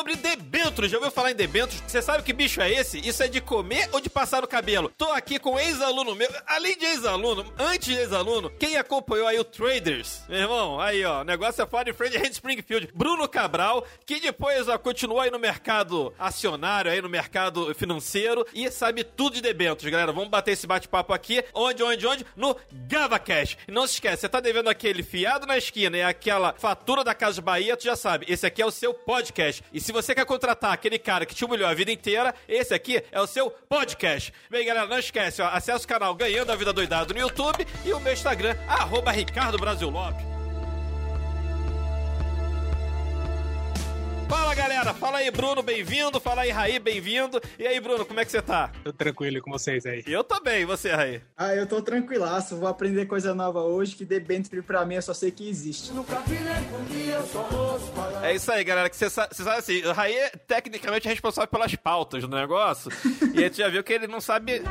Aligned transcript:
sobre 0.00 0.16
debêntures. 0.70 0.90
Já 0.90 0.98
ouviu 0.98 1.10
falar 1.10 1.32
em 1.32 1.34
debêntures? 1.34 1.82
Você 1.86 2.00
sabe 2.00 2.22
que 2.22 2.32
bicho 2.32 2.60
é 2.60 2.70
esse? 2.70 2.98
Isso 3.06 3.22
é 3.22 3.28
de 3.28 3.40
comer 3.40 3.88
ou 3.92 4.00
de 4.00 4.08
passar 4.08 4.42
no 4.42 4.48
cabelo? 4.48 4.92
Tô 4.96 5.10
aqui 5.12 5.38
com 5.38 5.58
ex-aluno 5.58 6.14
meu, 6.14 6.28
além 6.46 6.76
de 6.76 6.84
ex-aluno, 6.84 7.52
antes 7.58 7.88
de 7.94 8.00
ex-aluno, 8.00 8.50
quem 8.58 8.76
acompanhou 8.76 9.26
aí 9.26 9.38
o 9.38 9.44
Traders, 9.44 10.22
meu 10.28 10.38
irmão, 10.38 10.80
aí 10.80 11.04
ó, 11.04 11.20
o 11.20 11.24
negócio 11.24 11.62
é 11.62 11.66
fora 11.66 11.84
de 11.84 11.92
frente 11.92 12.16
Hand 12.18 12.30
Springfield, 12.30 12.90
Bruno 12.94 13.28
Cabral, 13.28 13.86
que 14.06 14.20
depois 14.20 14.68
ó, 14.68 14.78
continuou 14.78 15.20
aí 15.20 15.30
no 15.30 15.38
mercado 15.38 16.12
acionário, 16.18 16.90
aí 16.90 17.02
no 17.02 17.08
mercado 17.08 17.74
financeiro 17.74 18.46
e 18.54 18.70
sabe 18.70 19.04
tudo 19.04 19.34
de 19.34 19.40
debêntures, 19.40 19.90
galera. 19.90 20.12
Vamos 20.12 20.30
bater 20.30 20.52
esse 20.52 20.66
bate-papo 20.66 21.12
aqui, 21.12 21.44
onde, 21.54 21.82
onde, 21.82 22.06
onde? 22.06 22.26
No 22.36 22.56
GavaCash. 22.72 23.56
E 23.66 23.72
não 23.72 23.86
se 23.86 23.94
esquece, 23.94 24.22
você 24.22 24.28
tá 24.28 24.40
devendo 24.40 24.68
aquele 24.68 25.02
fiado 25.02 25.46
na 25.46 25.56
esquina 25.56 25.96
e 25.96 26.02
aquela 26.02 26.54
fatura 26.54 27.02
da 27.02 27.14
Casa 27.14 27.40
Bahia, 27.40 27.76
tu 27.76 27.84
já 27.84 27.96
sabe, 27.96 28.26
esse 28.28 28.46
aqui 28.46 28.62
é 28.62 28.66
o 28.66 28.70
seu 28.70 28.94
podcast. 28.94 29.64
E 29.72 29.80
se 29.80 29.92
você 29.92 30.14
quer 30.14 30.24
contratar 30.24 30.69
aquele 30.72 30.98
cara 30.98 31.26
que 31.26 31.34
te 31.34 31.44
humilhou 31.44 31.68
a 31.68 31.74
vida 31.74 31.92
inteira, 31.92 32.34
esse 32.48 32.72
aqui 32.72 33.02
é 33.10 33.20
o 33.20 33.26
seu 33.26 33.50
podcast. 33.50 34.32
Bem, 34.50 34.64
galera, 34.66 34.86
não 34.86 34.98
esquece, 34.98 35.42
ó, 35.42 35.48
acessa 35.48 35.84
o 35.84 35.88
canal 35.88 36.14
Ganhando 36.14 36.52
a 36.52 36.56
Vida 36.56 36.72
Doidado 36.72 37.12
no 37.14 37.20
YouTube 37.20 37.66
e 37.84 37.92
o 37.92 38.00
meu 38.00 38.12
Instagram, 38.12 38.56
arroba 38.68 39.10
Ricardo 39.10 39.58
Brasil 39.58 39.90
Lopes. 39.90 40.29
Fala 44.30 44.54
galera, 44.54 44.94
fala 44.94 45.18
aí 45.18 45.28
Bruno, 45.28 45.60
bem-vindo, 45.60 46.20
fala 46.20 46.42
aí 46.42 46.50
Raí, 46.50 46.78
bem-vindo. 46.78 47.40
E 47.58 47.66
aí 47.66 47.80
Bruno, 47.80 48.06
como 48.06 48.20
é 48.20 48.24
que 48.24 48.30
você 48.30 48.40
tá? 48.40 48.70
Tô 48.84 48.92
tranquilo 48.92 49.42
com 49.42 49.50
vocês 49.50 49.84
aí. 49.84 50.04
Eu 50.06 50.22
tô 50.22 50.38
bem, 50.40 50.62
e 50.62 50.64
você 50.64 50.92
Raí? 50.92 51.20
Ah, 51.36 51.52
eu 51.52 51.66
tô 51.66 51.82
tranquilaço, 51.82 52.56
vou 52.56 52.68
aprender 52.68 53.06
coisa 53.06 53.34
nova 53.34 53.60
hoje, 53.62 53.96
que 53.96 54.04
debênture 54.04 54.62
pra 54.62 54.86
mim 54.86 54.94
eu 54.94 55.02
só 55.02 55.12
sei 55.12 55.32
que 55.32 55.48
existe. 55.48 55.90
É 58.22 58.32
isso 58.32 58.52
aí, 58.52 58.62
galera, 58.62 58.88
que 58.88 58.96
você 58.96 59.10
sabe, 59.10 59.34
sabe 59.34 59.58
assim, 59.58 59.82
o 59.82 59.92
Raí 59.92 60.14
é 60.14 60.28
tecnicamente 60.28 61.08
responsável 61.08 61.48
pelas 61.48 61.74
pautas 61.74 62.22
do 62.22 62.28
negócio, 62.28 62.88
e 63.34 63.38
a 63.38 63.42
gente 63.42 63.56
já 63.56 63.68
viu 63.68 63.82
que 63.82 63.92
ele 63.92 64.06
não 64.06 64.20
sabe... 64.20 64.62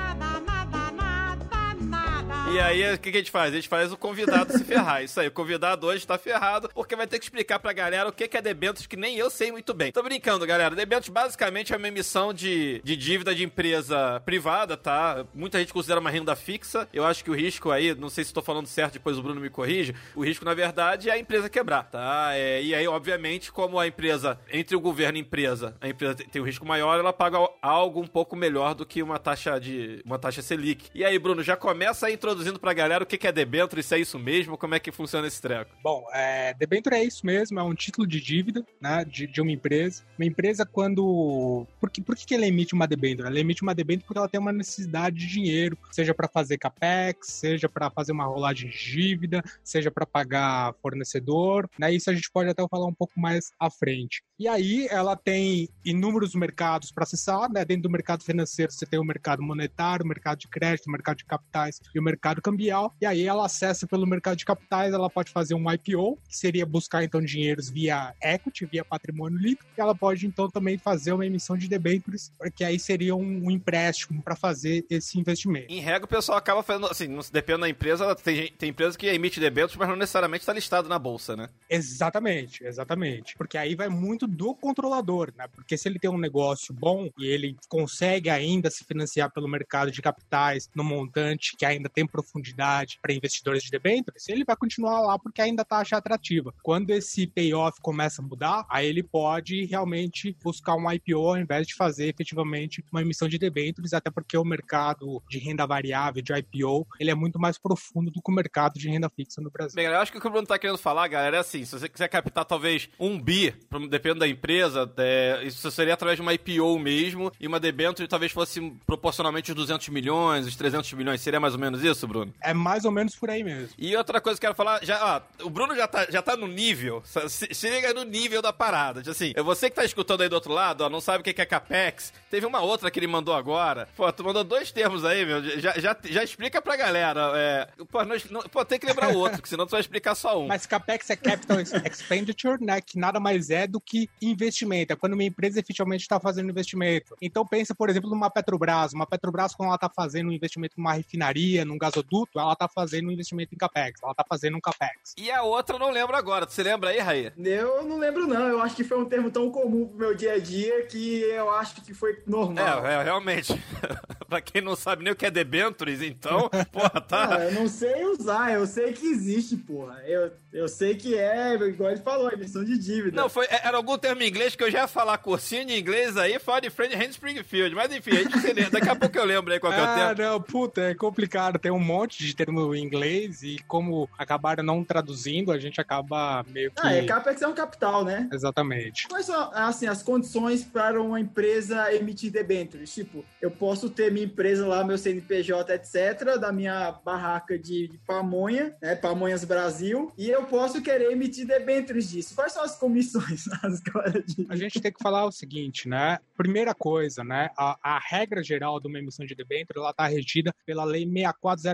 E 2.51 2.59
aí, 2.59 2.95
o 2.95 2.97
que, 2.97 3.11
que 3.11 3.17
a 3.17 3.21
gente 3.21 3.29
faz? 3.29 3.53
A 3.53 3.55
gente 3.55 3.69
faz 3.69 3.91
o 3.91 3.97
convidado 3.97 4.51
se 4.51 4.63
ferrar. 4.63 5.03
Isso 5.03 5.19
aí, 5.19 5.27
o 5.27 5.31
convidado 5.31 5.85
hoje 5.85 6.05
tá 6.05 6.17
ferrado, 6.17 6.67
porque 6.73 6.95
vai 6.95 7.05
ter 7.05 7.19
que 7.19 7.25
explicar 7.25 7.59
pra 7.59 7.71
galera 7.71 8.09
o 8.09 8.11
que, 8.11 8.27
é 8.35 8.41
debêntures 8.41 8.87
que 8.87 8.97
nem 8.97 9.17
eu 9.17 9.29
sei 9.29 9.51
muito 9.51 9.71
bem. 9.71 9.91
Tô 9.91 10.01
brincando, 10.01 10.47
galera. 10.47 10.75
Debêntures 10.75 11.13
basicamente 11.13 11.73
é 11.73 11.77
uma 11.77 11.87
emissão 11.87 12.33
de, 12.33 12.81
de 12.83 12.95
dívida 12.95 13.35
de 13.35 13.43
empresa 13.43 14.19
privada, 14.25 14.75
tá? 14.75 15.25
Muita 15.31 15.59
gente 15.59 15.71
considera 15.71 15.99
uma 15.99 16.09
renda 16.09 16.35
fixa. 16.35 16.89
Eu 16.91 17.05
acho 17.05 17.23
que 17.23 17.29
o 17.29 17.35
risco 17.35 17.69
aí, 17.69 17.93
não 17.93 18.09
sei 18.09 18.23
se 18.23 18.33
tô 18.33 18.41
falando 18.41 18.65
certo, 18.65 18.93
depois 18.93 19.19
o 19.19 19.21
Bruno 19.21 19.39
me 19.39 19.49
corrige, 19.51 19.93
o 20.15 20.25
risco, 20.25 20.43
na 20.43 20.55
verdade, 20.55 21.07
é 21.07 21.13
a 21.13 21.19
empresa 21.19 21.49
quebrar, 21.49 21.83
tá? 21.83 22.31
É, 22.33 22.63
e 22.63 22.73
aí, 22.73 22.87
obviamente, 22.87 23.51
como 23.51 23.79
a 23.79 23.85
empresa, 23.85 24.39
entre 24.51 24.75
o 24.75 24.79
governo 24.79 25.19
e 25.19 25.21
a 25.21 25.23
empresa, 25.23 25.77
a 25.79 25.87
empresa 25.87 26.15
tem 26.15 26.41
um 26.41 26.45
risco 26.45 26.65
maior, 26.65 26.97
ela 26.97 27.13
paga 27.13 27.37
algo 27.61 28.01
um 28.01 28.07
pouco 28.07 28.35
melhor 28.35 28.73
do 28.73 28.87
que 28.87 29.03
uma 29.03 29.19
taxa 29.19 29.59
de 29.59 30.01
uma 30.03 30.17
taxa 30.17 30.41
Selic. 30.41 30.89
E 30.95 31.05
aí, 31.05 31.19
Bruno, 31.19 31.43
já 31.43 31.55
começa 31.55 32.07
a 32.07 32.11
introduzir 32.11 32.38
introduzindo 32.39 32.59
pra 32.59 32.73
galera 32.73 33.03
o 33.03 33.07
que 33.07 33.27
é 33.27 33.31
debênture, 33.31 33.83
se 33.83 33.95
é 33.95 33.99
isso 33.99 34.17
mesmo, 34.17 34.57
como 34.57 34.73
é 34.73 34.79
que 34.79 34.91
funciona 34.91 35.27
esse 35.27 35.41
treco. 35.41 35.71
Bom, 35.83 36.05
é, 36.13 36.53
debênture 36.53 36.95
é 36.95 37.03
isso 37.03 37.25
mesmo, 37.25 37.59
é 37.59 37.63
um 37.63 37.75
título 37.75 38.07
de 38.07 38.21
dívida 38.21 38.65
né, 38.79 39.03
de, 39.05 39.27
de 39.27 39.41
uma 39.41 39.51
empresa. 39.51 40.03
Uma 40.17 40.25
empresa 40.25 40.65
quando... 40.65 41.67
Por 41.79 41.89
que, 41.89 42.01
por 42.01 42.15
que 42.15 42.33
ela 42.33 42.47
emite 42.47 42.73
uma 42.73 42.87
debênture? 42.87 43.27
Ela 43.27 43.39
emite 43.39 43.61
uma 43.61 43.75
debênture 43.75 44.05
porque 44.07 44.17
ela 44.17 44.29
tem 44.29 44.39
uma 44.39 44.53
necessidade 44.53 45.17
de 45.17 45.27
dinheiro, 45.27 45.77
seja 45.91 46.13
para 46.13 46.27
fazer 46.27 46.57
capex, 46.57 47.27
seja 47.27 47.67
para 47.67 47.89
fazer 47.91 48.13
uma 48.13 48.25
rolagem 48.25 48.69
de 48.69 48.77
dívida, 48.77 49.43
seja 49.63 49.91
para 49.91 50.05
pagar 50.05 50.73
fornecedor, 50.81 51.69
né? 51.77 51.93
Isso 51.93 52.09
a 52.09 52.13
gente 52.13 52.31
pode 52.31 52.49
até 52.49 52.65
falar 52.69 52.85
um 52.85 52.93
pouco 52.93 53.19
mais 53.19 53.51
à 53.59 53.69
frente. 53.69 54.23
E 54.39 54.47
aí 54.47 54.87
ela 54.89 55.17
tem 55.17 55.67
inúmeros 55.83 56.33
mercados 56.33 56.91
para 56.91 57.03
acessar, 57.03 57.51
né? 57.51 57.65
Dentro 57.65 57.83
do 57.83 57.89
mercado 57.89 58.23
financeiro 58.23 58.71
você 58.71 58.85
tem 58.85 58.99
o 58.99 59.03
mercado 59.03 59.43
monetário, 59.43 60.05
o 60.05 60.07
mercado 60.07 60.39
de 60.39 60.47
crédito, 60.47 60.87
o 60.87 60.91
mercado 60.91 61.17
de 61.17 61.25
capitais 61.25 61.81
e 61.93 61.99
o 61.99 62.03
mercado 62.03 62.28
cambial. 62.35 62.93
E 63.01 63.05
aí 63.05 63.25
ela 63.25 63.45
acessa 63.45 63.87
pelo 63.87 64.05
mercado 64.07 64.37
de 64.37 64.45
capitais, 64.45 64.93
ela 64.93 65.09
pode 65.09 65.31
fazer 65.31 65.53
um 65.53 65.71
IPO, 65.71 66.17
que 66.27 66.37
seria 66.37 66.65
buscar 66.65 67.03
então 67.03 67.21
dinheiros 67.21 67.69
via 67.69 68.13
equity, 68.21 68.65
via 68.65 68.85
patrimônio 68.85 69.37
líquido. 69.37 69.69
E 69.77 69.81
ela 69.81 69.95
pode 69.95 70.25
então 70.25 70.49
também 70.49 70.77
fazer 70.77 71.13
uma 71.13 71.25
emissão 71.25 71.57
de 71.57 71.67
debêntures, 71.67 72.31
porque 72.37 72.63
aí 72.63 72.79
seria 72.79 73.15
um, 73.15 73.45
um 73.45 73.51
empréstimo 73.51 74.21
para 74.21 74.35
fazer 74.35 74.85
esse 74.89 75.19
investimento. 75.19 75.71
Em 75.71 75.79
regra, 75.79 76.05
o 76.05 76.07
pessoal 76.07 76.37
acaba 76.37 76.63
fazendo, 76.63 76.87
assim, 76.87 77.07
não 77.07 77.21
depende 77.31 77.61
da 77.61 77.69
empresa, 77.69 78.15
tem, 78.15 78.51
tem 78.53 78.69
empresa 78.69 78.97
que 78.97 79.07
emite 79.07 79.39
debêntures, 79.39 79.77
mas 79.77 79.89
não 79.89 79.95
necessariamente 79.95 80.41
está 80.41 80.53
listado 80.53 80.87
na 80.87 80.99
bolsa, 80.99 81.35
né? 81.35 81.49
Exatamente, 81.69 82.63
exatamente. 82.63 83.35
Porque 83.37 83.57
aí 83.57 83.75
vai 83.75 83.89
muito 83.89 84.27
do 84.27 84.53
controlador, 84.53 85.33
né? 85.37 85.47
Porque 85.47 85.77
se 85.77 85.87
ele 85.87 85.99
tem 85.99 86.09
um 86.09 86.17
negócio 86.17 86.73
bom 86.73 87.09
e 87.17 87.25
ele 87.25 87.55
consegue 87.67 88.29
ainda 88.29 88.69
se 88.69 88.83
financiar 88.83 89.31
pelo 89.31 89.47
mercado 89.47 89.91
de 89.91 90.01
capitais 90.01 90.69
no 90.75 90.83
montante 90.83 91.55
que 91.57 91.65
ainda 91.65 91.89
tem 91.89 92.05
profundidade 92.21 92.99
para 93.01 93.13
investidores 93.13 93.63
de 93.63 93.71
debêntures, 93.71 94.27
ele 94.27 94.43
vai 94.43 94.55
continuar 94.55 95.01
lá 95.01 95.17
porque 95.17 95.41
ainda 95.41 95.61
a 95.61 95.65
taxa 95.65 95.97
atrativa. 95.97 96.53
Quando 96.61 96.91
esse 96.91 97.27
payoff 97.27 97.79
começa 97.81 98.21
a 98.21 98.25
mudar, 98.25 98.65
aí 98.69 98.87
ele 98.87 99.03
pode 99.03 99.65
realmente 99.65 100.35
buscar 100.43 100.75
um 100.75 100.91
IPO 100.91 101.27
ao 101.27 101.37
invés 101.37 101.67
de 101.67 101.75
fazer 101.75 102.07
efetivamente 102.07 102.83
uma 102.91 103.01
emissão 103.01 103.27
de 103.27 103.37
debêntures, 103.37 103.93
até 103.93 104.09
porque 104.09 104.37
o 104.37 104.43
mercado 104.43 105.21
de 105.29 105.39
renda 105.39 105.65
variável, 105.65 106.21
de 106.21 106.33
IPO, 106.33 106.87
ele 106.99 107.11
é 107.11 107.15
muito 107.15 107.39
mais 107.39 107.57
profundo 107.57 108.11
do 108.11 108.21
que 108.21 108.31
o 108.31 108.33
mercado 108.33 108.73
de 108.73 108.89
renda 108.89 109.09
fixa 109.09 109.41
no 109.41 109.49
Brasil. 109.49 109.75
Bem, 109.75 109.85
eu 109.85 109.97
acho 109.97 110.11
que 110.11 110.17
o 110.17 110.21
que 110.21 110.27
o 110.27 110.29
Bruno 110.29 110.43
está 110.43 110.57
querendo 110.57 110.77
falar, 110.77 111.07
galera, 111.07 111.37
é 111.37 111.39
assim, 111.39 111.63
se 111.65 111.77
você 111.77 111.87
quiser 111.87 112.07
captar 112.07 112.45
talvez 112.45 112.89
um 112.99 113.19
bi, 113.19 113.53
dependendo 113.89 114.19
da 114.19 114.27
empresa, 114.27 114.91
é, 114.97 115.41
isso 115.43 115.69
seria 115.71 115.93
através 115.93 116.17
de 116.17 116.21
uma 116.21 116.33
IPO 116.33 116.79
mesmo, 116.79 117.31
e 117.39 117.47
uma 117.47 117.59
debênture 117.59 118.07
talvez 118.07 118.31
fosse 118.31 118.59
proporcionalmente 118.85 119.51
os 119.51 119.55
200 119.55 119.89
milhões, 119.89 120.45
os 120.45 120.55
300 120.55 120.91
milhões, 120.93 121.21
seria 121.21 121.39
mais 121.39 121.53
ou 121.53 121.59
menos 121.59 121.83
isso, 121.83 122.07
Bruno? 122.09 122.33
É 122.41 122.53
mais 122.53 122.83
ou 122.85 122.91
menos 122.91 123.15
por 123.15 123.29
aí 123.29 123.43
mesmo. 123.43 123.69
E 123.77 123.95
outra 123.95 124.19
coisa 124.19 124.39
que 124.39 124.45
eu 124.45 124.49
quero 124.49 124.57
falar, 124.57 124.83
já, 124.83 125.23
ó, 125.39 125.45
o 125.45 125.49
Bruno 125.49 125.75
já 125.75 125.87
tá, 125.87 126.07
já 126.09 126.21
tá 126.21 126.35
no 126.35 126.47
nível, 126.47 127.01
se, 127.05 127.53
se 127.53 127.69
liga 127.69 127.93
no 127.93 128.03
nível 128.03 128.41
da 128.41 128.51
parada, 128.51 129.01
tipo 129.01 129.11
assim, 129.11 129.33
você 129.43 129.69
que 129.69 129.75
tá 129.75 129.85
escutando 129.85 130.21
aí 130.21 130.29
do 130.29 130.35
outro 130.35 130.51
lado, 130.51 130.81
ó, 130.81 130.89
não 130.89 130.99
sabe 130.99 131.21
o 131.21 131.23
que 131.23 131.41
é 131.41 131.45
CAPEX, 131.45 132.11
teve 132.29 132.45
uma 132.45 132.61
outra 132.61 132.89
que 132.91 132.99
ele 132.99 133.07
mandou 133.07 133.33
agora, 133.33 133.87
pô, 133.95 134.11
tu 134.11 134.23
mandou 134.23 134.43
dois 134.43 134.71
termos 134.71 135.05
aí, 135.05 135.25
meu, 135.25 135.43
já, 135.59 135.73
já, 135.79 135.95
já 136.03 136.23
explica 136.23 136.61
pra 136.61 136.75
galera, 136.75 137.31
é, 137.35 137.67
pô, 137.91 138.03
não, 138.03 138.15
não, 138.29 138.41
pô, 138.43 138.65
tem 138.65 138.79
que 138.79 138.85
lembrar 138.85 139.13
o 139.13 139.17
outro, 139.17 139.41
que 139.41 139.49
senão 139.49 139.65
tu 139.65 139.71
vai 139.71 139.81
explicar 139.81 140.15
só 140.15 140.41
um. 140.41 140.47
Mas 140.47 140.65
CAPEX 140.65 141.09
é 141.11 141.15
Capital 141.15 141.57
Expenditure, 141.59 142.63
né, 142.63 142.81
que 142.81 142.97
nada 142.97 143.19
mais 143.19 143.49
é 143.49 143.67
do 143.67 143.79
que 143.79 144.09
investimento, 144.21 144.93
é 144.93 144.95
quando 144.95 145.13
uma 145.13 145.23
empresa 145.23 145.59
efetivamente 145.59 146.01
está 146.01 146.19
fazendo 146.19 146.49
investimento. 146.49 147.15
Então 147.21 147.45
pensa, 147.45 147.75
por 147.75 147.89
exemplo, 147.89 148.09
numa 148.09 148.29
Petrobras, 148.29 148.93
uma 148.93 149.05
Petrobras 149.05 149.53
quando 149.53 149.67
ela 149.67 149.75
está 149.75 149.89
fazendo 149.89 150.29
um 150.29 150.33
investimento 150.33 150.75
numa 150.77 150.93
refinaria, 150.93 151.65
num 151.65 151.77
gasoduto, 151.99 152.39
ela 152.39 152.53
está 152.53 152.67
fazendo 152.67 153.09
um 153.09 153.11
investimento 153.11 153.53
em 153.53 153.57
CAPEX, 153.57 154.01
ela 154.01 154.11
está 154.11 154.25
fazendo 154.27 154.57
um 154.57 154.61
CAPEX. 154.61 155.13
E 155.17 155.29
a 155.31 155.43
outra 155.43 155.75
eu 155.75 155.79
não 155.79 155.91
lembro 155.91 156.15
agora, 156.15 156.47
você 156.47 156.63
lembra 156.63 156.89
aí, 156.89 156.99
Raí? 156.99 157.31
Eu 157.37 157.83
não 157.83 157.97
lembro 157.97 158.27
não, 158.27 158.47
eu 158.47 158.61
acho 158.61 158.75
que 158.75 158.83
foi 158.83 158.99
um 158.99 159.05
termo 159.05 159.29
tão 159.29 159.51
comum 159.51 159.87
pro 159.87 159.97
meu 159.97 160.15
dia 160.15 160.33
a 160.33 160.39
dia 160.39 160.85
que 160.85 161.21
eu 161.21 161.49
acho 161.51 161.81
que 161.81 161.93
foi 161.93 162.21
normal. 162.25 162.85
É, 162.85 162.95
é 162.95 163.03
realmente. 163.03 163.53
pra 164.27 164.41
quem 164.41 164.61
não 164.61 164.75
sabe 164.75 165.03
nem 165.03 165.13
o 165.13 165.15
que 165.15 165.25
é 165.25 165.31
debentures, 165.31 166.01
então, 166.01 166.49
porra, 166.71 167.01
tá... 167.01 167.37
Ah, 167.37 167.45
eu 167.45 167.53
não 167.53 167.67
sei 167.67 168.05
usar, 168.05 168.53
eu 168.53 168.65
sei 168.65 168.93
que 168.93 169.07
existe, 169.07 169.57
porra. 169.57 170.01
Eu, 170.05 170.31
eu 170.53 170.67
sei 170.67 170.95
que 170.95 171.17
é, 171.17 171.55
igual 171.55 171.91
ele 171.91 172.01
falou, 172.01 172.31
emissão 172.31 172.63
de 172.63 172.77
dívida. 172.77 173.19
Não, 173.19 173.29
foi, 173.29 173.47
era 173.49 173.77
algum 173.77 173.97
termo 173.97 174.21
em 174.21 174.27
inglês 174.27 174.55
que 174.55 174.63
eu 174.63 174.71
já 174.71 174.79
ia 174.81 174.87
falar 174.87 175.17
cursinho 175.17 175.65
de 175.65 175.77
inglês 175.77 176.15
aí, 176.17 176.37
fora 176.39 176.61
de 176.61 176.69
friend 176.69 176.95
Hand 176.95 177.09
Springfield. 177.09 177.75
Mas 177.75 177.91
enfim, 177.91 178.11
a 178.11 178.23
gente 178.23 178.39
se 178.39 178.47
lembra. 178.53 178.71
Daqui 178.71 178.89
a 178.89 178.95
pouco 178.95 179.17
eu 179.17 179.25
lembro 179.25 179.51
aí 179.51 179.59
qual 179.59 179.73
que 179.73 179.79
é 179.79 179.83
o 179.83 179.95
termo. 179.95 180.09
Ah, 180.09 180.15
não, 180.15 180.41
puta, 180.41 180.81
é 180.81 180.95
complicado. 180.95 181.57
Tem 181.59 181.71
um 181.71 181.79
monte 181.89 182.23
de 182.23 182.35
termo 182.35 182.75
em 182.75 182.83
inglês 182.83 183.41
e 183.41 183.57
como 183.67 184.07
acabaram 184.17 184.63
não 184.63 184.83
traduzindo, 184.83 185.51
a 185.51 185.57
gente 185.57 185.81
acaba 185.81 186.45
meio 186.47 186.71
que... 186.71 186.79
Ah, 186.85 186.93
é, 186.93 187.03
CAPEX 187.03 187.41
é 187.41 187.47
um 187.47 187.53
capital, 187.53 188.05
né? 188.05 188.29
Exatamente. 188.31 189.07
Quais 189.07 189.25
são, 189.25 189.51
assim, 189.53 189.87
as 189.87 190.03
condições 190.03 190.63
para 190.63 191.01
uma 191.01 191.19
empresa 191.19 191.93
emitir 191.93 192.31
debêntures? 192.31 192.93
Tipo, 192.93 193.25
eu 193.41 193.49
posso 193.49 193.89
ter 193.89 194.11
minha 194.11 194.25
empresa 194.25 194.67
lá, 194.67 194.83
meu 194.83 194.97
CNPJ, 194.97 195.73
etc., 195.73 196.39
da 196.39 196.51
minha 196.51 196.91
barraca 197.03 197.57
de, 197.57 197.87
de 197.87 197.97
pamonha, 197.99 198.75
né? 198.81 198.95
Pamonhas 198.95 199.43
Brasil, 199.43 200.11
e 200.17 200.29
eu 200.29 200.43
posso 200.45 200.81
querer 200.81 201.11
emitir 201.11 201.47
debêntures 201.47 202.09
disso. 202.09 202.35
Quais 202.35 202.53
são 202.53 202.63
as 202.63 202.77
comissões? 202.77 203.45
a 204.49 204.55
gente 204.55 204.79
tem 204.79 204.91
que 204.91 205.01
falar 205.01 205.25
o 205.25 205.31
seguinte, 205.31 205.87
né? 205.87 206.19
Primeira 206.37 206.75
coisa, 206.75 207.23
né? 207.23 207.49
A, 207.57 207.77
a 207.81 207.99
regra 207.99 208.43
geral 208.43 208.79
de 208.79 208.87
uma 208.87 208.99
emissão 208.99 209.25
de 209.25 209.33
debênture, 209.33 209.79
ela 209.79 209.91
está 209.91 210.05
regida 210.07 210.53
pela 210.65 210.83
Lei 210.83 211.05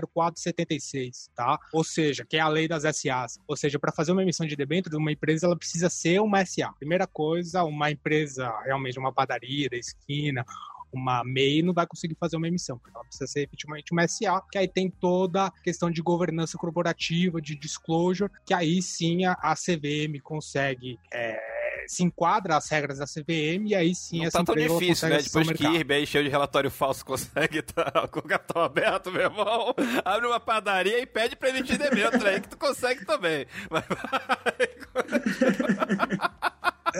640476, 0.00 1.30
tá? 1.34 1.58
Ou 1.72 1.84
seja, 1.84 2.24
que 2.24 2.36
é 2.36 2.40
a 2.40 2.48
lei 2.48 2.68
das 2.68 2.82
SAs. 2.82 3.38
Ou 3.46 3.56
seja, 3.56 3.78
para 3.78 3.92
fazer 3.92 4.12
uma 4.12 4.22
emissão 4.22 4.46
de 4.46 4.56
debênture, 4.56 4.96
uma 4.96 5.12
empresa 5.12 5.46
ela 5.46 5.56
precisa 5.56 5.88
ser 5.88 6.20
uma 6.20 6.44
SA. 6.44 6.72
Primeira 6.78 7.06
coisa, 7.06 7.64
uma 7.64 7.90
empresa, 7.90 8.52
realmente 8.64 8.98
uma 8.98 9.12
padaria 9.12 9.68
da 9.68 9.76
esquina, 9.76 10.44
uma 10.92 11.22
MEI 11.24 11.62
não 11.62 11.74
vai 11.74 11.86
conseguir 11.86 12.16
fazer 12.18 12.36
uma 12.36 12.48
emissão, 12.48 12.78
porque 12.78 12.96
ela 12.96 13.04
precisa 13.04 13.26
ser 13.26 13.42
efetivamente 13.42 13.92
uma 13.92 14.06
SA, 14.08 14.42
que 14.50 14.58
aí 14.58 14.66
tem 14.66 14.90
toda 14.90 15.46
a 15.46 15.50
questão 15.62 15.90
de 15.90 16.00
governança 16.00 16.56
corporativa, 16.56 17.40
de 17.40 17.54
disclosure, 17.54 18.30
que 18.44 18.54
aí 18.54 18.80
sim 18.80 19.24
a, 19.24 19.32
a 19.32 19.54
CVM 19.54 20.20
consegue. 20.22 20.98
É, 21.12 21.55
se 21.86 22.02
enquadra 22.02 22.56
as 22.56 22.68
regras 22.68 22.98
da 22.98 23.06
CVM 23.06 23.66
e 23.66 23.74
aí 23.74 23.94
sim 23.94 24.18
não 24.18 24.26
essa 24.26 24.38
tá 24.38 24.44
tão 24.44 24.54
difícil, 24.54 25.08
né? 25.08 25.18
Depois 25.22 25.48
que 25.48 25.54
Kirby 25.54 25.94
aí 25.94 26.06
cheio 26.06 26.24
de 26.24 26.30
relatório 26.30 26.70
falso 26.70 27.04
consegue 27.04 27.62
tá 27.62 28.08
com 28.08 28.20
o 28.20 28.22
cartão 28.22 28.62
aberto, 28.62 29.10
meu 29.10 29.22
irmão, 29.22 29.74
abre 30.04 30.26
uma 30.26 30.40
padaria 30.40 31.00
e 31.00 31.06
pede 31.06 31.36
pra 31.36 31.50
emitir 31.50 31.78
dentro 31.78 32.26
aí 32.26 32.40
que 32.40 32.48
tu 32.48 32.56
consegue 32.56 33.04
também. 33.04 33.46
Mas 33.70 33.84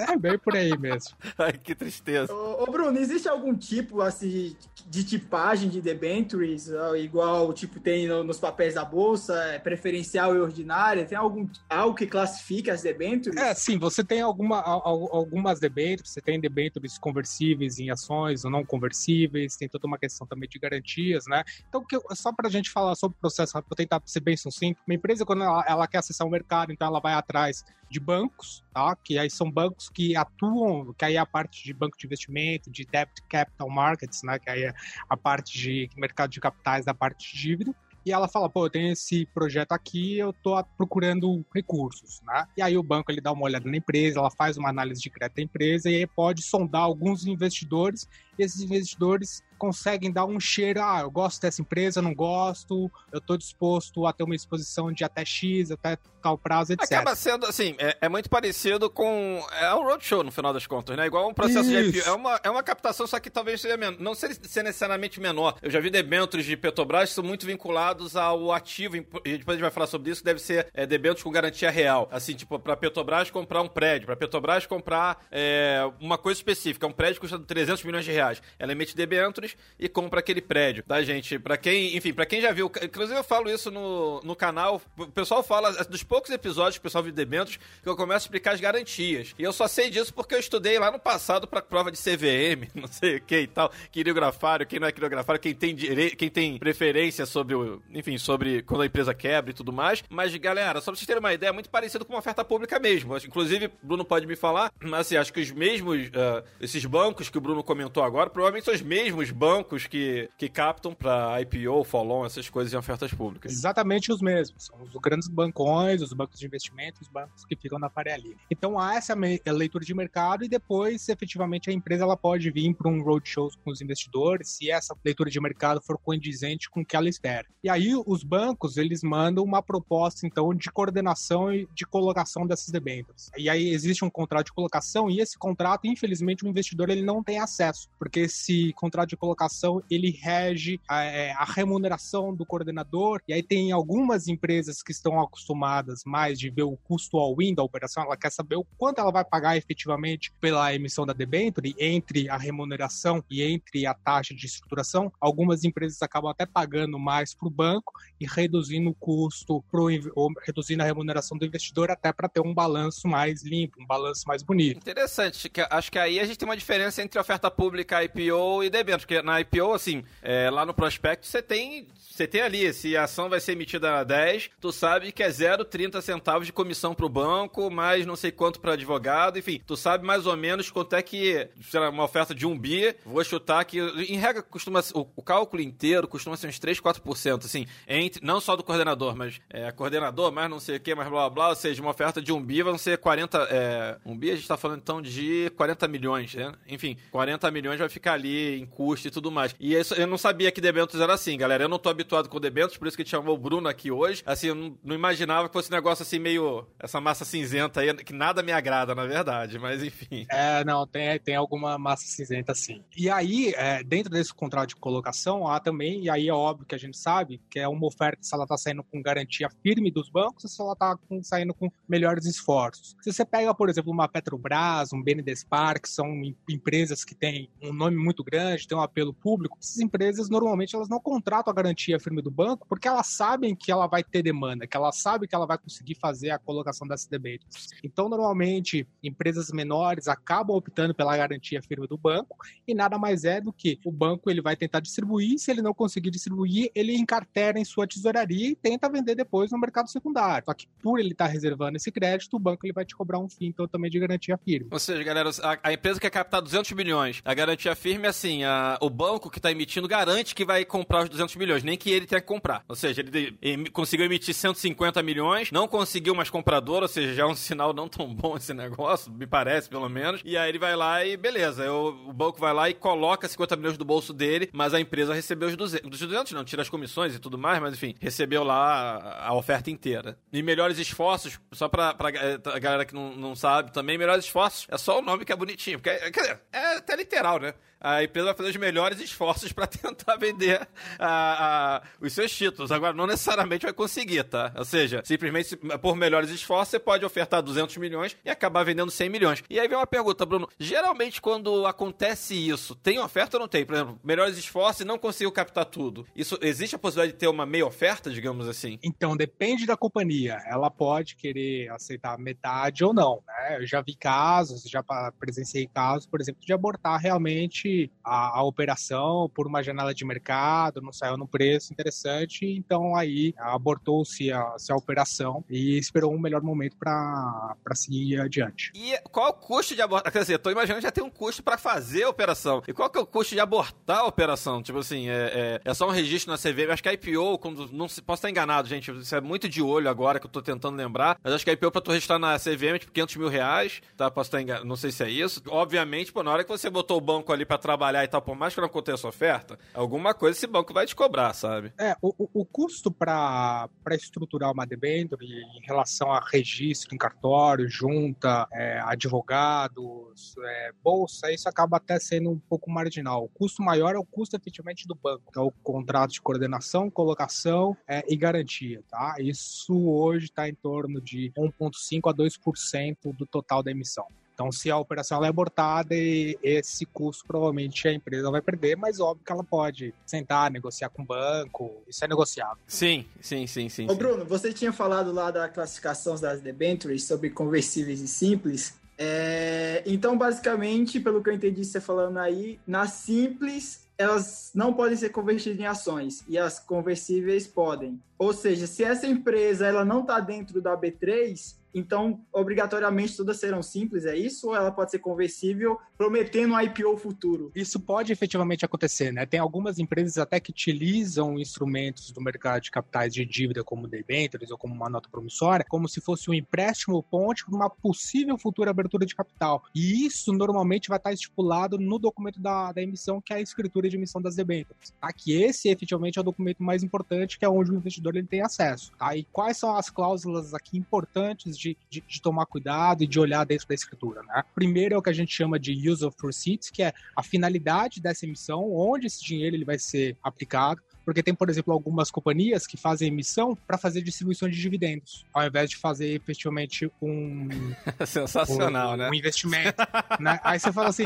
É 0.09 0.17
bem 0.17 0.39
por 0.39 0.55
aí 0.55 0.77
mesmo. 0.77 1.17
Ai, 1.39 1.53
que 1.53 1.75
tristeza. 1.75 2.33
Ô, 2.33 2.65
ô, 2.65 2.67
Bruno, 2.71 2.99
existe 2.99 3.29
algum 3.29 3.55
tipo 3.55 4.01
assim 4.01 4.57
de 4.89 5.03
tipagem 5.03 5.69
de 5.69 5.81
debentures, 5.81 6.71
igual 6.97 7.53
tipo 7.53 7.81
tem 7.81 8.07
nos 8.07 8.39
papéis 8.39 8.75
da 8.75 8.85
bolsa, 8.85 9.35
é 9.45 9.59
preferencial 9.59 10.35
e 10.35 10.39
ordinária? 10.39 11.05
Tem 11.05 11.19
algum 11.19 11.49
algo 11.69 11.95
que 11.95 12.07
classifique 12.07 12.71
as 12.71 12.83
debentures? 12.83 13.37
É, 13.37 13.55
sim, 13.55 13.79
você 13.79 14.05
tem 14.05 14.21
alguma, 14.21 14.61
algumas 14.61 15.59
debentures, 15.59 16.11
você 16.11 16.21
tem 16.21 16.41
debentures 16.41 16.99
conversíveis 16.99 17.79
em 17.79 17.91
ações 17.91 18.45
ou 18.45 18.51
não 18.51 18.65
conversíveis, 18.65 19.57
tem 19.57 19.69
toda 19.69 19.87
uma 19.87 19.99
questão 19.99 20.27
também 20.27 20.49
de 20.49 20.59
garantias, 20.59 21.25
né? 21.27 21.43
Então, 21.69 21.85
que, 21.85 21.99
só 22.15 22.33
para 22.33 22.49
a 22.49 22.51
gente 22.51 22.71
falar 22.71 22.95
sobre 22.95 23.17
o 23.17 23.21
processo, 23.21 23.53
para 23.53 23.77
tentar 23.77 24.03
ser 24.05 24.21
bem 24.21 24.37
sucinto, 24.37 24.81
uma 24.87 24.95
empresa, 24.95 25.25
quando 25.25 25.43
ela, 25.43 25.65
ela 25.67 25.87
quer 25.87 25.99
acessar 25.99 26.27
o 26.27 26.31
mercado, 26.31 26.73
então 26.73 26.87
ela 26.87 27.01
vai 27.01 27.15
atrás 27.15 27.65
de 27.91 28.01
bancos, 28.01 28.65
tá? 28.73 28.97
Que 28.97 29.19
aí 29.19 29.31
são 29.31 29.51
bancos 29.51 29.86
que 29.89 30.17
atuam, 30.17 30.95
que 30.95 31.05
aí 31.05 31.17
é 31.17 31.19
a 31.19 31.27
parte 31.27 31.65
de 31.65 31.73
banco 31.73 31.97
de 31.99 32.07
investimento, 32.07 32.71
de 32.71 32.85
debt 32.85 33.13
capital 33.29 33.69
markets, 33.69 34.23
né? 34.23 34.39
Que 34.39 34.51
aí 34.51 34.65
é 34.65 34.75
a 35.09 35.17
parte 35.17 35.59
de 35.59 35.89
mercado 35.97 36.31
de 36.31 36.41
capitais 36.41 36.85
da 36.85 36.95
parte 36.95 37.33
de 37.33 37.41
dívida 37.41 37.75
e 38.07 38.13
ela 38.13 38.29
fala, 38.29 38.49
pô, 38.49 38.67
eu 38.67 38.71
tenho 38.71 38.93
esse 38.93 39.27
projeto 39.35 39.73
aqui, 39.73 40.17
eu 40.17 40.33
tô 40.33 40.63
procurando 40.79 41.45
recursos, 41.53 42.23
né? 42.25 42.47
E 42.57 42.63
aí 42.63 42.79
o 42.79 42.83
banco 42.83 43.11
ele 43.11 43.21
dá 43.21 43.33
uma 43.33 43.43
olhada 43.43 43.69
na 43.69 43.77
empresa, 43.77 44.21
ela 44.21 44.31
faz 44.31 44.57
uma 44.57 44.69
análise 44.69 45.03
de 45.03 45.11
crédito 45.11 45.35
da 45.35 45.43
empresa 45.43 45.91
e 45.91 45.97
aí 45.97 46.07
pode 46.07 46.41
sondar 46.41 46.83
alguns 46.83 47.27
investidores, 47.27 48.09
esses 48.43 48.61
investidores 48.61 49.43
conseguem 49.57 50.13
dar 50.13 50.25
um 50.25 50.39
cheiro, 50.39 50.83
ah, 50.83 51.01
eu 51.01 51.11
gosto 51.11 51.41
dessa 51.41 51.61
empresa, 51.61 52.01
não 52.01 52.15
gosto, 52.15 52.91
eu 53.11 53.19
estou 53.19 53.37
disposto 53.37 54.07
a 54.07 54.13
ter 54.13 54.23
uma 54.23 54.35
exposição 54.35 54.93
de 54.93 55.05
até 55.05 55.25
X, 55.25 55.71
até 55.71 55.99
tal 56.23 56.37
prazo, 56.37 56.73
etc. 56.73 56.85
Acaba 56.93 57.15
sendo, 57.15 57.47
assim, 57.47 57.75
é, 57.79 57.97
é, 58.01 58.09
muito 58.09 58.29
parecido 58.29 58.91
com... 58.91 59.45
É 59.61 59.75
um 59.75 59.85
roadshow, 59.85 60.23
no 60.23 60.33
final 60.33 60.53
das 60.53 60.67
contas, 60.67 60.97
né? 60.97 61.07
Igual 61.07 61.29
um 61.29 61.35
processo 61.35 61.71
Isso. 61.71 61.93
de 61.93 61.99
IPO. 61.99 62.09
É 62.09 62.13
uma, 62.13 62.41
é 62.45 62.51
uma 62.51 62.63
captação, 62.63 63.07
só 63.07 63.19
que 63.21 63.31
talvez 63.31 63.61
seja 63.61 63.77
menor. 63.77 64.01
Não 64.01 64.15
ser, 64.15 64.35
ser 64.35 64.63
necessariamente 64.63 65.21
menor. 65.21 65.57
Eu 65.63 65.71
já 65.71 65.81
vi 65.81 65.89
debêntures 65.89 66.45
de 66.45 66.57
Petrobras 66.57 67.11
que 67.11 67.15
são 67.15 67.25
muito 67.25 67.47
vinculados 67.47 68.17
ao 68.17 68.53
ativo, 68.53 68.97
e 68.97 69.01
depois 69.01 69.25
a 69.25 69.53
gente 69.53 69.61
vai 69.61 69.71
falar 69.71 69.87
sobre 69.87 70.11
isso, 70.11 70.25
deve 70.25 70.41
ser 70.41 70.69
é, 70.75 70.85
debêntures 70.85 71.23
com 71.23 71.31
garantia 71.31 71.71
real. 71.71 72.09
Assim, 72.11 72.35
tipo, 72.35 72.59
para 72.59 72.77
Petrobras 72.77 73.31
comprar 73.31 73.63
um 73.63 73.69
prédio, 73.69 74.07
para 74.07 74.17
Petrobras 74.17 74.67
comprar 74.67 75.25
é, 75.31 75.81
uma 76.01 76.19
coisa 76.19 76.39
específica, 76.39 76.87
um 76.87 76.93
prédio 76.93 77.21
custa 77.21 77.39
300 77.39 77.85
milhões 77.85 78.05
de 78.05 78.11
reais. 78.11 78.26
Ela 78.59 78.73
emite 78.73 78.97
debêntures 78.97 79.57
e 79.79 79.89
compra 79.89 80.21
aquele 80.21 80.41
prédio, 80.41 80.83
tá, 80.83 81.03
gente? 81.03 81.39
Para 81.39 81.57
quem, 81.57 81.97
enfim, 81.97 82.13
para 82.13 82.27
quem 82.27 82.41
já 82.41 82.53
viu, 82.53 82.71
inclusive 82.83 83.19
eu 83.19 83.25
falo 83.25 83.51
isso 83.51 83.71
no, 83.71 84.21
no 84.23 84.35
canal, 84.35 84.81
o 84.97 85.07
pessoal 85.07 85.43
fala 85.43 85.73
dos 85.85 86.03
poucos 86.03 86.31
episódios 86.31 86.77
que 86.77 86.81
o 86.81 86.83
pessoal 86.83 87.05
viu 87.05 87.13
debentos 87.13 87.59
que 87.83 87.89
eu 87.89 87.97
começo 87.97 88.25
a 88.25 88.27
explicar 88.27 88.55
as 88.55 88.61
garantias. 88.61 89.35
E 89.39 89.43
eu 89.43 89.53
só 89.53 89.69
sei 89.69 89.91
disso 89.91 90.13
porque 90.13 90.35
eu 90.35 90.39
estudei 90.39 90.79
lá 90.79 90.91
no 90.91 90.99
passado 90.99 91.47
para 91.47 91.63
prova 91.63 91.91
de 91.91 91.99
CVM, 91.99 92.69
não 92.75 92.89
sei 92.89 93.17
o 93.17 93.21
que 93.21 93.41
e 93.41 93.47
tal, 93.47 93.71
quiriografário, 93.91 94.67
quem 94.67 94.81
não 94.81 94.89
é 94.89 94.93
quiriografário, 94.93 95.41
quem 95.41 95.55
tem 95.55 95.77
quem 96.17 96.31
tem 96.31 96.59
preferência 96.59 97.27
sobre 97.27 97.55
o, 97.55 97.83
enfim, 97.91 98.19
sobre 98.19 98.63
quando 98.63 98.83
a 98.83 98.87
empresa 98.87 99.15
quebra 99.15 99.51
e 99.51 99.55
tudo 99.55 99.73
mais. 99.73 100.03
Mas 100.09 100.35
galera, 100.37 100.81
só 100.81 100.91
pra 100.91 100.97
vocês 100.97 101.07
terem 101.07 101.21
uma 101.21 101.33
ideia, 101.33 101.51
é 101.51 101.53
muito 101.53 101.71
parecido 101.71 102.05
com 102.05 102.13
uma 102.13 102.19
oferta 102.19 102.45
pública 102.45 102.79
mesmo. 102.79 103.17
Inclusive, 103.17 103.71
Bruno 103.83 104.05
pode 104.05 104.27
me 104.27 104.37
falar, 104.37 104.73
mas 104.81 105.01
assim, 105.01 105.17
acho 105.17 105.33
que 105.33 105.41
os 105.41 105.51
mesmos 105.51 106.09
uh, 106.09 106.45
esses 106.61 106.85
bancos 106.85 107.29
que 107.29 107.39
o 107.39 107.41
Bruno 107.41 107.63
comentou 107.63 108.03
agora, 108.03 108.16
provavelmente 108.31 108.65
são 108.65 108.75
os 108.75 108.83
mesmos 108.83 109.31
bancos 109.31 109.87
que, 109.87 110.29
que 110.39 110.49
captam 110.49 110.95
para 110.95 111.41
IPO, 111.43 111.85
follow 111.85 112.25
essas 112.25 112.49
coisas 112.49 112.73
em 112.73 112.77
ofertas 112.77 113.13
públicas. 113.13 113.53
Exatamente 113.53 114.11
os 114.13 114.21
mesmos. 114.21 114.67
São 114.67 114.83
os 114.83 114.93
grandes 115.03 115.29
bancões, 115.29 116.01
os 116.01 116.13
bancos 116.13 116.39
de 116.39 116.47
investimento, 116.47 117.03
os 117.03 117.09
bancos 117.09 117.45
que 117.45 117.55
ficam 117.57 117.79
na 117.79 117.91
ali. 117.97 118.37
Então 118.51 118.79
há 118.79 118.95
essa 118.97 119.15
leitura 119.47 119.85
de 119.85 119.95
mercado 119.95 120.45
e 120.45 120.49
depois, 120.49 121.09
efetivamente, 121.09 121.71
a 121.71 121.73
empresa 121.73 122.05
ela 122.05 122.17
pode 122.17 122.51
vir 122.51 122.75
para 122.75 122.91
um 122.91 123.03
roadshow 123.03 123.51
com 123.65 123.71
os 123.71 123.81
investidores 123.81 124.51
se 124.51 124.71
essa 124.71 124.95
leitura 125.05 125.31
de 125.31 125.41
mercado 125.41 125.81
for 125.83 125.99
condizente 125.99 126.69
com 126.71 126.81
o 126.81 126.85
que 126.85 126.95
ela 126.95 127.09
espera. 127.09 127.47
E 127.63 127.69
aí 127.69 127.93
os 128.07 128.23
bancos, 128.23 128.77
eles 128.77 129.03
mandam 129.03 129.43
uma 129.43 129.63
proposta, 129.63 130.27
então, 130.27 130.55
de 130.55 130.71
coordenação 130.71 131.53
e 131.53 131.69
de 131.75 131.87
colocação 131.87 132.47
dessas 132.47 132.69
debêntures. 132.69 133.31
E 133.37 133.49
aí 133.49 133.71
existe 133.71 134.05
um 134.05 134.11
contrato 134.11 134.47
de 134.47 134.53
colocação 134.53 135.11
e 135.11 135.21
esse 135.21 135.39
contrato, 135.39 135.87
infelizmente, 135.87 136.45
o 136.45 136.49
investidor 136.49 136.91
ele 136.91 137.03
não 137.03 137.23
tem 137.23 137.39
acesso, 137.39 137.89
porque 138.07 138.21
esse 138.21 138.73
contrato 138.75 139.09
de 139.09 139.17
colocação 139.17 139.83
ele 139.91 140.11
rege 140.11 140.81
a, 140.89 141.03
é, 141.03 141.33
a, 141.33 141.45
remuneração 141.45 142.33
do 142.33 142.47
coordenador. 142.47 143.21
E 143.27 143.33
aí 143.33 143.43
tem 143.43 143.73
algumas 143.73 144.29
empresas 144.29 144.81
que 144.81 144.93
estão 144.93 145.21
acostumadas 145.21 146.03
mais 146.07 146.39
de 146.39 146.49
ver 146.49 146.63
o 146.63 146.77
custo 146.77 147.19
ao 147.19 147.35
win 147.35 147.53
da 147.53 147.65
operação, 147.65 148.05
ela 148.05 148.17
quer 148.17 148.31
saber 148.31 148.55
o 148.55 148.65
quanto 148.79 149.01
ela 149.01 149.11
vai 149.11 149.25
pagar 149.25 149.57
efetivamente 149.57 150.33
pela 150.41 150.73
emissão 150.73 151.05
da 151.05 151.13
debenture 151.13 151.75
entre 151.81 152.31
a 152.31 152.37
remuneração 152.37 153.25
e 153.29 153.43
entre 153.43 153.87
a 153.87 153.95
taxa 153.95 154.33
de 154.33 154.47
estruturação. 154.47 155.13
Algumas 155.21 155.65
empresas 155.65 156.01
acabam 156.01 156.31
até 156.31 156.47
pagando 156.47 157.01
mais 157.01 157.35
para 157.35 157.49
o 157.49 157.51
banco 157.51 157.93
e 158.21 158.27
reduzindo 158.27 158.91
o 158.91 158.95
custo, 158.95 159.65
pro, 159.69 159.89
ou 160.15 160.31
reduzindo 160.45 160.85
a 160.85 160.87
remuneração 160.87 161.37
do 161.37 161.45
investidor 161.45 161.91
até 161.91 162.13
para 162.13 162.29
ter 162.29 162.41
um 162.41 162.55
balanço 162.55 163.09
mais 163.09 163.43
limpo, 163.43 163.83
um 163.83 163.87
balanço 163.87 164.23
mais 164.29 164.45
bonito. 164.45 164.79
Interessante, 164.79 165.51
acho 165.71 165.91
que 165.91 165.99
aí 165.99 166.21
a 166.21 166.25
gente 166.25 166.39
tem 166.39 166.49
uma 166.49 166.57
diferença 166.57 167.03
entre 167.03 167.19
oferta 167.19 167.51
pública, 167.51 167.96
IPO 168.05 168.65
e 168.65 168.71
debênture, 168.71 169.07
porque 169.07 169.23
na 169.23 169.41
IPO, 169.41 169.73
assim, 169.73 170.05
é, 170.23 170.51
lá 170.51 170.65
no 170.65 170.75
prospecto 170.75 171.27
você 171.27 171.43
tem, 171.43 171.87
você 171.99 172.27
tem 172.27 172.41
ali, 172.41 172.73
se 172.73 172.97
a 172.97 173.05
ação 173.05 173.29
vai 173.29 173.41
ser 173.41 173.53
emitida 173.53 173.99
a 173.99 174.05
10, 174.05 174.51
tu 174.61 174.73
sabe 174.73 175.13
que 175.13 175.23
é 175.23 175.29
0,30 175.29 176.01
centavos 176.01 176.47
de 176.47 176.53
comissão 176.53 176.95
pro 176.95 177.09
banco, 177.09 177.71
mais 177.71 178.07
não 178.07 178.17
sei 178.17 178.31
quanto 178.31 178.61
para 178.61 178.73
advogado, 178.73 179.39
enfim, 179.39 179.61
tu 179.67 179.77
sabe 179.77 180.07
mais 180.07 180.27
ou 180.27 180.37
menos 180.37 180.71
quanto 180.71 180.95
é 180.95 181.03
que, 181.03 181.49
será 181.71 181.91
uma 181.91 182.05
oferta 182.05 182.35
de 182.35 182.47
um 182.47 182.59
bi, 182.59 182.95
vou 183.05 183.23
chutar 183.25 183.65
que, 183.65 183.79
em 183.79 184.17
regra, 184.17 184.43
costuma, 184.43 184.81
o, 184.95 185.07
o 185.17 185.23
cálculo 185.23 185.63
inteiro 185.63 186.09
costuma 186.09 186.37
ser 186.37 186.49
uns 186.49 186.59
3, 186.59 186.81
4%, 186.81 187.45
assim, 187.45 187.67
entre, 187.87 188.25
não 188.25 188.41
só 188.41 188.57
do 188.57 188.65
coordenador, 188.65 189.17
mas 189.17 189.41
é, 189.51 189.71
coordenador, 189.73 190.33
mais 190.33 190.49
não 190.49 190.61
sei 190.61 190.77
o 190.77 190.81
que, 190.81 190.95
mais 190.95 191.09
blá 191.09 191.29
blá 191.29 191.31
blá, 191.31 191.49
ou 191.51 191.55
seja, 191.55 191.83
uma 191.83 191.91
oferta 191.91 192.21
de 192.21 192.33
um 192.33 192.43
bi 192.43 192.63
vão 192.63 192.79
ser 192.79 192.99
40, 192.99 193.39
é, 193.51 193.97
um 194.05 194.17
bi 194.17 194.31
a 194.31 194.37
gente 194.37 194.49
tá 194.49 194.57
falando 194.57 194.81
então 194.81 195.03
de 195.03 195.51
40 195.57 195.89
milhões, 195.89 196.35
né? 196.35 196.53
Enfim, 196.69 196.97
40 197.11 197.51
milhões 197.51 197.81
vai 197.87 197.93
ficar 197.93 198.15
ali 198.15 198.61
em 198.61 198.67
custo 198.67 199.09
e 199.09 199.11
tudo 199.11 199.31
mais. 199.31 199.55
E 199.59 199.75
isso, 199.75 199.95
eu 199.95 200.07
não 200.07 200.19
sabia 200.19 200.53
que 200.53 200.61
debêntures 200.61 201.01
era 201.01 201.15
assim, 201.15 201.37
galera. 201.37 201.65
Eu 201.65 201.69
não 201.69 201.79
tô 201.79 201.89
habituado 201.89 202.29
com 202.29 202.41
debêntures, 202.41 202.79
por 202.79 202.87
isso 202.87 202.97
que 202.97 203.03
gente 203.03 203.11
chamou 203.11 203.35
o 203.35 203.39
Bruno 203.39 203.69
aqui 203.69 203.91
hoje. 203.91 204.23
Assim, 204.27 204.49
eu 204.49 204.55
não, 204.55 204.79
não, 204.83 204.95
imaginava 204.95 205.49
que 205.49 205.53
fosse 205.53 205.71
um 205.71 205.75
negócio 205.75 206.03
assim 206.03 206.19
meio. 206.19 206.67
Essa 206.79 207.01
massa 207.01 207.25
cinzenta 207.25 207.81
aí, 207.81 207.95
que 207.95 208.13
nada 208.13 208.43
me 208.43 208.53
agrada, 208.53 208.95
na 208.95 209.07
verdade, 209.07 209.59
mas 209.59 209.83
enfim. 209.83 210.27
É, 210.31 210.65
não, 210.65 210.87
tem, 210.87 211.19
tem 211.21 211.37
alguma 211.37 211.79
massa 211.79 212.05
cinzenta 212.07 212.55
sim. 212.55 212.83
E 212.97 213.09
aí, 213.09 213.53
é, 213.57 213.83
dentro 213.83 214.11
desse 214.11 214.35
contrato 214.35 214.71
de 214.71 214.77
colocação, 214.77 215.49
há 215.49 215.61
também, 215.61 216.05
e 216.05 216.11
aí 216.11 216.29
é 216.29 216.33
óbvio 216.33 216.67
que 216.67 216.75
a 216.75 216.79
gente 216.79 216.97
sabe, 216.97 217.41
que 217.49 217.59
é 217.59 217.69
uma 217.69 217.87
oferta 217.87 218.23
se 218.23 218.35
ela 218.35 218.47
tá 218.47 218.57
saindo 218.57 218.83
com 218.83 219.01
garantia 219.01 219.49
firme 219.63 219.91
dos 219.91 220.11
bancos 220.11 220.47
se 220.47 220.61
ela 220.61 220.75
tá 220.75 220.97
com, 221.09 221.23
saindo 221.23 221.55
com 221.55 221.71
melhores 221.89 222.25
esforços. 222.25 222.97
Se 223.03 223.13
você 223.13 223.25
pega, 223.25 223.55
por 223.55 223.69
exemplo, 223.69 223.93
uma 223.93 224.09
Petrobras, 224.09 224.93
um 224.93 225.03
BNDES 225.03 225.45
Park, 225.45 225.87
são 225.87 226.09
empresas 226.49 227.05
que 227.05 227.15
têm 227.15 227.51
um 227.69 227.73
nome 227.73 227.97
muito 227.97 228.23
grande, 228.23 228.67
tem 228.67 228.77
um 228.77 228.81
apelo 228.81 229.13
público, 229.13 229.59
essas 229.61 229.79
empresas 229.79 230.29
normalmente 230.29 230.75
elas 230.75 230.89
não 230.89 231.01
contratam 231.01 231.51
a 231.51 231.55
garantia 231.55 231.99
firme 231.99 232.23
do 232.23 232.31
banco 232.31 232.67
porque 232.69 232.89
elas 232.89 233.07
sabem 233.09 233.55
que 233.55 233.71
ela 233.71 233.87
vai 233.87 234.03
ter 234.03 234.23
demanda, 234.23 234.67
que 234.67 234.77
ela 234.77 234.93
sabe 234.93 235.27
que 235.27 235.35
ela 235.35 235.47
vai 235.47 235.59
conseguir 235.59 235.95
fazer 235.95 236.31
a 236.31 236.39
colocação 236.39 236.87
das 236.87 237.07
debêntures. 237.07 237.69
Então, 237.83 238.09
normalmente, 238.09 238.87
empresas 239.03 239.51
menores 239.51 240.09
acabam 240.09 240.57
optando 240.57 240.95
pela 240.95 241.17
garantia 241.17 241.63
firme 241.63 241.87
do 241.87 241.97
banco 241.97 242.37
e 242.67 242.75
nada 242.75 242.99
mais 242.99 243.25
é 243.25 243.41
do 243.41 243.53
que 243.53 243.79
o 243.85 243.93
banco 243.93 244.31
ele 244.31 244.41
vai 244.41 244.57
tentar 244.57 244.81
distribuir, 244.81 245.39
se 245.39 245.51
ele 245.51 245.63
não 245.63 245.75
conseguir 245.75 246.11
distribuir, 246.11 246.71
ele 246.75 246.97
encartera 246.97 247.59
em 247.59 247.65
sua 247.65 247.87
tesouraria 247.87 248.51
e 248.51 248.57
tenta 248.57 248.89
vender 248.89 249.15
depois 249.15 249.51
no 249.51 249.59
mercado 249.59 249.89
secundário. 249.89 250.45
Só 250.45 250.55
que 250.55 250.67
por 250.83 250.99
ele 250.99 251.13
estar 251.13 251.27
reservando 251.27 251.77
esse 251.77 251.91
crédito, 251.91 252.37
o 252.37 252.39
banco 252.39 252.65
ele 252.67 252.73
vai 252.73 252.85
te 252.85 252.95
cobrar 252.95 253.19
um 253.19 253.29
fim 253.29 253.47
então 253.47 253.67
também 253.67 253.91
de 253.91 253.99
garantia 253.99 254.39
firme. 254.39 254.69
Ou 254.71 254.79
seja, 254.79 255.03
galera, 255.03 255.31
a, 255.43 255.59
a 255.63 255.73
empresa 255.73 256.01
quer 256.01 256.11
captar 256.11 256.43
200 256.43 256.73
milhões. 256.73 257.21
A 257.25 257.35
garantia 257.35 257.56
firme 257.75 258.07
é 258.07 258.11
assim, 258.11 258.45
a, 258.45 258.79
o 258.81 258.91
banco 258.91 259.31
que 259.31 259.39
está 259.39 259.51
emitindo 259.51 259.89
garante 259.89 260.35
que 260.35 260.45
vai 260.45 260.65
comprar 260.65 261.05
os 261.05 261.09
200 261.09 261.35
milhões, 261.37 261.63
nem 261.63 261.77
que 261.77 261.91
ele 261.91 262.07
tenha 262.07 262.21
que 262.21 262.27
comprar. 262.27 262.65
Ou 262.69 262.77
seja, 262.77 263.01
ele, 263.01 263.37
ele 263.41 263.71
conseguiu 263.71 264.07
emitir 264.07 264.35
150 264.35 265.03
milhões, 265.03 265.51
não 265.51 265.67
conseguiu 265.69 266.15
mais 266.15 266.31
comprador, 266.31 266.83
ou 266.83 266.89
seja, 266.89 267.15
já 267.15 267.23
é 267.23 267.27
um 267.27 267.35
sinal 267.37 267.73
não 267.73 267.89
tão 267.89 268.13
bom 268.13 268.37
esse 268.37 268.55
negócio, 268.55 269.13
me 269.13 269.27
parece 269.27 269.69
pelo 269.69 269.89
menos. 269.89 270.21
E 270.25 270.37
aí 270.37 270.49
ele 270.49 270.59
vai 270.59 270.77
lá 270.77 271.05
e 271.05 271.17
beleza, 271.17 271.65
eu, 271.65 271.99
o 272.07 272.13
banco 272.13 272.39
vai 272.39 272.53
lá 272.53 272.69
e 272.71 272.75
coloca 272.75 273.29
50 273.29 273.57
milhões 273.57 273.79
do 273.79 273.85
bolso 273.85 274.13
dele, 274.13 274.51
mas 274.53 274.75
a 274.75 274.81
empresa 274.81 275.15
recebeu 275.15 275.49
os 275.49 275.57
200. 275.57 275.91
Dos 275.91 276.01
200 276.01 276.33
não, 276.33 276.45
tira 276.45 276.63
as 276.63 276.69
comissões 276.69 277.15
e 277.15 277.19
tudo 277.19 277.39
mais, 277.39 277.61
mas 277.61 277.75
enfim, 277.75 277.95
recebeu 278.01 278.43
lá 278.43 278.97
a, 278.97 279.29
a 279.29 279.35
oferta 279.35 279.71
inteira. 279.71 280.19
E 280.33 280.43
melhores 280.43 280.79
esforços, 280.79 281.39
só 281.53 281.69
pra, 281.69 281.95
eh, 282.15 282.39
a 282.45 282.59
galera 282.59 282.85
que 282.85 282.95
não, 282.95 283.15
não 283.15 283.35
sabe 283.35 283.73
também, 283.73 283.99
melhores 283.99 284.25
esforços 284.25 284.67
é 284.69 284.79
só 284.79 284.99
o 284.99 285.03
nome 285.03 285.25
que 285.25 285.33
é 285.33 285.37
bonitinho, 285.37 285.79
porque, 285.79 286.11
quer 286.11 286.21
dizer, 286.21 286.41
é 286.53 286.77
até 286.77 286.97
literal, 286.97 287.39
né? 287.39 287.46
Florida 287.47 287.59
a 287.87 288.05
empresa 288.05 288.27
vai 288.27 288.35
fazer 288.35 288.51
os 288.51 288.57
melhores 288.57 289.01
esforços 289.01 289.53
para 289.53 289.67
tentar 289.69 290.17
vender 290.17 290.67
a, 290.99 291.77
a, 291.77 291.83
os 292.01 292.13
seus 292.13 292.35
títulos. 292.35 292.73
Agora, 292.73 292.93
não 292.93 293.07
necessariamente 293.07 293.65
vai 293.65 293.73
conseguir, 293.73 294.25
tá? 294.25 294.53
Ou 294.57 294.65
seja, 294.65 295.03
simplesmente 295.05 295.57
por 295.57 295.95
melhores 295.95 296.31
esforços, 296.31 296.71
você 296.71 296.79
pode 296.79 297.05
ofertar 297.05 297.43
200 297.43 297.77
milhões 297.77 298.17
e 298.25 298.31
acabar 298.31 298.65
vendendo 298.65 298.91
100 298.91 299.09
milhões. 299.11 299.45
E 299.51 299.61
aí 299.61 299.69
vem 299.69 299.77
uma 299.77 299.87
pergunta, 299.87 300.25
Bruno. 300.25 300.49
Geralmente, 300.59 301.21
quando 301.21 301.67
acontece 301.67 302.35
isso, 302.35 302.75
tem 302.75 302.99
oferta 302.99 303.37
ou 303.37 303.41
não 303.41 303.49
tem? 303.49 303.65
Por 303.65 303.75
exemplo, 303.75 304.01
melhores 304.03 304.37
esforços 304.37 304.81
e 304.81 304.85
não 304.85 304.99
conseguiu 304.99 305.31
captar 305.31 305.67
tudo. 305.67 306.07
Isso 306.15 306.39
Existe 306.47 306.77
a 306.77 306.79
possibilidade 306.79 307.13
de 307.13 307.19
ter 307.19 307.29
uma 307.29 307.45
meia 307.45 307.67
oferta, 307.67 308.11
digamos 308.11 308.49
assim? 308.49 308.79
Então, 308.83 309.17
depende 309.17 309.67
da 309.67 309.77
companhia. 309.77 310.39
Ela 310.47 310.71
pode 310.71 311.17
querer 311.17 311.69
aceitar 311.71 312.19
metade 312.19 312.85
ou 312.85 312.95
não, 312.95 313.23
né? 313.27 313.59
Eu 313.61 313.67
já 313.67 313.81
vi 313.81 313.95
casos, 313.95 314.63
já 314.63 314.83
presenciei 315.19 315.67
casos, 315.67 316.07
por 316.07 316.21
exemplo, 316.21 316.41
de 316.45 316.53
abortar 316.53 317.01
realmente 317.01 317.76
a, 318.05 318.39
a 318.39 318.43
operação 318.43 319.31
por 319.35 319.47
uma 319.47 319.63
janela 319.63 319.95
de 319.95 320.05
mercado, 320.05 320.81
não 320.81 320.93
saiu 320.93 321.17
no 321.17 321.27
preço 321.27 321.73
interessante, 321.73 322.47
então 322.47 322.95
aí 322.95 323.35
abortou-se 323.39 324.31
a, 324.33 324.41
a 324.41 324.77
operação 324.77 325.45
e 325.49 325.79
esperou 325.79 326.15
um 326.15 326.19
melhor 326.19 326.43
momento 326.43 326.77
para 326.77 327.57
seguir 327.75 328.21
adiante. 328.21 328.73
E 328.75 328.97
qual 329.11 329.31
o 329.31 329.33
custo 329.33 329.75
de 329.75 329.83
abortar? 329.83 330.13
Quer 330.13 330.21
dizer, 330.21 330.39
tô 330.39 330.51
imaginando 330.51 330.81
que 330.81 330.87
já 330.87 330.93
tem 330.93 331.05
um 331.05 331.11
custo 331.11 331.43
para 331.43 331.59
fazer 331.59 332.05
a 332.05 332.09
operação. 332.09 332.63
E 332.67 332.73
qual 332.73 332.91
que 332.91 332.99
é 332.99 333.01
o 333.01 333.07
custo 333.07 333.35
de 333.35 333.41
abortar 333.41 333.99
a 333.99 334.07
operação? 334.07 334.63
Tipo 334.63 334.79
assim, 334.79 335.09
é, 335.09 335.61
é, 335.65 335.71
é 335.71 335.75
só 335.75 335.87
um 335.89 335.93
registro 335.93 336.33
na 336.33 336.39
CVM. 336.39 336.73
Acho 336.73 336.83
que 336.83 336.89
a 336.89 336.93
IPO, 336.93 337.39
quando, 337.39 337.69
não 337.73 337.87
posso 337.87 338.21
estar 338.21 338.31
enganado, 338.31 338.69
gente, 338.69 338.91
isso 338.91 339.15
é 339.15 339.21
muito 339.21 339.49
de 339.49 339.63
olho 339.63 339.89
agora 339.89 340.19
que 340.19 340.27
eu 340.27 340.31
tô 340.31 340.43
tentando 340.43 340.77
lembrar, 340.77 341.19
mas 341.23 341.33
acho 341.33 341.45
que 341.45 341.51
a 341.51 341.53
IPO 341.53 341.71
para 341.71 341.81
tu 341.81 341.91
registrar 341.91 342.19
na 342.19 342.39
CVM 342.39 342.77
é 342.77 342.79
tipo 342.79 342.93
500 342.93 343.17
mil 343.17 343.29
reais, 343.29 343.81
tá? 343.97 344.11
Posso 344.11 344.29
estar 344.29 344.41
enganado, 344.41 344.67
não 344.67 344.77
sei 344.77 344.91
se 344.91 345.03
é 345.03 345.11
isso. 345.11 345.43
Obviamente, 345.49 346.13
pô, 346.13 346.23
na 346.23 346.31
hora 346.31 346.45
que 346.45 346.51
você 346.51 346.71
botou 346.71 346.97
o 346.97 347.01
banco 347.01 347.33
ali 347.33 347.45
para 347.45 347.59
trabalhar 347.67 348.05
e 348.05 348.09
tal, 348.09 348.23
por 348.23 348.37
mais 348.37 348.55
que 348.55 348.61
não 348.61 348.69
aconteça 348.69 349.09
oferta, 349.09 349.59
alguma 349.75 350.15
coisa 350.15 350.39
esse 350.39 350.47
banco 350.47 350.73
vai 350.73 350.87
te 350.87 350.95
cobrar, 350.95 351.35
sabe? 351.35 351.73
É, 351.77 351.97
o, 352.01 352.15
o 352.33 352.45
custo 352.45 352.93
para 352.93 353.69
estruturar 353.91 354.53
uma 354.53 354.65
debênture 354.65 355.27
em 355.27 355.67
relação 355.67 356.13
a 356.13 356.21
registro 356.21 356.95
em 356.95 356.99
cartório, 356.99 357.69
junta, 357.69 358.47
é, 358.53 358.79
advogados, 358.85 360.37
é, 360.39 360.71
bolsa, 360.81 361.33
isso 361.33 361.49
acaba 361.49 361.79
até 361.79 361.99
sendo 361.99 362.31
um 362.31 362.39
pouco 362.39 362.71
marginal. 362.71 363.25
O 363.25 363.29
custo 363.29 363.63
maior 363.63 363.97
é 363.97 363.99
o 363.99 364.05
custo 364.05 364.37
efetivamente 364.37 364.87
do 364.87 364.95
banco, 364.95 365.33
que 365.33 365.39
é 365.39 365.43
o 365.43 365.51
contrato 365.51 366.13
de 366.13 366.21
coordenação, 366.21 366.89
colocação 366.89 367.77
é, 367.89 368.05
e 368.07 368.17
garantia, 368.17 368.81
tá? 368.89 369.17
Isso 369.19 369.77
hoje 369.89 370.27
está 370.27 370.49
em 370.49 370.55
torno 370.55 371.01
de 371.01 371.33
1,5% 371.37 372.09
a 372.09 372.15
2% 372.15 372.97
do 373.13 373.27
total 373.27 373.61
da 373.61 373.73
emissão. 373.73 374.07
Então, 374.37 374.53
se 374.53 374.71
a 374.71 374.77
operação 374.77 375.25
é 375.25 375.29
abortada, 375.29 375.95
esse 375.95 376.85
custo 376.85 377.25
provavelmente 377.27 377.89
a 377.89 377.93
empresa 377.93 378.31
vai 378.31 378.43
perder, 378.43 378.77
mas 378.77 379.01
óbvio 379.01 379.25
que 379.25 379.33
ela 379.33 379.43
pode 379.43 379.95
sentar, 380.05 380.51
negociar 380.51 380.91
com 380.91 381.01
o 381.01 381.07
banco, 381.07 381.83
isso 381.89 382.05
é 382.05 382.09
negociável. 382.09 382.59
Sim, 382.67 383.07
sim, 383.19 383.47
sim, 383.47 383.71
sim. 383.71 383.91
Ô, 383.91 383.95
Bruno, 383.95 384.27
você 384.27 384.53
tinha 384.53 384.75
falado 384.75 385.11
lá 385.11 385.31
da 385.31 385.49
classificação 385.49 386.17
das 386.17 386.43
debentures 386.43 387.05
sobre 387.05 387.31
conversíveis 387.31 388.03
e 388.03 388.07
simples. 388.07 388.75
É... 388.99 389.83
Então, 389.87 390.19
basicamente, 390.19 391.01
pelo 391.01 391.23
que 391.23 391.31
eu 391.31 391.35
entendi 391.35 391.65
você 391.65 391.81
falando 391.81 392.19
aí, 392.19 392.61
na 392.67 392.87
simples 392.87 393.87
elas 393.99 394.51
não 394.55 394.75
podem 394.75 394.97
ser 394.97 395.09
convertidas 395.09 395.59
em 395.59 395.65
ações 395.65 396.23
e 396.29 396.37
as 396.37 396.59
conversíveis 396.59 397.47
podem. 397.47 397.99
Ou 398.19 398.33
seja, 398.33 398.67
se 398.67 398.85
essa 398.85 399.07
empresa 399.07 399.67
ela 399.67 399.85
não 399.85 400.03
está 400.03 400.21
dentro 400.21 400.61
da 400.61 400.77
B3, 400.77 401.55
então, 401.75 402.25
obrigatoriamente 402.33 403.17
todas 403.17 403.39
serão 403.39 403.63
simples, 403.63 404.07
é 404.07 404.17
isso? 404.17 404.49
Ou 404.49 404.57
ela 404.57 404.71
pode 404.71 404.91
ser 404.91 404.99
conversível, 404.99 405.79
prometendo 405.97 406.55
um 406.55 406.61
IPO 406.61 406.97
futuro? 406.97 407.53
Isso 407.55 407.79
pode 407.79 408.13
efetivamente 408.13 408.65
acontecer, 408.65 409.13
né? 409.13 409.27
Tem 409.27 409.39
algumas 409.39 409.79
empresas 409.79 410.17
até 410.17 410.41
que 410.41 410.51
utilizam 410.51 411.39
instrumentos 411.39 412.11
do 412.11 412.21
mercado 412.21 412.63
de 412.63 412.71
capitais 412.71 413.13
de 413.13 413.25
dívida, 413.25 413.63
como 413.63 413.87
debêntures 413.87 414.51
ou 414.51 414.59
como 414.59 414.75
uma 414.75 414.89
nota 414.89 415.09
promissória, 415.11 415.67
como 415.69 415.89
se 415.89 416.01
fosse 416.01 416.31
um 416.31 416.35
empréstimo 416.35 417.03
ponte 417.03 417.45
para 417.45 417.55
uma 417.55 417.69
possível 417.69 418.39
futura 418.39 418.71
abertura 418.71 419.05
de 419.05 419.15
capital. 419.15 419.63
E 419.75 420.07
isso 420.07 420.33
normalmente 420.33 420.89
vai 420.89 420.99
estar 420.99 421.13
estipulado 421.13 421.79
no 421.79 421.99
documento 421.99 422.41
da, 422.41 422.73
da 422.73 422.83
emissão, 422.83 423.21
que 423.21 423.33
é 423.33 423.37
a 423.37 423.41
escritura 423.41 423.89
de 423.89 423.97
emissão 423.97 424.21
das 424.21 424.35
debêntures. 424.35 424.95
Tá? 425.01 425.13
Que 425.13 425.43
esse 425.43 425.69
efetivamente 425.69 426.19
é 426.19 426.21
o 426.21 426.25
documento 426.25 426.63
mais 426.63 426.83
importante, 426.83 427.39
que 427.39 427.45
é 427.45 427.49
onde 427.49 427.71
o 427.71 427.77
investidor 427.77 428.17
ele 428.17 428.27
tem 428.27 428.41
acesso. 428.41 428.93
Tá? 428.99 429.17
E 429.17 429.25
quais 429.25 429.59
são 429.59 429.77
as 429.77 429.91
cláusulas 429.91 430.55
aqui 430.55 430.79
importantes 430.79 431.59
de 431.59 431.66
de, 431.69 431.77
de, 431.91 432.01
de, 432.07 432.21
tomar 432.21 432.47
cuidado 432.47 433.03
e 433.03 433.07
de 433.07 433.19
olhar 433.19 433.45
dentro 433.45 433.67
da 433.67 433.75
escritura. 433.75 434.23
Né? 434.23 434.43
Primeiro 434.55 434.95
é 434.95 434.99
o 434.99 435.03
que 435.03 435.11
a 435.11 435.15
gente 435.15 435.33
chama 435.33 435.59
de 435.59 435.73
use 435.89 436.05
of 436.05 436.17
receipts, 436.23 436.71
que 436.71 436.83
é 436.83 436.93
a 437.17 437.23
finalidade 437.23 438.01
dessa 438.01 438.25
emissão, 438.25 438.73
onde 438.73 439.07
esse 439.07 439.25
dinheiro 439.25 439.57
ele 439.57 439.65
vai 439.65 439.79
ser 439.79 440.17
aplicado 440.23 440.81
porque 441.07 441.23
tem, 441.23 441.33
por 441.33 441.49
exemplo, 441.49 441.73
algumas 441.73 442.11
companhias 442.11 442.67
que 442.67 442.77
fazem 442.77 443.07
emissão 443.07 443.55
para 443.55 443.79
fazer 443.79 444.03
distribuição 444.03 444.49
de 444.49 444.61
dividendos, 444.61 445.25
ao 445.33 445.47
invés 445.47 445.71
de 445.71 445.77
fazer 445.77 446.09
efetivamente 446.09 446.91
um 447.01 447.49
sensacional, 448.05 448.95
um, 448.95 448.97
né? 448.97 449.09
Um 449.09 449.15
investimento. 449.15 449.81
né? 450.19 450.41
Aí 450.43 450.59
você 450.59 450.73
fala 450.73 450.89
assim, 450.89 451.05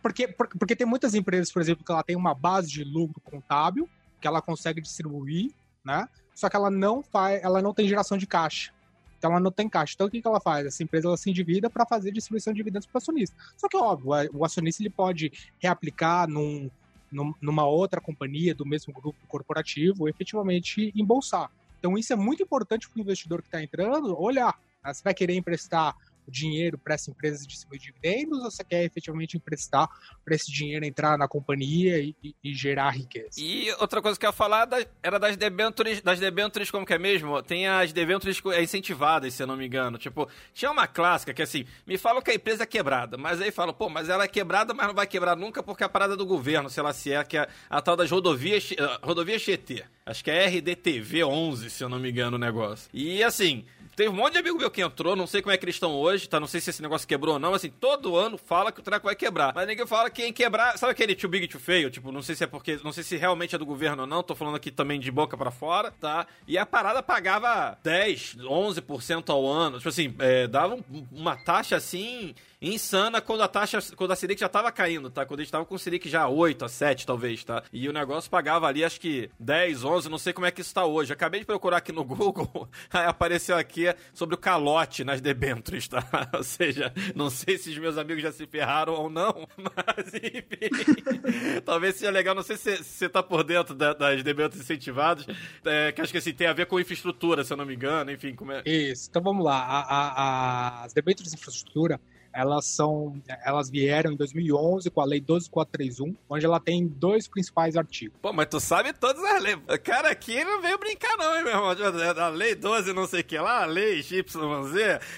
porque, 0.00 0.28
porque 0.28 0.76
tem 0.76 0.86
muitas 0.86 1.16
empresas, 1.16 1.50
por 1.50 1.60
exemplo, 1.60 1.84
que 1.84 1.90
ela 1.90 2.04
tem 2.04 2.14
uma 2.14 2.32
base 2.32 2.70
de 2.70 2.84
lucro 2.84 3.20
contábil 3.20 3.90
que 4.20 4.28
ela 4.28 4.40
consegue 4.40 4.80
distribuir, 4.80 5.50
né? 5.84 6.08
Só 6.32 6.48
que 6.48 6.54
ela 6.54 6.70
não 6.70 7.02
faz, 7.02 7.42
ela 7.42 7.60
não 7.60 7.74
tem 7.74 7.88
geração 7.88 8.16
de 8.16 8.26
caixa. 8.26 8.72
Então 9.18 9.32
ela 9.32 9.40
não 9.40 9.50
tem 9.50 9.68
caixa. 9.68 9.94
Então 9.94 10.06
o 10.06 10.10
que, 10.10 10.22
que 10.22 10.28
ela 10.28 10.40
faz? 10.40 10.66
Essa 10.66 10.82
empresa 10.82 11.08
ela 11.08 11.16
se 11.16 11.28
endivida 11.28 11.68
para 11.68 11.84
fazer 11.84 12.12
distribuição 12.12 12.52
de 12.52 12.58
dividendos 12.58 12.86
para 12.86 12.96
o 12.96 12.98
acionista. 12.98 13.36
Só 13.56 13.68
que, 13.68 13.76
óbvio, 13.76 14.30
o 14.32 14.44
acionista 14.44 14.82
ele 14.82 14.90
pode 14.90 15.32
reaplicar 15.58 16.28
num, 16.28 16.70
num, 17.10 17.34
numa 17.40 17.66
outra 17.66 18.00
companhia 18.00 18.54
do 18.54 18.64
mesmo 18.64 18.92
grupo 18.92 19.18
corporativo, 19.26 20.08
efetivamente 20.08 20.92
embolsar. 20.94 21.50
Então 21.78 21.96
isso 21.96 22.12
é 22.12 22.16
muito 22.16 22.42
importante 22.42 22.88
para 22.88 22.98
o 22.98 23.02
investidor 23.02 23.42
que 23.42 23.48
está 23.48 23.62
entrando 23.62 24.20
olhar. 24.20 24.58
Né? 24.84 24.94
Você 24.94 25.02
vai 25.02 25.14
querer 25.14 25.34
emprestar 25.34 25.96
dinheiro 26.30 26.78
para 26.78 26.94
essa 26.94 27.10
empresa 27.10 27.46
distribuir 27.46 27.80
dividendos 27.80 28.38
ou 28.38 28.50
você 28.50 28.64
quer 28.64 28.84
efetivamente 28.84 29.36
emprestar 29.36 29.88
para 30.24 30.34
esse 30.34 30.50
dinheiro 30.50 30.84
entrar 30.84 31.16
na 31.16 31.28
companhia 31.28 31.98
e, 31.98 32.14
e, 32.22 32.34
e, 32.42 32.54
gerar 32.54 32.90
riqueza? 32.90 33.38
E 33.38 33.70
outra 33.78 34.02
coisa 34.02 34.18
que 34.18 34.26
eu 34.26 34.28
ia 34.28 34.32
falar 34.32 34.64
da, 34.64 34.84
era 35.02 35.18
das 35.18 35.36
debêntures, 35.36 36.00
das 36.02 36.18
debêntures 36.18 36.70
como 36.70 36.86
que 36.86 36.94
é 36.94 36.98
mesmo? 36.98 37.42
Tem 37.42 37.66
as 37.66 37.92
debêntures 37.92 38.40
incentivadas, 38.62 39.34
se 39.34 39.42
eu 39.42 39.46
não 39.46 39.56
me 39.56 39.66
engano. 39.66 39.98
Tipo, 39.98 40.28
tinha 40.52 40.70
uma 40.70 40.86
clássica 40.86 41.32
que 41.32 41.42
assim, 41.42 41.64
me 41.86 41.96
falam 41.98 42.22
que 42.22 42.30
a 42.30 42.34
empresa 42.34 42.64
é 42.64 42.66
quebrada, 42.66 43.16
mas 43.16 43.40
aí 43.40 43.50
falam, 43.50 43.74
pô, 43.74 43.88
mas 43.88 44.08
ela 44.08 44.24
é 44.24 44.28
quebrada, 44.28 44.74
mas 44.74 44.86
não 44.86 44.94
vai 44.94 45.06
quebrar 45.06 45.36
nunca 45.36 45.62
porque 45.62 45.82
é 45.82 45.86
a 45.86 45.88
parada 45.88 46.16
do 46.16 46.26
governo, 46.26 46.70
sei 46.70 46.82
lá 46.82 46.92
se 46.92 47.12
é, 47.12 47.22
que 47.24 47.36
é 47.36 47.48
a 47.68 47.80
tal 47.80 47.96
das 47.96 48.10
rodovias, 48.10 48.70
rodovias 49.02 49.42
GT. 49.42 49.84
Acho 50.04 50.24
que 50.24 50.30
é 50.30 50.46
RDTV 50.46 51.24
11, 51.24 51.70
se 51.70 51.84
eu 51.84 51.88
não 51.88 51.98
me 51.98 52.10
engano 52.10 52.36
o 52.36 52.40
negócio. 52.40 52.88
E 52.94 53.22
assim, 53.22 53.64
Teve 53.98 54.10
um 54.10 54.12
monte 54.12 54.34
de 54.34 54.38
amigo 54.38 54.56
meu 54.56 54.70
que 54.70 54.80
entrou, 54.80 55.16
não 55.16 55.26
sei 55.26 55.42
como 55.42 55.52
é 55.52 55.56
que 55.56 55.64
eles 55.64 55.74
estão 55.74 55.90
hoje, 55.90 56.28
tá? 56.28 56.38
Não 56.38 56.46
sei 56.46 56.60
se 56.60 56.70
esse 56.70 56.80
negócio 56.80 57.08
quebrou 57.08 57.34
ou 57.34 57.40
não, 57.40 57.50
mas 57.50 57.62
assim, 57.62 57.68
todo 57.68 58.14
ano 58.14 58.38
fala 58.38 58.70
que 58.70 58.78
o 58.78 58.82
treco 58.82 59.04
vai 59.04 59.16
quebrar. 59.16 59.52
Mas 59.52 59.66
ninguém 59.66 59.84
fala 59.88 60.08
que 60.08 60.24
em 60.24 60.32
quebrar. 60.32 60.78
Sabe 60.78 60.92
aquele 60.92 61.16
too 61.16 61.28
big 61.28 61.48
to 61.48 61.58
fail? 61.58 61.90
Tipo, 61.90 62.12
não 62.12 62.22
sei 62.22 62.36
se 62.36 62.44
é 62.44 62.46
porque. 62.46 62.78
Não 62.84 62.92
sei 62.92 63.02
se 63.02 63.16
realmente 63.16 63.56
é 63.56 63.58
do 63.58 63.66
governo 63.66 64.02
ou 64.02 64.06
não, 64.06 64.22
tô 64.22 64.36
falando 64.36 64.54
aqui 64.54 64.70
também 64.70 65.00
de 65.00 65.10
boca 65.10 65.36
para 65.36 65.50
fora, 65.50 65.90
tá? 65.90 66.28
E 66.46 66.56
a 66.56 66.64
parada 66.64 67.02
pagava 67.02 67.76
10, 67.82 68.36
11% 68.36 69.30
ao 69.30 69.44
ano. 69.44 69.78
Tipo 69.78 69.88
assim, 69.88 70.14
é, 70.20 70.46
dava 70.46 70.78
uma 71.10 71.34
taxa 71.34 71.74
assim 71.74 72.36
insana 72.60 73.20
quando 73.20 73.42
a 73.42 73.48
taxa, 73.48 73.78
quando 73.96 74.12
a 74.12 74.16
Selic 74.16 74.40
já 74.40 74.48
tava 74.48 74.70
caindo, 74.72 75.10
tá? 75.10 75.24
Quando 75.24 75.40
a 75.40 75.42
gente 75.42 75.52
tava 75.52 75.64
com 75.64 75.74
o 75.74 75.78
Selic 75.78 76.08
já 76.08 76.26
8 76.28 76.64
a 76.64 76.68
7, 76.68 77.06
talvez, 77.06 77.44
tá? 77.44 77.62
E 77.72 77.88
o 77.88 77.92
negócio 77.92 78.30
pagava 78.30 78.66
ali, 78.66 78.84
acho 78.84 79.00
que 79.00 79.30
10, 79.38 79.84
11, 79.84 80.08
não 80.08 80.18
sei 80.18 80.32
como 80.32 80.46
é 80.46 80.50
que 80.50 80.60
isso 80.60 80.74
tá 80.74 80.84
hoje. 80.84 81.12
Acabei 81.12 81.40
de 81.40 81.46
procurar 81.46 81.78
aqui 81.78 81.92
no 81.92 82.04
Google, 82.04 82.68
aí 82.92 83.06
apareceu 83.06 83.56
aqui 83.56 83.94
sobre 84.12 84.34
o 84.34 84.38
calote 84.38 85.04
nas 85.04 85.20
debêntures, 85.20 85.86
tá? 85.88 86.04
Ou 86.34 86.42
seja, 86.42 86.92
não 87.14 87.30
sei 87.30 87.58
se 87.58 87.70
os 87.70 87.78
meus 87.78 87.96
amigos 87.96 88.22
já 88.22 88.32
se 88.32 88.46
ferraram 88.46 88.94
ou 88.94 89.10
não, 89.10 89.46
mas 89.56 90.14
enfim. 90.14 91.60
talvez 91.64 91.96
seja 91.96 92.10
legal, 92.10 92.34
não 92.34 92.42
sei 92.42 92.56
se 92.56 92.82
você 92.82 93.08
tá 93.08 93.22
por 93.22 93.44
dentro 93.44 93.74
da, 93.74 93.92
das 93.92 94.22
debêntures 94.22 94.62
incentivadas, 94.62 95.26
é, 95.64 95.92
que 95.92 96.00
acho 96.00 96.12
que 96.12 96.18
assim, 96.18 96.32
tem 96.32 96.46
a 96.46 96.52
ver 96.52 96.66
com 96.66 96.80
infraestrutura, 96.80 97.44
se 97.44 97.52
eu 97.52 97.56
não 97.56 97.64
me 97.64 97.74
engano, 97.74 98.10
enfim. 98.10 98.34
Como 98.34 98.52
é... 98.52 98.62
Isso, 98.64 99.08
então 99.08 99.22
vamos 99.22 99.44
lá. 99.44 99.58
A, 99.58 99.80
a, 99.80 100.08
a, 100.08 100.84
as 100.84 100.92
debêntures 100.92 101.30
de 101.30 101.36
infraestrutura, 101.36 102.00
elas 102.38 102.66
são, 102.66 103.20
elas 103.44 103.68
vieram 103.68 104.12
em 104.12 104.16
2011 104.16 104.88
com 104.90 105.00
a 105.00 105.04
lei 105.04 105.20
12431, 105.20 106.14
onde 106.30 106.46
ela 106.46 106.60
tem 106.60 106.86
dois 106.86 107.26
principais 107.26 107.76
artigos. 107.76 108.16
Pô, 108.22 108.32
mas 108.32 108.46
tu 108.46 108.60
sabe 108.60 108.92
todas 108.92 109.24
as 109.24 109.42
leis. 109.42 109.58
Cara 109.82 110.10
aqui 110.10 110.44
não 110.44 110.62
veio 110.62 110.78
brincar 110.78 111.16
não, 111.16 111.36
hein, 111.36 111.42
meu 111.42 111.52
irmão? 111.52 111.74
A 112.16 112.28
lei 112.28 112.54
12 112.54 112.92
não 112.92 113.08
sei 113.08 113.22
o 113.22 113.24
que 113.24 113.36
lá, 113.36 113.64
a 113.64 113.66
lei 113.66 114.00
XYZ, 114.04 114.22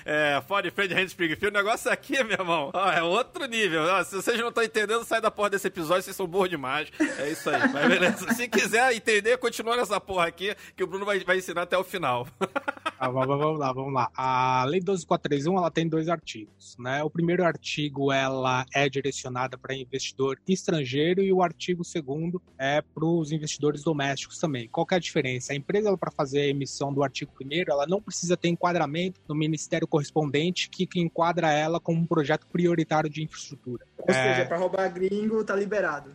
é, 0.06 0.42
Ford 0.48 0.70
Fred 0.72 0.94
Hand 0.94 1.08
Springfield, 1.08 1.48
o 1.48 1.58
negócio 1.58 1.90
aqui, 1.90 2.24
meu 2.24 2.38
irmão, 2.38 2.70
ó, 2.72 2.90
é 2.90 3.02
outro 3.02 3.44
nível. 3.44 3.82
Ó, 3.82 4.02
se 4.02 4.16
vocês 4.16 4.40
não 4.40 4.48
estão 4.48 4.64
entendendo, 4.64 5.04
sai 5.04 5.20
da 5.20 5.30
porra 5.30 5.50
desse 5.50 5.66
episódio, 5.66 6.02
vocês 6.02 6.16
são 6.16 6.26
burros 6.26 6.48
demais. 6.48 6.88
É 7.18 7.30
isso 7.30 7.50
aí, 7.50 7.68
mas 7.70 7.86
beleza. 7.86 8.32
Se 8.32 8.48
quiser 8.48 8.94
entender, 8.94 9.36
continua 9.36 9.76
nessa 9.76 10.00
porra 10.00 10.26
aqui, 10.26 10.56
que 10.74 10.82
o 10.82 10.86
Bruno 10.86 11.04
vai, 11.04 11.20
vai 11.20 11.36
ensinar 11.36 11.62
até 11.62 11.76
o 11.76 11.84
final. 11.84 12.26
ah, 13.02 13.08
vamos 13.08 13.58
lá, 13.58 13.72
vamos 13.72 13.94
lá. 13.94 14.10
A 14.14 14.62
lei 14.66 14.78
12431, 14.78 15.56
ela 15.56 15.70
tem 15.70 15.88
dois 15.88 16.06
artigos, 16.06 16.76
né? 16.78 17.02
O 17.02 17.08
primeiro 17.08 17.42
artigo 17.42 18.12
ela 18.12 18.66
é 18.74 18.90
direcionada 18.90 19.56
para 19.56 19.74
investidor 19.74 20.38
estrangeiro 20.46 21.22
e 21.22 21.32
o 21.32 21.42
artigo 21.42 21.82
segundo 21.82 22.42
é 22.58 22.82
para 22.82 23.06
os 23.06 23.32
investidores 23.32 23.82
domésticos 23.82 24.38
também. 24.38 24.68
Qual 24.68 24.86
é 24.90 24.96
a 24.96 24.98
diferença? 24.98 25.54
A 25.54 25.56
empresa 25.56 25.96
para 25.96 26.10
fazer 26.10 26.42
a 26.42 26.46
emissão 26.48 26.92
do 26.92 27.02
artigo 27.02 27.32
primeiro, 27.32 27.72
ela 27.72 27.86
não 27.86 28.02
precisa 28.02 28.36
ter 28.36 28.48
enquadramento 28.48 29.18
no 29.26 29.34
ministério 29.34 29.88
correspondente 29.88 30.68
que, 30.68 30.86
que 30.86 31.00
enquadra 31.00 31.50
ela 31.50 31.80
como 31.80 32.00
um 32.00 32.06
projeto 32.06 32.46
prioritário 32.48 33.08
de 33.08 33.22
infraestrutura. 33.22 33.86
Ou 33.96 34.14
é... 34.14 34.34
seja, 34.34 34.46
para 34.46 34.58
roubar 34.58 34.92
gringo 34.92 35.42
tá 35.42 35.56
liberado. 35.56 36.14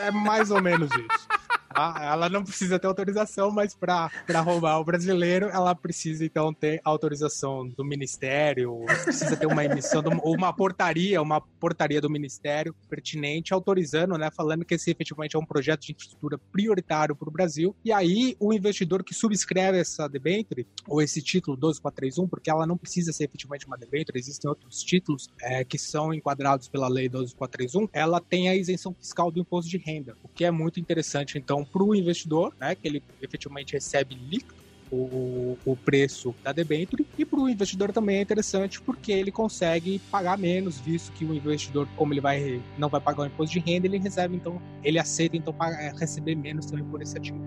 É 0.00 0.10
mais 0.10 0.50
ou 0.50 0.62
menos 0.62 0.88
isso. 0.90 1.43
Tá? 1.74 1.94
Ela 2.00 2.28
não 2.28 2.44
precisa 2.44 2.78
ter 2.78 2.86
autorização, 2.86 3.50
mas 3.50 3.74
para 3.74 4.10
roubar 4.40 4.78
o 4.78 4.84
brasileiro, 4.84 5.48
ela 5.48 5.74
precisa 5.74 6.24
então 6.24 6.54
ter 6.54 6.80
autorização 6.84 7.68
do 7.68 7.84
Ministério, 7.84 8.84
precisa 9.02 9.36
ter 9.36 9.46
uma 9.46 9.64
emissão, 9.64 10.02
uma 10.22 10.52
portaria, 10.52 11.20
uma 11.20 11.40
portaria 11.40 12.00
do 12.00 12.08
Ministério 12.08 12.74
pertinente 12.88 13.52
autorizando, 13.52 14.16
né, 14.16 14.30
falando 14.30 14.64
que 14.64 14.74
esse 14.74 14.90
efetivamente 14.90 15.34
é 15.34 15.38
um 15.38 15.44
projeto 15.44 15.82
de 15.82 15.92
infraestrutura 15.92 16.38
prioritário 16.52 17.16
para 17.16 17.28
o 17.28 17.32
Brasil. 17.32 17.74
E 17.84 17.92
aí 17.92 18.36
o 18.38 18.52
investidor 18.52 19.02
que 19.02 19.12
subscreve 19.12 19.78
essa 19.78 20.08
debenture 20.08 20.66
ou 20.86 21.02
esse 21.02 21.20
título 21.20 21.56
12431, 21.56 22.28
porque 22.28 22.50
ela 22.50 22.66
não 22.66 22.76
precisa 22.76 23.12
ser 23.12 23.24
efetivamente 23.24 23.66
uma 23.66 23.76
debenture, 23.76 24.18
existem 24.18 24.48
outros 24.48 24.82
títulos 24.82 25.28
é, 25.42 25.64
que 25.64 25.78
são 25.78 26.14
enquadrados 26.14 26.68
pela 26.68 26.86
lei 26.86 27.08
12431, 27.08 27.88
ela 27.92 28.20
tem 28.20 28.48
a 28.48 28.54
isenção 28.54 28.94
fiscal 28.94 29.30
do 29.30 29.40
imposto 29.40 29.68
de 29.68 29.78
renda, 29.78 30.16
o 30.22 30.28
que 30.28 30.44
é 30.44 30.50
muito 30.50 30.78
interessante 30.78 31.36
então 31.36 31.63
para 31.64 31.82
o 31.82 31.94
investidor, 31.94 32.52
né, 32.60 32.74
que 32.74 32.86
ele 32.86 33.02
efetivamente 33.20 33.72
recebe 33.72 34.14
líquido 34.14 34.64
o, 34.90 35.58
o 35.64 35.76
preço 35.76 36.34
da 36.42 36.52
debenture 36.52 37.06
e 37.18 37.24
para 37.24 37.40
o 37.40 37.48
investidor 37.48 37.92
também 37.92 38.18
é 38.18 38.22
interessante 38.22 38.80
porque 38.80 39.12
ele 39.12 39.30
consegue 39.30 39.98
pagar 40.10 40.38
menos, 40.38 40.78
visto 40.78 41.12
que 41.12 41.24
o 41.24 41.34
investidor, 41.34 41.88
como 41.96 42.12
ele 42.12 42.20
vai 42.20 42.62
não 42.78 42.88
vai 42.88 43.00
pagar 43.00 43.22
o 43.22 43.26
imposto 43.26 43.52
de 43.52 43.60
renda, 43.60 43.86
ele 43.86 43.98
recebe 43.98 44.36
então 44.36 44.60
ele 44.82 44.98
aceita 44.98 45.36
então 45.36 45.52
pagar, 45.52 45.94
receber 45.94 46.34
menos 46.34 46.66
também 46.66 46.84
por 46.84 47.02
esse 47.02 47.16
ativo. 47.16 47.38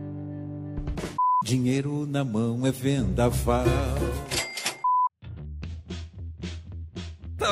Dinheiro 1.43 2.05
na 2.05 2.25
mão 2.25 2.65
é 2.65 2.71
vendaval. 2.71 3.65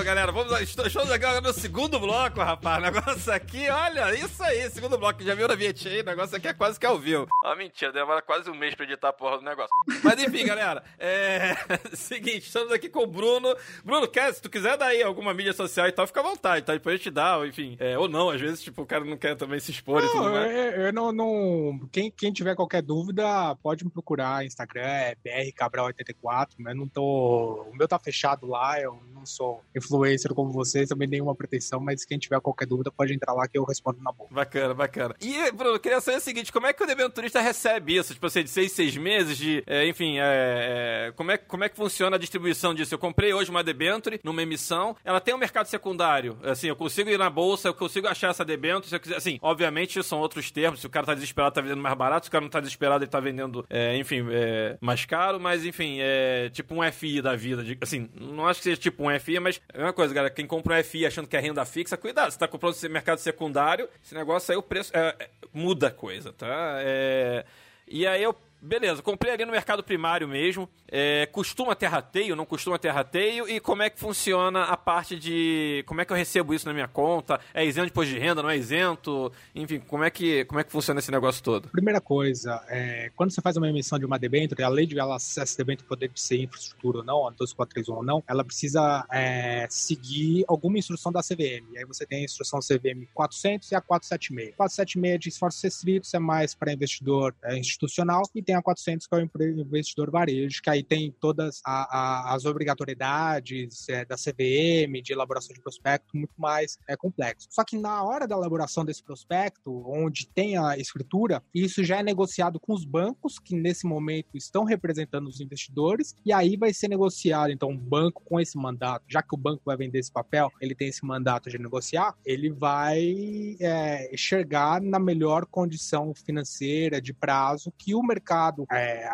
Galera, 0.05 0.31
vamos 0.31 0.51
lá. 0.51 0.61
Estamos 0.61 0.95
agora 0.95 1.41
no 1.41 1.51
segundo 1.51 1.99
bloco, 1.99 2.39
rapaz. 2.39 2.79
Negócio 2.79 3.33
aqui, 3.33 3.67
olha, 3.67 4.13
isso 4.13 4.43
aí, 4.43 4.69
segundo 4.69 4.99
bloco. 4.99 5.23
Já 5.23 5.33
viu 5.33 5.47
na 5.47 5.55
Viet 5.55 5.87
aí? 5.87 6.01
O 6.01 6.05
negócio 6.05 6.37
aqui 6.37 6.47
é 6.47 6.53
quase 6.53 6.79
que 6.79 6.85
ao 6.85 6.99
vivo. 6.99 7.25
Ah, 7.43 7.55
mentira, 7.55 7.91
demora 7.91 8.21
quase 8.21 8.47
um 8.47 8.53
mês 8.53 8.75
pra 8.75 8.85
editar 8.85 9.09
a 9.09 9.13
porra 9.13 9.39
do 9.39 9.43
negócio. 9.43 9.71
Mas 10.03 10.21
enfim, 10.21 10.45
galera, 10.45 10.83
é. 10.99 11.55
Seguinte, 11.95 12.45
estamos 12.45 12.71
aqui 12.71 12.87
com 12.87 12.99
o 12.99 13.07
Bruno. 13.07 13.55
Bruno, 13.83 14.07
quer, 14.07 14.31
se 14.31 14.43
tu 14.43 14.47
quiser 14.47 14.77
dar 14.77 14.87
aí 14.87 15.01
alguma 15.01 15.33
mídia 15.33 15.53
social 15.53 15.87
e 15.87 15.91
tal, 15.91 16.05
fica 16.05 16.19
à 16.19 16.23
vontade, 16.23 16.63
tá? 16.63 16.73
Depois 16.73 16.97
eu 16.97 16.99
te 16.99 17.09
dá, 17.09 17.37
ou, 17.37 17.47
enfim. 17.47 17.75
É, 17.79 17.97
ou 17.97 18.07
não, 18.07 18.29
às 18.29 18.39
vezes, 18.39 18.61
tipo, 18.61 18.83
o 18.83 18.85
cara 18.85 19.03
não 19.03 19.17
quer 19.17 19.35
também 19.35 19.59
se 19.59 19.71
expor 19.71 20.03
não, 20.03 20.07
e 20.07 20.11
tudo 20.11 20.29
mais. 20.29 20.51
Eu, 20.51 20.81
eu 20.83 20.93
não. 20.93 21.11
não... 21.11 21.79
Quem, 21.91 22.11
quem 22.11 22.31
tiver 22.31 22.53
qualquer 22.53 22.83
dúvida, 22.83 23.55
pode 23.55 23.83
me 23.83 23.89
procurar. 23.89 24.45
Instagram 24.45 24.83
é 24.83 25.15
brcabral84, 25.15 26.49
mas 26.59 26.75
não 26.75 26.87
tô. 26.87 27.65
O 27.71 27.75
meu 27.75 27.87
tá 27.87 27.97
fechado 27.97 28.45
lá, 28.45 28.79
eu 28.79 29.01
não 29.11 29.25
sou 29.25 29.63
influencer 29.75 29.94
como 30.33 30.51
vocês, 30.51 30.89
também 30.89 31.07
nenhuma 31.07 31.35
pretensão, 31.35 31.79
mas 31.79 32.05
quem 32.05 32.17
tiver 32.17 32.39
qualquer 32.39 32.65
dúvida 32.65 32.91
pode 32.91 33.13
entrar 33.13 33.33
lá 33.33 33.47
que 33.47 33.57
eu 33.57 33.63
respondo 33.63 34.01
na 34.01 34.11
boa. 34.11 34.29
Bacana, 34.31 34.73
bacana. 34.73 35.15
E, 35.21 35.51
Bruno, 35.51 35.79
queria 35.79 36.01
saber 36.01 36.17
o 36.17 36.21
seguinte, 36.21 36.51
como 36.51 36.67
é 36.67 36.73
que 36.73 36.83
o 36.83 36.87
debenturista 36.87 37.41
recebe 37.41 37.95
isso? 37.95 38.13
Tipo 38.13 38.27
assim, 38.27 38.43
de 38.43 38.49
seis, 38.49 38.71
seis 38.71 38.95
meses, 38.97 39.37
de, 39.37 39.63
é, 39.65 39.87
enfim, 39.87 40.17
é, 40.19 41.07
é, 41.07 41.11
como, 41.15 41.31
é, 41.31 41.37
como 41.37 41.63
é 41.63 41.69
que 41.69 41.75
funciona 41.75 42.15
a 42.15 42.19
distribuição 42.19 42.73
disso? 42.73 42.93
Eu 42.93 42.99
comprei 42.99 43.33
hoje 43.33 43.49
uma 43.49 43.63
debenture 43.63 44.19
numa 44.23 44.41
emissão, 44.41 44.95
ela 45.03 45.19
tem 45.19 45.33
um 45.33 45.37
mercado 45.37 45.67
secundário, 45.67 46.37
assim, 46.43 46.67
eu 46.67 46.75
consigo 46.75 47.09
ir 47.09 47.17
na 47.17 47.29
bolsa, 47.29 47.69
eu 47.69 47.73
consigo 47.73 48.07
achar 48.07 48.29
essa 48.29 48.45
debenture, 48.45 48.87
se 48.87 48.95
eu 48.95 48.99
quiser, 48.99 49.15
assim, 49.15 49.39
obviamente 49.41 50.01
são 50.03 50.19
outros 50.19 50.51
termos, 50.51 50.81
se 50.81 50.87
o 50.87 50.89
cara 50.89 51.05
tá 51.05 51.13
desesperado, 51.13 51.55
tá 51.55 51.61
vendendo 51.61 51.81
mais 51.81 51.95
barato, 51.95 52.25
se 52.25 52.29
o 52.29 52.31
cara 52.31 52.43
não 52.43 52.49
tá 52.49 52.59
desesperado, 52.59 53.03
ele 53.03 53.11
tá 53.11 53.19
vendendo, 53.19 53.65
é, 53.69 53.97
enfim, 53.97 54.25
é, 54.31 54.77
mais 54.81 55.05
caro, 55.05 55.39
mas, 55.39 55.65
enfim, 55.65 55.97
é 55.99 56.49
tipo 56.51 56.75
um 56.75 56.91
FI 56.91 57.21
da 57.21 57.35
vida, 57.35 57.63
assim, 57.81 58.09
não 58.19 58.47
acho 58.47 58.59
que 58.59 58.65
seja 58.65 58.77
tipo 58.77 59.07
um 59.07 59.19
FI, 59.19 59.39
mas 59.39 59.61
uma 59.87 59.93
coisa, 59.93 60.13
galera, 60.13 60.33
quem 60.33 60.45
compra 60.45 60.79
um 60.79 60.83
FI 60.83 61.05
achando 61.05 61.27
que 61.27 61.35
é 61.35 61.39
renda 61.39 61.65
fixa, 61.65 61.97
cuidado, 61.97 62.31
você 62.31 62.37
tá 62.37 62.47
comprando 62.47 62.75
mercado 62.89 63.17
secundário, 63.19 63.87
esse 64.03 64.13
negócio 64.13 64.51
aí, 64.51 64.57
o 64.57 64.63
preço 64.63 64.91
é, 64.95 65.15
é, 65.19 65.29
muda 65.53 65.87
a 65.87 65.91
coisa, 65.91 66.33
tá? 66.33 66.77
É, 66.79 67.45
e 67.87 68.05
aí 68.05 68.23
eu 68.23 68.35
Beleza, 68.65 68.99
comprei 69.03 69.31
ali 69.31 69.45
no 69.45 69.51
mercado 69.51 69.83
primário 69.83 70.27
mesmo. 70.27 70.67
É, 70.87 71.27
costuma 71.27 71.75
ter 71.75 71.85
rateio, 71.85 72.35
não 72.35 72.45
costuma 72.45 72.79
ter 72.79 72.89
rateio? 72.89 73.47
E 73.47 73.59
como 73.59 73.83
é 73.83 73.91
que 73.91 73.99
funciona 73.99 74.63
a 74.63 74.75
parte 74.75 75.19
de. 75.19 75.83
Como 75.85 76.01
é 76.01 76.05
que 76.05 76.11
eu 76.11 76.17
recebo 76.17 76.51
isso 76.51 76.65
na 76.65 76.73
minha 76.73 76.87
conta? 76.87 77.39
É 77.53 77.63
isento 77.63 77.85
de 77.85 77.91
imposto 77.91 78.11
de 78.11 78.19
renda, 78.19 78.41
não 78.41 78.49
é 78.49 78.57
isento? 78.57 79.31
Enfim, 79.53 79.79
como 79.79 80.03
é 80.03 80.09
que, 80.09 80.45
como 80.45 80.59
é 80.59 80.63
que 80.63 80.71
funciona 80.71 80.99
esse 80.99 81.11
negócio 81.11 81.43
todo? 81.43 81.69
Primeira 81.69 82.01
coisa, 82.01 82.59
é, 82.67 83.11
quando 83.15 83.29
você 83.31 83.39
faz 83.39 83.55
uma 83.55 83.69
emissão 83.69 83.99
de 83.99 84.05
uma 84.05 84.17
debênture, 84.17 84.63
a 84.63 84.67
lei 84.67 84.87
de 84.87 84.97
ela, 84.97 85.15
essa 85.15 85.57
debênture 85.57 85.87
poder 85.87 86.11
ser 86.15 86.41
infraestrutura 86.41 86.99
ou 86.99 87.03
não, 87.03 87.27
a 87.27 87.31
12431 87.31 87.95
ou 87.95 88.03
não, 88.03 88.23
ela 88.27 88.43
precisa 88.43 89.05
é, 89.11 89.67
seguir 89.69 90.43
alguma 90.47 90.79
instrução 90.79 91.11
da 91.11 91.21
CVM. 91.21 91.77
Aí 91.77 91.85
você 91.85 92.03
tem 92.03 92.21
a 92.21 92.23
instrução 92.23 92.59
CVM 92.61 93.07
400 93.13 93.71
e 93.71 93.75
a 93.75 93.81
476. 93.81 94.55
476 94.55 95.13
é 95.13 95.17
de 95.19 95.29
esforços 95.29 95.61
restritos, 95.61 96.13
é 96.15 96.19
mais 96.19 96.55
para 96.55 96.73
investidor 96.73 97.35
é, 97.43 97.57
institucional, 97.57 98.23
e 98.33 98.41
tem 98.41 98.54
a 98.55 98.61
400, 98.61 99.07
que 99.07 99.15
é 99.15 99.19
o 99.19 99.21
investidor 99.21 100.11
varejo, 100.11 100.61
que 100.61 100.69
aí 100.69 100.83
tem 100.83 101.13
todas 101.19 101.61
a, 101.65 102.31
a, 102.31 102.35
as 102.35 102.45
obrigatoriedades 102.45 103.87
é, 103.89 104.05
da 104.05 104.15
CVM, 104.15 105.01
de 105.03 105.13
elaboração 105.13 105.53
de 105.53 105.61
prospecto, 105.61 106.17
muito 106.17 106.33
mais 106.37 106.77
é, 106.87 106.95
complexo. 106.95 107.47
Só 107.51 107.63
que 107.63 107.77
na 107.77 108.03
hora 108.03 108.27
da 108.27 108.35
elaboração 108.35 108.85
desse 108.85 109.03
prospecto, 109.03 109.83
onde 109.87 110.27
tem 110.27 110.57
a 110.57 110.77
escritura, 110.77 111.43
isso 111.53 111.83
já 111.83 111.99
é 111.99 112.03
negociado 112.03 112.59
com 112.59 112.73
os 112.73 112.85
bancos, 112.85 113.39
que 113.39 113.55
nesse 113.55 113.85
momento 113.85 114.35
estão 114.35 114.63
representando 114.63 115.27
os 115.27 115.39
investidores, 115.39 116.15
e 116.25 116.31
aí 116.31 116.57
vai 116.57 116.73
ser 116.73 116.87
negociado, 116.87 117.51
então, 117.51 117.69
um 117.69 117.77
banco 117.77 118.23
com 118.23 118.39
esse 118.39 118.57
mandato, 118.57 119.05
já 119.07 119.21
que 119.21 119.33
o 119.33 119.37
banco 119.37 119.63
vai 119.65 119.77
vender 119.77 119.99
esse 119.99 120.11
papel, 120.11 120.51
ele 120.61 120.75
tem 120.75 120.87
esse 120.87 121.05
mandato 121.05 121.49
de 121.49 121.57
negociar, 121.57 122.15
ele 122.25 122.51
vai 122.51 123.57
é, 123.59 124.13
enxergar 124.13 124.81
na 124.81 124.99
melhor 124.99 125.45
condição 125.45 126.13
financeira, 126.13 127.01
de 127.01 127.13
prazo, 127.13 127.71
que 127.77 127.95
o 127.95 128.03
mercado 128.03 128.44
mercado 128.45 128.65
é, 128.71 129.07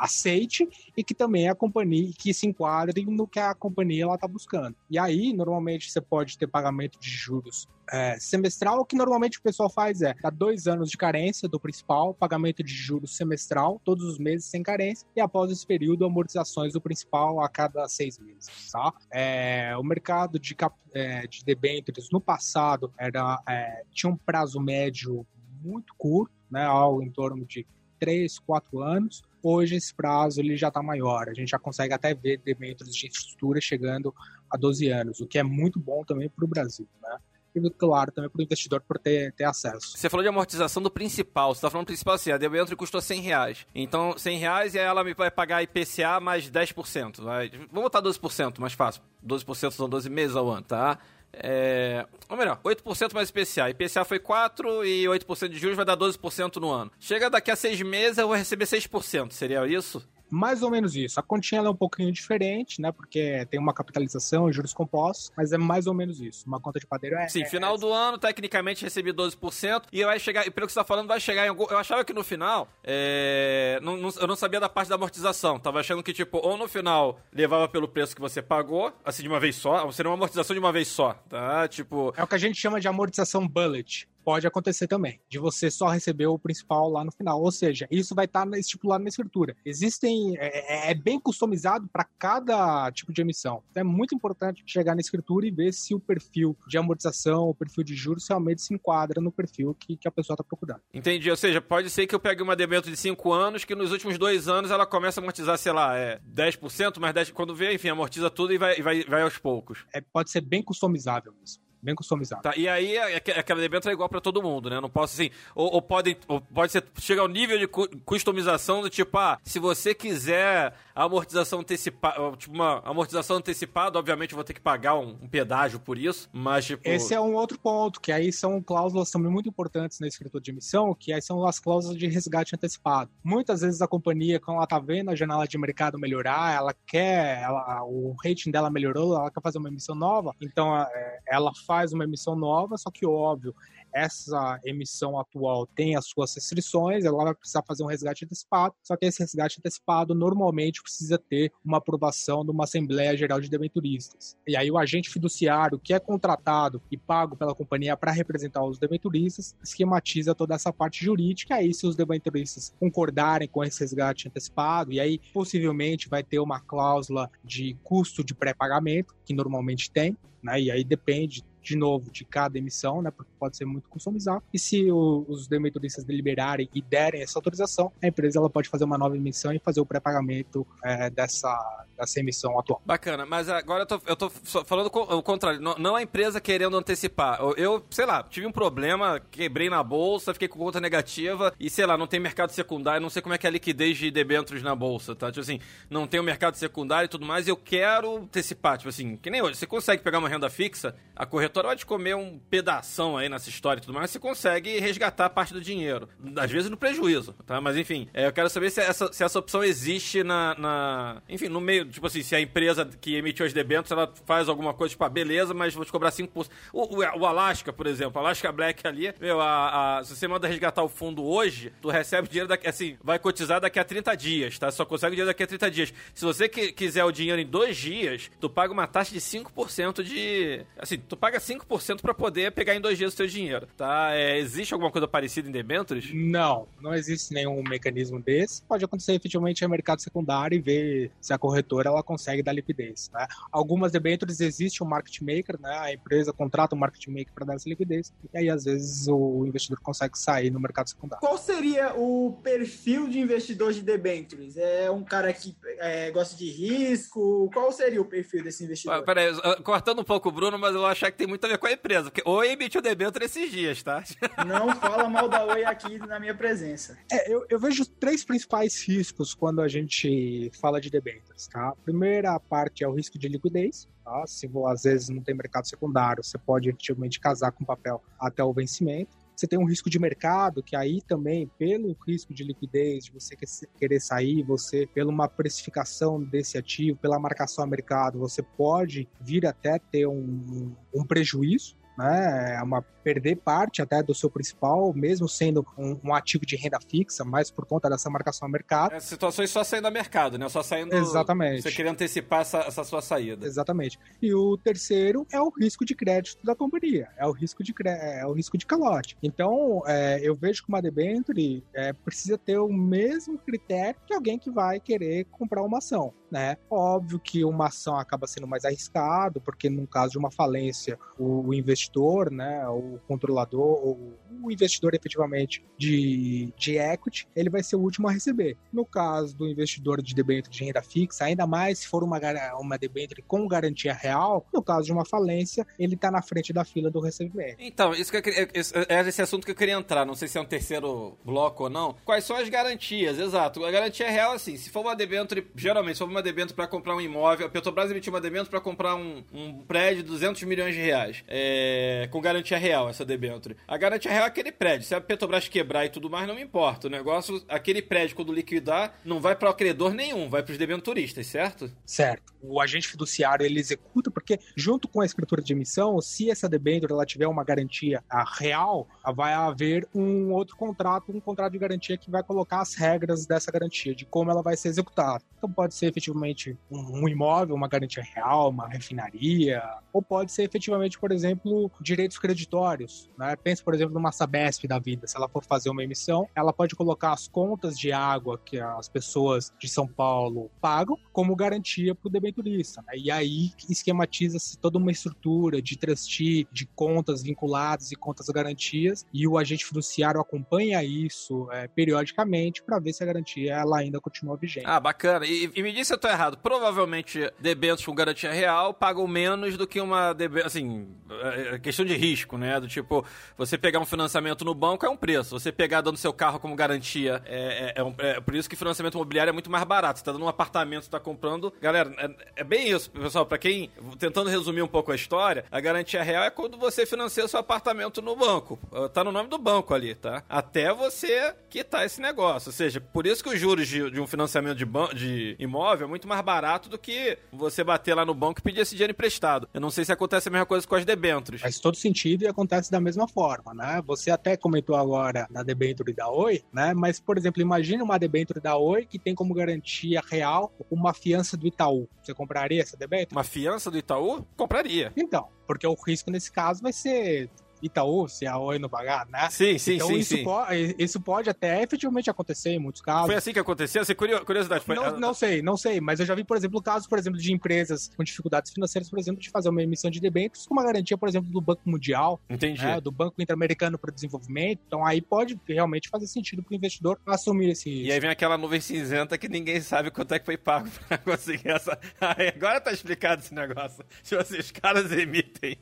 aceite 0.00 0.68
e 0.96 1.02
que 1.02 1.14
também 1.14 1.48
a 1.48 1.54
companhia 1.54 2.12
que 2.18 2.34
se 2.34 2.46
enquadre 2.46 3.04
no 3.06 3.26
que 3.26 3.38
a 3.38 3.54
companhia 3.54 4.06
está 4.12 4.28
buscando. 4.28 4.76
E 4.90 4.98
aí, 4.98 5.32
normalmente, 5.32 5.90
você 5.90 6.00
pode 6.00 6.36
ter 6.36 6.46
pagamento 6.46 6.98
de 6.98 7.08
juros 7.08 7.68
é, 7.90 8.18
semestral, 8.18 8.80
o 8.80 8.84
que 8.84 8.96
normalmente 8.96 9.38
o 9.38 9.42
pessoal 9.42 9.68
faz 9.68 10.00
é 10.00 10.14
dar 10.22 10.30
dois 10.30 10.66
anos 10.66 10.90
de 10.90 10.96
carência 10.96 11.48
do 11.48 11.60
principal, 11.60 12.14
pagamento 12.14 12.62
de 12.62 12.72
juros 12.72 13.16
semestral, 13.16 13.80
todos 13.84 14.04
os 14.04 14.18
meses 14.18 14.46
sem 14.46 14.62
carência, 14.62 15.06
e 15.14 15.20
após 15.20 15.50
esse 15.50 15.66
período, 15.66 16.04
amortizações 16.04 16.72
do 16.72 16.80
principal 16.80 17.42
a 17.42 17.48
cada 17.48 17.86
seis 17.88 18.18
meses. 18.18 18.70
Tá? 18.72 18.92
É, 19.12 19.76
o 19.76 19.82
mercado 19.82 20.38
de, 20.38 20.54
cap, 20.54 20.74
é, 20.94 21.26
de 21.26 21.44
debêntures 21.44 22.08
no 22.10 22.20
passado 22.20 22.90
era, 22.98 23.38
é, 23.46 23.82
tinha 23.92 24.10
um 24.10 24.16
prazo 24.16 24.60
médio 24.60 25.26
muito 25.62 25.94
curto, 25.96 26.34
né, 26.50 26.64
algo 26.64 27.02
em 27.02 27.10
torno 27.10 27.44
de 27.44 27.66
3, 28.04 28.38
4 28.40 28.82
anos. 28.82 29.22
Hoje 29.42 29.76
esse 29.76 29.94
prazo 29.94 30.40
ele 30.40 30.58
já 30.58 30.68
está 30.68 30.82
maior. 30.82 31.30
A 31.30 31.34
gente 31.34 31.48
já 31.48 31.58
consegue 31.58 31.94
até 31.94 32.14
ver 32.14 32.38
debêntures 32.44 32.94
de 32.94 33.06
infraestrutura 33.06 33.60
chegando 33.62 34.14
a 34.50 34.58
12 34.58 34.88
anos, 34.88 35.20
o 35.20 35.26
que 35.26 35.38
é 35.38 35.42
muito 35.42 35.80
bom 35.80 36.04
também 36.04 36.28
para 36.28 36.44
o 36.44 36.48
Brasil, 36.48 36.86
né? 37.02 37.16
E, 37.54 37.70
claro, 37.70 38.10
também 38.10 38.28
para 38.28 38.40
o 38.40 38.42
investidor 38.42 38.80
por 38.80 38.98
ter, 38.98 39.32
ter 39.32 39.44
acesso. 39.44 39.96
Você 39.96 40.10
falou 40.10 40.22
de 40.22 40.28
amortização 40.28 40.82
do 40.82 40.90
principal. 40.90 41.54
Você 41.54 41.58
está 41.58 41.70
falando 41.70 41.86
do 41.86 41.88
principal 41.88 42.14
assim, 42.14 42.32
a 42.32 42.36
debênture 42.36 42.74
custou 42.74 43.00
100 43.00 43.20
reais. 43.20 43.66
Então, 43.72 44.18
100 44.18 44.38
reais 44.38 44.74
e 44.74 44.78
ela 44.78 45.04
vai 45.14 45.30
pagar 45.30 45.62
IPCA 45.62 46.18
mais 46.20 46.50
10%. 46.50 47.22
Vai. 47.22 47.48
Vamos 47.70 47.84
botar 47.84 48.02
12%, 48.02 48.58
mais 48.58 48.72
fácil. 48.72 49.02
12% 49.24 49.70
são 49.70 49.88
12 49.88 50.10
meses 50.10 50.34
ao 50.34 50.50
ano, 50.50 50.62
tá? 50.62 50.98
É, 51.42 52.06
ou 52.28 52.36
melhor, 52.36 52.60
8% 52.64 53.12
mais 53.14 53.30
IPCA. 53.30 53.70
IPCA 53.70 54.04
foi 54.04 54.18
4 54.18 54.84
e 54.84 55.04
8% 55.04 55.48
de 55.48 55.58
juros 55.58 55.76
vai 55.76 55.84
dar 55.84 55.96
12% 55.96 56.56
no 56.56 56.70
ano. 56.70 56.90
Chega 56.98 57.30
daqui 57.30 57.50
a 57.50 57.56
6 57.56 57.82
meses 57.82 58.18
eu 58.18 58.28
vou 58.28 58.36
receber 58.36 58.64
6%. 58.64 59.32
Seria 59.32 59.66
isso? 59.66 60.02
Mais 60.30 60.62
ou 60.62 60.70
menos 60.70 60.96
isso. 60.96 61.18
A 61.20 61.22
continha 61.22 61.60
é 61.60 61.68
um 61.68 61.74
pouquinho 61.74 62.10
diferente, 62.12 62.80
né? 62.80 62.90
Porque 62.92 63.46
tem 63.50 63.60
uma 63.60 63.72
capitalização 63.72 64.48
e 64.48 64.52
juros 64.52 64.72
compostos, 64.72 65.32
mas 65.36 65.52
é 65.52 65.58
mais 65.58 65.86
ou 65.86 65.94
menos 65.94 66.20
isso. 66.20 66.46
Uma 66.46 66.60
conta 66.60 66.80
de 66.80 66.86
padeiro 66.86 67.16
é. 67.16 67.28
Sim, 67.28 67.42
é, 67.42 67.46
final 67.46 67.74
é... 67.74 67.78
do 67.78 67.92
ano, 67.92 68.18
tecnicamente 68.18 68.84
recebi 68.84 69.12
12%, 69.12 69.84
e 69.92 70.04
vai 70.04 70.18
chegar, 70.18 70.46
e 70.46 70.50
pelo 70.50 70.66
que 70.66 70.72
você 70.72 70.80
tá 70.80 70.84
falando, 70.84 71.08
vai 71.08 71.20
chegar 71.20 71.46
em 71.46 71.48
algum. 71.48 71.66
Eu 71.70 71.78
achava 71.78 72.04
que 72.04 72.12
no 72.12 72.24
final. 72.24 72.68
É... 72.82 73.78
Não, 73.82 73.96
não, 73.96 74.10
eu 74.20 74.26
não 74.26 74.36
sabia 74.36 74.60
da 74.60 74.68
parte 74.68 74.88
da 74.88 74.94
amortização. 74.94 75.58
Tava 75.58 75.80
achando 75.80 76.02
que, 76.02 76.12
tipo, 76.12 76.38
ou 76.38 76.56
no 76.56 76.68
final 76.68 77.20
levava 77.32 77.68
pelo 77.68 77.88
preço 77.88 78.14
que 78.14 78.20
você 78.20 78.42
pagou, 78.42 78.92
assim, 79.04 79.22
de 79.22 79.28
uma 79.28 79.40
vez 79.40 79.56
só, 79.56 79.84
ou 79.84 79.92
seria 79.92 80.10
uma 80.10 80.16
amortização 80.16 80.54
de 80.54 80.60
uma 80.60 80.72
vez 80.72 80.88
só, 80.88 81.14
tá? 81.28 81.68
Tipo. 81.68 82.12
É 82.16 82.22
o 82.22 82.26
que 82.26 82.34
a 82.34 82.38
gente 82.38 82.60
chama 82.60 82.80
de 82.80 82.88
amortização 82.88 83.46
bullet 83.46 84.08
pode 84.24 84.46
acontecer 84.46 84.86
também, 84.86 85.20
de 85.28 85.38
você 85.38 85.70
só 85.70 85.88
receber 85.88 86.26
o 86.26 86.38
principal 86.38 86.88
lá 86.88 87.04
no 87.04 87.12
final. 87.12 87.40
Ou 87.42 87.52
seja, 87.52 87.86
isso 87.90 88.14
vai 88.14 88.24
estar 88.24 88.48
estipulado 88.54 89.04
na 89.04 89.08
escritura. 89.08 89.56
Existem. 89.64 90.36
É, 90.38 90.88
é, 90.88 90.90
é 90.90 90.94
bem 90.94 91.20
customizado 91.20 91.88
para 91.88 92.04
cada 92.18 92.90
tipo 92.92 93.12
de 93.12 93.20
emissão. 93.20 93.62
Então 93.70 93.80
é 93.82 93.84
muito 93.84 94.14
importante 94.14 94.62
chegar 94.66 94.94
na 94.94 95.00
escritura 95.00 95.46
e 95.46 95.50
ver 95.50 95.72
se 95.72 95.94
o 95.94 96.00
perfil 96.00 96.56
de 96.66 96.78
amortização, 96.78 97.48
o 97.48 97.54
perfil 97.54 97.84
de 97.84 97.94
juros, 97.94 98.26
realmente 98.28 98.62
se 98.62 98.74
enquadra 98.74 99.20
no 99.20 99.30
perfil 99.30 99.74
que, 99.74 99.96
que 99.96 100.08
a 100.08 100.10
pessoa 100.10 100.34
está 100.34 100.44
procurando. 100.44 100.80
Entendi. 100.92 101.30
Ou 101.30 101.36
seja, 101.36 101.60
pode 101.60 101.90
ser 101.90 102.06
que 102.06 102.14
eu 102.14 102.20
pegue 102.20 102.42
uma 102.42 102.56
debênture 102.56 102.90
de 102.90 102.96
5 102.96 103.32
anos, 103.32 103.64
que 103.64 103.74
nos 103.74 103.92
últimos 103.92 104.16
dois 104.18 104.48
anos 104.48 104.70
ela 104.70 104.86
começa 104.86 105.20
a 105.20 105.22
amortizar, 105.22 105.58
sei 105.58 105.72
lá, 105.72 105.96
é 105.96 106.20
10%, 106.20 106.98
mais 106.98 107.14
10%, 107.14 107.32
quando 107.32 107.54
vê, 107.54 107.74
enfim, 107.74 107.88
amortiza 107.88 108.30
tudo 108.30 108.52
e 108.52 108.58
vai, 108.58 108.80
vai, 108.80 109.02
vai 109.04 109.22
aos 109.22 109.38
poucos. 109.38 109.84
É, 109.92 110.00
pode 110.00 110.30
ser 110.30 110.40
bem 110.40 110.62
customizável 110.62 111.34
isso 111.44 111.60
bem 111.84 111.94
customizado. 111.94 112.42
Tá, 112.42 112.54
e 112.56 112.66
aí 112.66 112.96
aquela 112.98 113.60
debênture 113.60 113.90
é 113.90 113.94
igual 113.94 114.08
para 114.08 114.20
todo 114.20 114.42
mundo, 114.42 114.70
né? 114.70 114.80
Não 114.80 114.88
posso 114.88 115.14
assim, 115.14 115.30
ou, 115.54 115.74
ou 115.74 115.82
pode, 115.82 116.16
ou 116.26 116.40
pode 116.40 116.72
ser 116.72 116.82
chega 116.98 117.20
ao 117.20 117.28
nível 117.28 117.58
de 117.58 117.66
customização 117.66 118.80
do 118.80 118.88
tipo, 118.88 119.16
ah, 119.18 119.38
se 119.44 119.58
você 119.58 119.94
quiser 119.94 120.74
amortização 120.94 121.60
antecipada, 121.60 122.36
tipo 122.36 122.54
uma 122.54 122.80
amortização 122.84 123.36
antecipada, 123.36 123.98
obviamente 123.98 124.32
eu 124.32 124.36
vou 124.36 124.44
ter 124.44 124.54
que 124.54 124.60
pagar 124.60 124.94
um, 124.94 125.18
um, 125.22 125.28
pedágio 125.28 125.80
por 125.80 125.98
isso, 125.98 126.28
mas 126.32 126.64
tipo 126.64 126.82
Esse 126.84 127.12
é 127.14 127.20
um 127.20 127.34
outro 127.34 127.58
ponto, 127.58 128.00
que 128.00 128.12
aí 128.12 128.32
são 128.32 128.62
cláusulas 128.62 129.10
também 129.10 129.30
muito 129.30 129.48
importantes 129.48 129.98
na 129.98 130.06
escritura 130.06 130.42
de 130.42 130.50
emissão, 130.50 130.94
que 130.94 131.12
aí 131.12 131.20
são 131.20 131.44
as 131.44 131.58
cláusulas 131.58 131.98
de 131.98 132.06
resgate 132.06 132.54
antecipado. 132.54 133.10
Muitas 133.22 133.62
vezes 133.62 133.82
a 133.82 133.88
companhia, 133.88 134.38
quando 134.38 134.58
ela 134.58 134.66
tá 134.66 134.78
vendo 134.78 135.10
a 135.10 135.16
janela 135.16 135.46
de 135.46 135.58
mercado 135.58 135.98
melhorar, 135.98 136.54
ela 136.54 136.74
quer, 136.86 137.42
ela, 137.42 137.82
o 137.84 138.14
rating 138.22 138.50
dela 138.50 138.70
melhorou, 138.70 139.16
ela 139.16 139.30
quer 139.30 139.40
fazer 139.40 139.58
uma 139.58 139.68
emissão 139.68 139.94
nova, 139.94 140.34
então 140.40 140.76
é, 140.76 141.20
ela 141.26 141.50
faz 141.66 141.92
uma 141.92 142.04
emissão 142.04 142.36
nova, 142.36 142.78
só 142.78 142.90
que 142.90 143.04
óbvio, 143.04 143.54
essa 143.94 144.60
emissão 144.64 145.18
atual 145.18 145.66
tem 145.66 145.96
as 145.96 146.06
suas 146.06 146.34
restrições, 146.34 147.04
ela 147.04 147.24
vai 147.24 147.34
precisar 147.34 147.62
fazer 147.66 147.84
um 147.84 147.86
resgate 147.86 148.24
antecipado, 148.24 148.74
só 148.82 148.96
que 148.96 149.06
esse 149.06 149.20
resgate 149.20 149.58
antecipado 149.58 150.14
normalmente 150.14 150.82
precisa 150.82 151.16
ter 151.16 151.52
uma 151.64 151.78
aprovação 151.78 152.44
de 152.44 152.50
uma 152.50 152.64
Assembleia 152.64 153.16
Geral 153.16 153.40
de 153.40 153.48
Debenturistas. 153.48 154.36
E 154.46 154.56
aí 154.56 154.70
o 154.70 154.78
agente 154.78 155.08
fiduciário 155.08 155.78
que 155.78 155.94
é 155.94 156.00
contratado 156.00 156.82
e 156.90 156.96
pago 156.96 157.36
pela 157.36 157.54
companhia 157.54 157.96
para 157.96 158.10
representar 158.10 158.64
os 158.64 158.78
debenturistas 158.78 159.54
esquematiza 159.62 160.34
toda 160.34 160.54
essa 160.54 160.72
parte 160.72 161.04
jurídica, 161.04 161.54
aí 161.54 161.72
se 161.72 161.86
os 161.86 161.94
debenturistas 161.94 162.74
concordarem 162.80 163.48
com 163.48 163.62
esse 163.62 163.80
resgate 163.80 164.28
antecipado, 164.28 164.92
e 164.92 164.98
aí 164.98 165.20
possivelmente 165.32 166.08
vai 166.08 166.22
ter 166.22 166.40
uma 166.40 166.60
cláusula 166.60 167.30
de 167.44 167.76
custo 167.84 168.24
de 168.24 168.34
pré-pagamento, 168.34 169.14
que 169.24 169.34
normalmente 169.34 169.90
tem, 169.90 170.16
né? 170.42 170.60
E 170.60 170.70
aí 170.70 170.82
depende 170.82 171.44
de 171.64 171.76
novo, 171.76 172.10
de 172.10 172.24
cada 172.24 172.58
emissão, 172.58 173.00
né? 173.00 173.10
Porque 173.10 173.30
pode 173.38 173.56
ser 173.56 173.64
muito 173.64 173.88
customizado. 173.88 174.42
E 174.52 174.58
se 174.58 174.90
o, 174.92 175.24
os 175.26 175.48
debenturistas 175.48 176.04
deliberarem 176.04 176.68
e 176.74 176.82
derem 176.82 177.22
essa 177.22 177.38
autorização, 177.38 177.90
a 178.02 178.06
empresa 178.06 178.38
ela 178.38 178.50
pode 178.50 178.68
fazer 178.68 178.84
uma 178.84 178.98
nova 178.98 179.16
emissão 179.16 179.52
e 179.52 179.58
fazer 179.58 179.80
o 179.80 179.86
pré-pagamento 179.86 180.66
é, 180.84 181.08
dessa, 181.08 181.48
dessa 181.96 182.20
emissão 182.20 182.58
atual. 182.58 182.80
Bacana, 182.84 183.26
mas 183.26 183.48
agora 183.48 183.82
eu 183.82 183.86
tô, 183.86 184.00
eu 184.06 184.16
tô 184.16 184.30
falando 184.64 184.86
o 184.86 185.22
contrário, 185.22 185.60
não, 185.60 185.96
a 185.96 186.02
empresa 186.02 186.40
querendo 186.40 186.76
antecipar. 186.76 187.38
Eu, 187.40 187.54
eu, 187.56 187.86
sei 187.90 188.06
lá, 188.06 188.22
tive 188.22 188.46
um 188.46 188.52
problema, 188.52 189.20
quebrei 189.30 189.68
na 189.68 189.82
bolsa, 189.82 190.32
fiquei 190.32 190.48
com 190.48 190.58
conta 190.58 190.80
negativa 190.80 191.52
e, 191.58 191.68
sei 191.68 191.86
lá, 191.86 191.96
não 191.98 192.06
tem 192.06 192.20
mercado 192.20 192.50
secundário, 192.50 193.02
não 193.02 193.10
sei 193.10 193.22
como 193.22 193.34
é 193.34 193.38
que 193.38 193.46
é 193.46 193.48
a 193.48 193.52
liquidez 193.52 193.98
de 193.98 194.10
debêntures 194.10 194.62
na 194.62 194.74
bolsa, 194.74 195.14
tá? 195.14 195.28
Tipo 195.28 195.40
assim, 195.40 195.60
não 195.90 196.06
tem 196.06 196.20
o 196.20 196.24
mercado 196.24 196.56
secundário 196.56 197.06
e 197.06 197.08
tudo 197.08 197.26
mais, 197.26 197.46
eu 197.46 197.56
quero 197.56 198.16
antecipar, 198.16 198.78
tipo 198.78 198.88
assim, 198.88 199.16
que 199.16 199.30
nem 199.30 199.42
hoje, 199.42 199.56
você 199.56 199.66
consegue 199.66 200.02
pegar 200.02 200.18
uma 200.18 200.28
renda 200.28 200.48
fixa, 200.48 200.94
a 201.14 201.26
corretora 201.26 201.74
te 201.74 201.86
comer 201.86 202.14
um 202.14 202.38
pedação 202.50 203.16
aí 203.16 203.28
nessa 203.28 203.48
história 203.48 203.80
e 203.80 203.82
tudo 203.82 203.94
mais, 203.94 204.10
você 204.10 204.18
consegue 204.18 204.78
resgatar 204.78 205.30
parte 205.30 205.52
do 205.52 205.60
dinheiro. 205.60 206.08
Às 206.36 206.50
vezes 206.50 206.70
no 206.70 206.76
prejuízo, 206.76 207.34
tá? 207.46 207.60
Mas 207.60 207.76
enfim, 207.76 208.08
é, 208.12 208.26
eu 208.26 208.32
quero 208.32 208.48
saber 208.50 208.70
se 208.70 208.80
essa, 208.80 209.12
se 209.12 209.24
essa 209.24 209.38
opção 209.38 209.62
existe 209.62 210.22
na, 210.22 210.54
na, 210.58 211.22
Enfim, 211.28 211.48
no 211.48 211.60
meio, 211.60 211.83
tipo 211.84 212.06
assim, 212.06 212.22
se 212.22 212.34
a 212.34 212.40
empresa 212.40 212.88
que 213.00 213.16
emitiu 213.16 213.46
as 213.46 213.52
debêntures, 213.52 213.90
ela 213.90 214.12
faz 214.24 214.48
alguma 214.48 214.74
coisa, 214.74 214.90
tipo, 214.90 215.04
ah, 215.04 215.08
beleza, 215.08 215.54
mas 215.54 215.74
vou 215.74 215.84
te 215.84 215.92
cobrar 215.92 216.10
5%. 216.10 216.48
O, 216.72 216.82
o, 216.82 216.98
o 216.98 217.26
Alaska, 217.26 217.72
por 217.72 217.86
exemplo, 217.86 218.20
o 218.20 218.24
Alaska 218.24 218.50
Black 218.52 218.86
ali, 218.86 219.12
meu, 219.20 219.40
a, 219.40 219.98
a, 219.98 220.04
se 220.04 220.16
você 220.16 220.28
manda 220.28 220.46
resgatar 220.46 220.82
o 220.82 220.88
fundo 220.88 221.24
hoje, 221.24 221.72
tu 221.80 221.88
recebe 221.88 222.28
dinheiro 222.28 222.48
daqui, 222.48 222.68
assim, 222.68 222.96
vai 223.02 223.18
cotizar 223.18 223.60
daqui 223.60 223.78
a 223.78 223.84
30 223.84 224.14
dias, 224.16 224.58
tá? 224.58 224.70
Só 224.70 224.84
consegue 224.84 225.12
dinheiro 225.12 225.28
daqui 225.28 225.42
a 225.42 225.46
30 225.46 225.70
dias. 225.70 225.94
Se 226.14 226.24
você 226.24 226.48
que, 226.48 226.72
quiser 226.72 227.04
o 227.04 227.12
dinheiro 227.12 227.40
em 227.40 227.46
dois 227.46 227.76
dias, 227.76 228.30
tu 228.40 228.48
paga 228.48 228.72
uma 228.72 228.86
taxa 228.86 229.12
de 229.12 229.20
5% 229.20 230.02
de. 230.02 230.64
Assim, 230.78 230.98
tu 230.98 231.16
paga 231.16 231.38
5% 231.38 232.00
para 232.00 232.14
poder 232.14 232.52
pegar 232.52 232.74
em 232.74 232.80
dois 232.80 232.98
dias 232.98 233.12
o 233.12 233.16
seu 233.16 233.26
dinheiro, 233.26 233.66
tá? 233.76 234.10
É, 234.12 234.38
existe 234.38 234.72
alguma 234.72 234.90
coisa 234.90 235.08
parecida 235.08 235.48
em 235.48 235.52
debêntures? 235.52 236.10
Não, 236.12 236.68
não 236.80 236.94
existe 236.94 237.32
nenhum 237.32 237.62
mecanismo 237.62 238.20
desse. 238.20 238.62
Pode 238.62 238.84
acontecer 238.84 239.14
efetivamente 239.14 239.62
no 239.62 239.68
mercado 239.68 240.00
secundário 240.00 240.56
e 240.56 240.60
ver 240.60 241.10
se 241.20 241.32
a 241.32 241.38
corretora 241.38 241.73
ela 241.80 242.02
consegue 242.02 242.42
dar 242.42 242.52
liquidez, 242.52 243.10
né? 243.12 243.26
Algumas 243.50 243.92
debêntures 243.92 244.40
existe 244.40 244.82
um 244.82 244.86
market 244.86 245.20
maker, 245.20 245.60
né? 245.60 245.76
A 245.78 245.92
empresa 245.92 246.32
contrata 246.32 246.74
um 246.74 246.78
market 246.78 247.06
maker 247.08 247.32
para 247.34 247.46
dar 247.46 247.54
essa 247.54 247.68
liquidez 247.68 248.12
e 248.32 248.38
aí 248.38 248.50
às 248.50 248.64
vezes 248.64 249.06
o 249.08 249.44
investidor 249.46 249.80
consegue 249.80 250.18
sair 250.18 250.50
no 250.50 250.60
mercado 250.60 250.88
secundário. 250.88 251.20
Qual 251.20 251.38
seria 251.38 251.94
o 251.94 252.38
perfil 252.42 253.08
de 253.08 253.18
investidor 253.18 253.72
de 253.72 253.82
debêntures? 253.82 254.56
É 254.56 254.90
um 254.90 255.04
cara 255.04 255.32
que 255.32 255.56
é, 255.78 256.10
gosta 256.10 256.36
de 256.36 256.50
risco? 256.50 257.50
Qual 257.52 257.70
seria 257.72 258.00
o 258.00 258.04
perfil 258.04 258.42
desse 258.42 258.64
investidor? 258.64 258.98
Ah, 258.98 259.02
peraí, 259.02 259.32
cortando 259.62 260.00
um 260.00 260.04
pouco 260.04 260.28
o 260.28 260.32
Bruno, 260.32 260.58
mas 260.58 260.74
eu 260.74 260.84
acho 260.86 261.04
que 261.06 261.12
tem 261.12 261.26
muito 261.26 261.44
a 261.44 261.48
ver 261.48 261.58
com 261.58 261.66
a 261.66 261.72
empresa, 261.72 262.10
porque 262.10 262.22
Oi 262.28 262.52
emitiu 262.52 262.80
debênture 262.80 263.24
esses 263.24 263.50
dias, 263.50 263.82
tá? 263.82 264.02
Não 264.46 264.74
fala 264.76 265.08
mal 265.08 265.28
da 265.28 265.44
Oi 265.44 265.64
aqui 265.64 265.98
na 265.98 266.18
minha 266.18 266.34
presença. 266.34 266.98
É, 267.10 267.32
eu, 267.32 267.46
eu 267.48 267.58
vejo 267.58 267.86
três 267.86 268.24
principais 268.24 268.82
riscos 268.86 269.34
quando 269.34 269.60
a 269.60 269.68
gente 269.68 270.50
fala 270.60 270.80
de 270.80 270.90
debêntures, 270.90 271.46
tá? 271.46 271.63
A 271.68 271.76
primeira 271.76 272.38
parte 272.38 272.84
é 272.84 272.88
o 272.88 272.92
risco 272.92 273.18
de 273.18 273.28
liquidez, 273.28 273.88
tá? 274.04 274.24
Se 274.26 274.50
às 274.66 274.82
vezes 274.82 275.08
não 275.08 275.22
tem 275.22 275.34
mercado 275.34 275.66
secundário, 275.66 276.22
você 276.22 276.36
pode 276.36 276.68
efetivamente 276.68 277.18
casar 277.18 277.52
com 277.52 277.64
o 277.64 277.66
papel 277.66 278.02
até 278.18 278.44
o 278.44 278.52
vencimento. 278.52 279.16
Você 279.34 279.48
tem 279.48 279.58
um 279.58 279.64
risco 279.64 279.90
de 279.90 279.98
mercado, 279.98 280.62
que 280.62 280.76
aí 280.76 281.00
também, 281.02 281.50
pelo 281.58 281.96
risco 282.06 282.32
de 282.32 282.44
liquidez, 282.44 283.06
de 283.06 283.12
você 283.12 283.36
querer 283.76 284.00
sair, 284.00 284.42
você, 284.42 284.86
pela 284.86 285.10
uma 285.10 285.26
precificação 285.26 286.22
desse 286.22 286.56
ativo, 286.56 286.98
pela 286.98 287.18
marcação 287.18 287.64
a 287.64 287.66
mercado, 287.66 288.18
você 288.18 288.42
pode 288.42 289.08
vir 289.20 289.44
até 289.46 289.78
ter 289.78 290.06
um, 290.06 290.72
um 290.94 291.04
prejuízo 291.04 291.76
né? 291.96 292.56
É 292.58 292.62
uma 292.62 292.82
perder 293.04 293.36
parte 293.36 293.82
até 293.82 294.02
do 294.02 294.14
seu 294.14 294.30
principal, 294.30 294.92
mesmo 294.94 295.28
sendo 295.28 295.64
um, 295.76 295.98
um, 296.02 296.14
ativo 296.14 296.46
de 296.46 296.56
renda 296.56 296.78
fixa, 296.80 297.22
mas 297.22 297.50
por 297.50 297.66
conta 297.66 297.88
dessa 297.90 298.08
marcação 298.08 298.48
a 298.48 298.50
mercado. 298.50 298.94
É, 298.94 299.00
situações 299.00 299.50
só 299.50 299.62
saindo 299.62 299.86
a 299.86 299.90
mercado, 299.90 300.38
né? 300.38 300.48
Só 300.48 300.62
saindo. 300.62 300.94
Exatamente. 300.94 301.62
Você 301.62 301.70
queria 301.70 301.92
antecipar 301.92 302.40
essa, 302.40 302.60
essa 302.60 302.82
sua 302.82 303.02
saída. 303.02 303.46
Exatamente. 303.46 303.98
E 304.22 304.32
o 304.32 304.56
terceiro 304.56 305.26
é 305.30 305.40
o 305.40 305.50
risco 305.50 305.84
de 305.84 305.94
crédito 305.94 306.44
da 306.44 306.56
companhia, 306.56 307.08
é 307.18 307.26
o 307.26 307.32
risco 307.32 307.62
de 307.62 307.74
é 307.84 308.26
o 308.26 308.32
risco 308.32 308.56
de 308.56 308.64
calote. 308.64 309.18
Então, 309.22 309.82
é, 309.86 310.18
eu 310.22 310.34
vejo 310.34 310.62
que 310.62 310.68
uma 310.70 310.80
debenture 310.80 311.62
é, 311.74 311.92
precisa 311.92 312.38
ter 312.38 312.58
o 312.58 312.72
mesmo 312.72 313.36
critério 313.36 314.00
que 314.06 314.14
alguém 314.14 314.38
que 314.38 314.50
vai 314.50 314.80
querer 314.80 315.26
comprar 315.26 315.62
uma 315.62 315.78
ação 315.78 316.14
né? 316.34 316.56
Óbvio 316.68 317.20
que 317.20 317.44
uma 317.44 317.68
ação 317.68 317.96
acaba 317.96 318.26
sendo 318.26 318.48
mais 318.48 318.64
arriscado, 318.64 319.40
porque 319.40 319.70
no 319.70 319.86
caso 319.86 320.10
de 320.10 320.18
uma 320.18 320.32
falência, 320.32 320.98
o, 321.16 321.54
investidor, 321.54 321.83
né, 322.30 322.66
o 322.68 322.98
controlador, 323.06 323.60
o, 323.60 324.14
o 324.44 324.52
investidor 324.52 324.94
efetivamente 324.94 325.64
de, 325.78 326.52
de 326.56 326.76
equity, 326.78 327.26
ele 327.34 327.50
vai 327.50 327.62
ser 327.62 327.76
o 327.76 327.80
último 327.80 328.08
a 328.08 328.12
receber. 328.12 328.56
No 328.72 328.84
caso 328.84 329.36
do 329.36 329.48
investidor 329.48 330.02
de 330.02 330.14
debênture 330.14 330.50
de 330.50 330.64
renda 330.64 330.82
fixa, 330.82 331.24
ainda 331.24 331.46
mais 331.46 331.80
se 331.80 331.88
for 331.88 332.02
uma, 332.02 332.18
uma 332.58 332.78
debênture 332.78 333.22
com 333.26 333.46
garantia 333.46 333.92
real, 333.92 334.46
no 334.52 334.62
caso 334.62 334.86
de 334.86 334.92
uma 334.92 335.04
falência, 335.04 335.66
ele 335.78 335.94
está 335.94 336.10
na 336.10 336.22
frente 336.22 336.52
da 336.52 336.64
fila 336.64 336.90
do 336.90 337.00
recebimento. 337.00 337.56
Então, 337.58 337.92
isso 337.92 338.10
que 338.10 338.18
eu, 338.18 338.48
esse, 338.52 338.74
é 338.88 339.00
esse 339.00 339.22
assunto 339.22 339.44
que 339.44 339.50
eu 339.50 339.56
queria 339.56 339.74
entrar, 339.74 340.04
não 340.04 340.14
sei 340.14 340.28
se 340.28 340.38
é 340.38 340.40
um 340.40 340.44
terceiro 340.44 341.16
bloco 341.24 341.64
ou 341.64 341.70
não. 341.70 341.96
Quais 342.04 342.24
são 342.24 342.36
as 342.36 342.48
garantias? 342.48 343.18
Exato. 343.18 343.64
A 343.64 343.70
garantia 343.70 344.10
real, 344.10 344.32
assim, 344.32 344.56
se 344.56 344.70
for 344.70 344.80
uma 344.80 344.94
debênture, 344.94 345.46
geralmente, 345.54 345.94
se 345.94 345.98
for 345.98 346.08
uma 346.08 346.22
debênture 346.22 346.54
para 346.54 346.66
comprar 346.66 346.94
um 346.94 347.00
imóvel, 347.00 347.46
a 347.46 347.50
Petrobras 347.50 347.90
emitiu 347.90 348.12
uma 348.12 348.20
debênture 348.20 348.50
para 348.50 348.60
comprar 348.60 348.94
um, 348.94 349.24
um 349.32 349.58
prédio 349.62 350.02
de 350.02 350.08
200 350.08 350.42
milhões 350.44 350.74
de 350.74 350.80
reais, 350.80 351.24
é, 351.28 352.08
com 352.10 352.20
garantia 352.20 352.58
real, 352.58 352.88
essa 352.88 353.04
debênture. 353.04 353.56
A 353.66 353.76
garantia 353.76 354.10
real 354.10 354.26
é 354.26 354.30
aquele 354.34 354.50
prédio. 354.50 354.86
Se 354.86 354.94
a 354.94 355.00
Petrobras 355.00 355.48
quebrar 355.48 355.86
e 355.86 355.88
tudo 355.88 356.10
mais, 356.10 356.26
não 356.26 356.34
me 356.34 356.42
importa. 356.42 356.88
O 356.88 356.90
negócio, 356.90 357.42
aquele 357.48 357.80
prédio, 357.80 358.16
quando 358.16 358.32
liquidar, 358.32 358.98
não 359.04 359.20
vai 359.20 359.36
para 359.36 359.48
o 359.48 359.50
acreedor 359.50 359.94
nenhum, 359.94 360.28
vai 360.28 360.42
para 360.42 360.52
os 360.52 360.58
debenturistas, 360.58 361.26
certo? 361.26 361.70
Certo. 361.86 362.34
O 362.42 362.60
agente 362.60 362.88
fiduciário, 362.88 363.46
ele 363.46 363.60
executa, 363.60 364.10
porque 364.10 364.38
junto 364.56 364.88
com 364.88 365.00
a 365.00 365.06
escritura 365.06 365.40
de 365.40 365.52
emissão, 365.52 366.00
se 366.00 366.30
essa 366.30 366.48
debênture 366.48 366.92
ela 366.92 367.06
tiver 367.06 367.26
uma 367.26 367.44
garantia 367.44 368.02
real, 368.38 368.88
vai 369.14 369.32
haver 369.32 369.88
um 369.94 370.32
outro 370.32 370.56
contrato, 370.56 371.12
um 371.12 371.20
contrato 371.20 371.52
de 371.52 371.58
garantia 371.58 371.96
que 371.96 372.10
vai 372.10 372.22
colocar 372.22 372.60
as 372.60 372.74
regras 372.74 373.24
dessa 373.26 373.50
garantia, 373.50 373.94
de 373.94 374.04
como 374.04 374.30
ela 374.30 374.42
vai 374.42 374.56
ser 374.56 374.68
executada. 374.68 375.24
Então 375.38 375.50
pode 375.50 375.74
ser 375.74 375.86
efetivamente 375.86 376.58
um, 376.70 377.02
um 377.02 377.08
imóvel, 377.08 377.54
uma 377.54 377.68
garantia 377.68 378.02
real, 378.02 378.50
uma 378.50 378.68
refinaria, 378.68 379.62
ou 379.92 380.02
pode 380.02 380.32
ser 380.32 380.42
efetivamente, 380.42 380.98
por 380.98 381.12
exemplo, 381.12 381.70
direitos 381.80 382.18
creditórios. 382.18 383.10
Né? 383.16 383.36
Pensa, 383.36 383.62
por 383.62 383.74
exemplo, 383.74 383.94
numa 383.94 384.12
Sabesp 384.24 384.66
da 384.66 384.78
vida. 384.78 385.06
Se 385.06 385.16
ela 385.16 385.28
for 385.28 385.44
fazer 385.44 385.70
uma 385.70 385.84
emissão, 385.84 386.26
ela 386.34 386.52
pode 386.52 386.74
colocar 386.74 387.12
as 387.12 387.28
contas 387.28 387.78
de 387.78 387.92
água 387.92 388.38
que 388.38 388.58
as 388.58 388.88
pessoas 388.88 389.52
de 389.58 389.68
São 389.68 389.86
Paulo 389.86 390.50
pagam 390.60 390.96
como 391.12 391.36
garantia 391.36 391.94
para 391.94 392.08
o 392.08 392.10
debenturista. 392.10 392.82
Né? 392.86 392.94
E 392.96 393.10
aí 393.10 393.52
esquematiza-se 393.68 394.58
toda 394.58 394.78
uma 394.78 394.90
estrutura 394.90 395.60
de 395.60 395.76
trustee, 395.76 396.48
de 396.50 396.66
contas 396.66 397.22
vinculadas 397.22 397.92
e 397.92 397.96
contas 397.96 398.26
garantias, 398.28 399.06
e 399.12 399.28
o 399.28 399.36
agente 399.36 399.64
fiduciário 399.64 400.20
acompanha 400.20 400.82
isso 400.82 401.48
é, 401.52 401.68
periodicamente 401.68 402.62
para 402.62 402.78
ver 402.78 402.92
se 402.92 403.02
a 403.02 403.06
garantia 403.06 403.54
ela 403.54 403.78
ainda 403.78 404.00
continua 404.00 404.36
vigente. 404.36 404.66
Ah, 404.66 404.80
bacana. 404.80 405.26
E, 405.26 405.50
e 405.54 405.62
me 405.62 405.72
diz 405.72 405.86
se 405.86 405.92
eu 405.92 405.96
estou 405.96 406.10
errado. 406.10 406.38
Provavelmente 406.38 407.30
debêntures 407.38 407.84
com 407.84 407.94
garantia 407.94 408.32
real 408.32 408.72
pagam 408.72 409.06
menos 409.06 409.56
do 409.56 409.66
que 409.66 409.80
uma 409.80 410.16
assim, 410.44 410.88
é, 411.10 411.54
é 411.54 411.58
questão 411.58 411.84
de 411.84 411.94
risco, 411.94 412.38
né? 412.38 412.58
Do 412.58 412.68
tipo, 412.68 413.04
você 413.36 413.58
pegar 413.58 413.80
um 413.80 413.84
financiamento 413.84 414.03
no 414.44 414.54
banco 414.54 414.84
é 414.84 414.88
um 414.88 414.96
preço. 414.96 415.38
Você 415.38 415.52
pegar 415.52 415.80
dando 415.80 415.96
seu 415.96 416.12
carro 416.12 416.38
como 416.38 416.54
garantia 416.54 417.22
é, 417.26 417.72
é, 417.76 417.80
é, 417.80 417.84
um, 417.84 417.94
é 417.98 418.20
por 418.20 418.34
isso 418.34 418.48
que 418.48 418.56
financiamento 418.56 418.94
imobiliário 418.94 419.30
é 419.30 419.32
muito 419.32 419.50
mais 419.50 419.64
barato. 419.64 419.98
Você 419.98 420.04
tá 420.04 420.12
dando 420.12 420.24
um 420.24 420.28
apartamento, 420.28 420.88
tá 420.88 421.00
comprando. 421.00 421.52
Galera, 421.60 421.92
é, 421.98 422.42
é 422.42 422.44
bem 422.44 422.68
isso, 422.70 422.90
pessoal. 422.90 423.26
Para 423.26 423.38
quem 423.38 423.70
tentando 423.98 424.30
resumir 424.30 424.62
um 424.62 424.68
pouco 424.68 424.92
a 424.92 424.94
história, 424.94 425.44
a 425.50 425.60
garantia 425.60 426.02
real 426.02 426.24
é 426.24 426.30
quando 426.30 426.58
você 426.58 426.86
financia 426.86 427.26
seu 427.28 427.40
apartamento 427.40 428.02
no 428.02 428.16
banco. 428.16 428.58
Tá 428.92 429.04
no 429.04 429.12
nome 429.12 429.28
do 429.28 429.38
banco 429.38 429.74
ali, 429.74 429.94
tá? 429.94 430.22
Até 430.28 430.72
você 430.72 431.34
quitar 431.48 431.84
esse 431.86 432.00
negócio. 432.00 432.48
Ou 432.48 432.52
seja, 432.52 432.80
por 432.80 433.06
isso 433.06 433.22
que 433.22 433.30
os 433.30 433.38
juros 433.38 433.68
de, 433.68 433.90
de 433.90 434.00
um 434.00 434.06
financiamento 434.06 434.56
de, 434.56 434.66
de 434.94 435.36
imóvel 435.38 435.86
é 435.86 435.88
muito 435.88 436.08
mais 436.08 436.20
barato 436.22 436.68
do 436.68 436.78
que 436.78 437.18
você 437.32 437.62
bater 437.62 437.94
lá 437.94 438.04
no 438.04 438.14
banco 438.14 438.40
e 438.40 438.42
pedir 438.42 438.60
esse 438.60 438.74
dinheiro 438.74 438.92
emprestado. 438.92 439.48
Eu 439.52 439.60
não 439.60 439.70
sei 439.70 439.84
se 439.84 439.92
acontece 439.92 440.28
a 440.28 440.32
mesma 440.32 440.46
coisa 440.46 440.66
com 440.66 440.74
as 440.74 440.84
debêntures. 440.84 441.40
Faz 441.40 441.58
todo 441.58 441.76
sentido 441.76 442.22
e 442.22 442.26
acontece 442.26 442.70
da 442.70 442.80
mesma 442.80 443.06
forma, 443.06 443.54
né? 443.54 443.82
Você 443.86 443.93
até 444.10 444.36
comentou 444.36 444.76
agora 444.76 445.26
da 445.30 445.42
debênture 445.42 445.92
da 445.92 446.08
Oi, 446.08 446.42
né? 446.52 446.74
Mas, 446.74 447.00
por 447.00 447.16
exemplo, 447.18 447.40
imagine 447.40 447.82
uma 447.82 447.98
debênture 447.98 448.40
da 448.40 448.56
Oi 448.56 448.86
que 448.86 448.98
tem 448.98 449.14
como 449.14 449.34
garantia 449.34 450.02
real 450.06 450.52
uma 450.70 450.92
fiança 450.92 451.36
do 451.36 451.46
Itaú. 451.46 451.88
Você 452.02 452.14
compraria 452.14 452.62
essa 452.62 452.76
debênture? 452.76 453.14
Uma 453.14 453.24
fiança 453.24 453.70
do 453.70 453.78
Itaú? 453.78 454.26
Compraria. 454.36 454.92
Então, 454.96 455.28
porque 455.46 455.66
o 455.66 455.74
risco 455.74 456.10
nesse 456.10 456.30
caso 456.30 456.62
vai 456.62 456.72
ser 456.72 457.30
Itaú, 457.64 458.08
se 458.08 458.26
a 458.26 458.38
Oi 458.38 458.58
não 458.58 458.68
pagar, 458.68 459.06
né? 459.08 459.28
Sim, 459.30 459.58
sim, 459.58 459.74
então, 459.74 459.88
sim, 459.88 459.96
isso, 459.96 460.16
sim. 460.16 460.24
Pode, 460.24 460.76
isso 460.78 461.00
pode 461.00 461.30
até 461.30 461.62
efetivamente 461.62 462.10
acontecer 462.10 462.50
em 462.50 462.58
muitos 462.58 462.82
casos. 462.82 463.06
Foi 463.06 463.14
assim 463.14 463.32
que 463.32 463.38
aconteceu? 463.38 463.84
Você 463.84 463.94
curiosidade? 463.94 464.64
Foi... 464.64 464.74
Não, 464.74 464.98
não 464.98 465.14
sei, 465.14 465.40
não 465.42 465.56
sei, 465.56 465.80
mas 465.80 466.00
eu 466.00 466.06
já 466.06 466.14
vi, 466.14 466.24
por 466.24 466.36
exemplo, 466.36 466.62
casos, 466.62 466.86
por 466.86 466.98
exemplo, 466.98 467.18
de 467.18 467.32
empresas 467.32 467.90
com 467.96 468.04
dificuldades 468.04 468.52
financeiras, 468.52 468.90
por 468.90 468.98
exemplo, 468.98 469.20
de 469.20 469.30
fazer 469.30 469.48
uma 469.48 469.62
emissão 469.62 469.90
de 469.90 470.00
debêntures 470.00 470.46
com 470.46 470.54
uma 470.54 470.64
garantia, 470.64 470.98
por 470.98 471.08
exemplo, 471.08 471.30
do 471.30 471.40
Banco 471.40 471.62
Mundial, 471.64 472.20
Entendi. 472.28 472.62
Né, 472.62 472.80
do 472.80 472.90
Banco 472.90 473.20
Interamericano 473.20 473.78
para 473.78 473.90
o 473.90 473.94
Desenvolvimento. 473.94 474.60
Então 474.66 474.84
aí 474.84 475.00
pode 475.00 475.38
realmente 475.48 475.88
fazer 475.88 476.06
sentido 476.06 476.42
para 476.42 476.52
o 476.52 476.56
investidor 476.56 477.00
assumir 477.06 477.50
esse 477.50 477.70
risco. 477.70 477.88
E 477.88 477.92
aí 477.92 478.00
vem 478.00 478.10
aquela 478.10 478.36
nuvem 478.36 478.60
cinzenta 478.60 479.16
que 479.16 479.28
ninguém 479.28 479.60
sabe 479.60 479.90
quanto 479.90 480.12
é 480.12 480.18
que 480.18 480.26
foi 480.26 480.36
pago 480.36 480.68
para 480.86 480.98
conseguir 480.98 481.48
essa. 481.48 481.78
Aí 482.00 482.28
agora 482.28 482.60
tá 482.60 482.72
explicado 482.72 483.22
esse 483.22 483.34
negócio. 483.34 483.84
Se 484.02 484.16
os 484.16 484.50
caras 484.50 484.92
emitem 484.92 485.56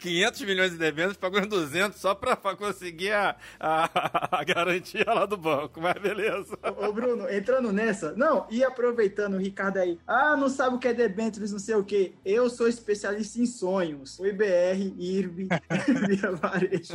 500 0.00 0.42
milhões 0.42 0.70
de 0.72 0.78
debêntures, 0.78 1.16
pagam 1.16 1.45
200 1.46 1.98
só 2.00 2.14
pra, 2.14 2.36
conseguir 2.56 3.12
a, 3.12 3.36
a, 3.58 4.40
a, 4.40 4.44
garantia 4.44 5.04
lá 5.06 5.26
do 5.26 5.36
banco, 5.36 5.80
mas 5.80 5.94
beleza. 6.00 6.58
Ô, 6.62 6.86
ô, 6.86 6.92
Bruno, 6.92 7.28
entrando 7.30 7.72
nessa, 7.72 8.12
não, 8.14 8.46
e 8.50 8.64
aproveitando 8.64 9.34
o 9.34 9.40
Ricardo 9.40 9.78
aí, 9.78 9.98
ah, 10.06 10.36
não 10.36 10.48
sabe 10.48 10.76
o 10.76 10.78
que 10.78 10.88
é 10.88 10.94
debêntures, 10.94 11.52
não 11.52 11.58
sei 11.58 11.74
o 11.74 11.84
que, 11.84 12.14
eu 12.24 12.48
sou 12.48 12.68
especialista 12.68 13.40
em 13.40 13.46
sonhos, 13.46 14.18
o 14.18 14.26
IBR, 14.26 14.94
IRB, 14.98 15.48
Via 16.08 16.32
Varejo. 16.32 16.94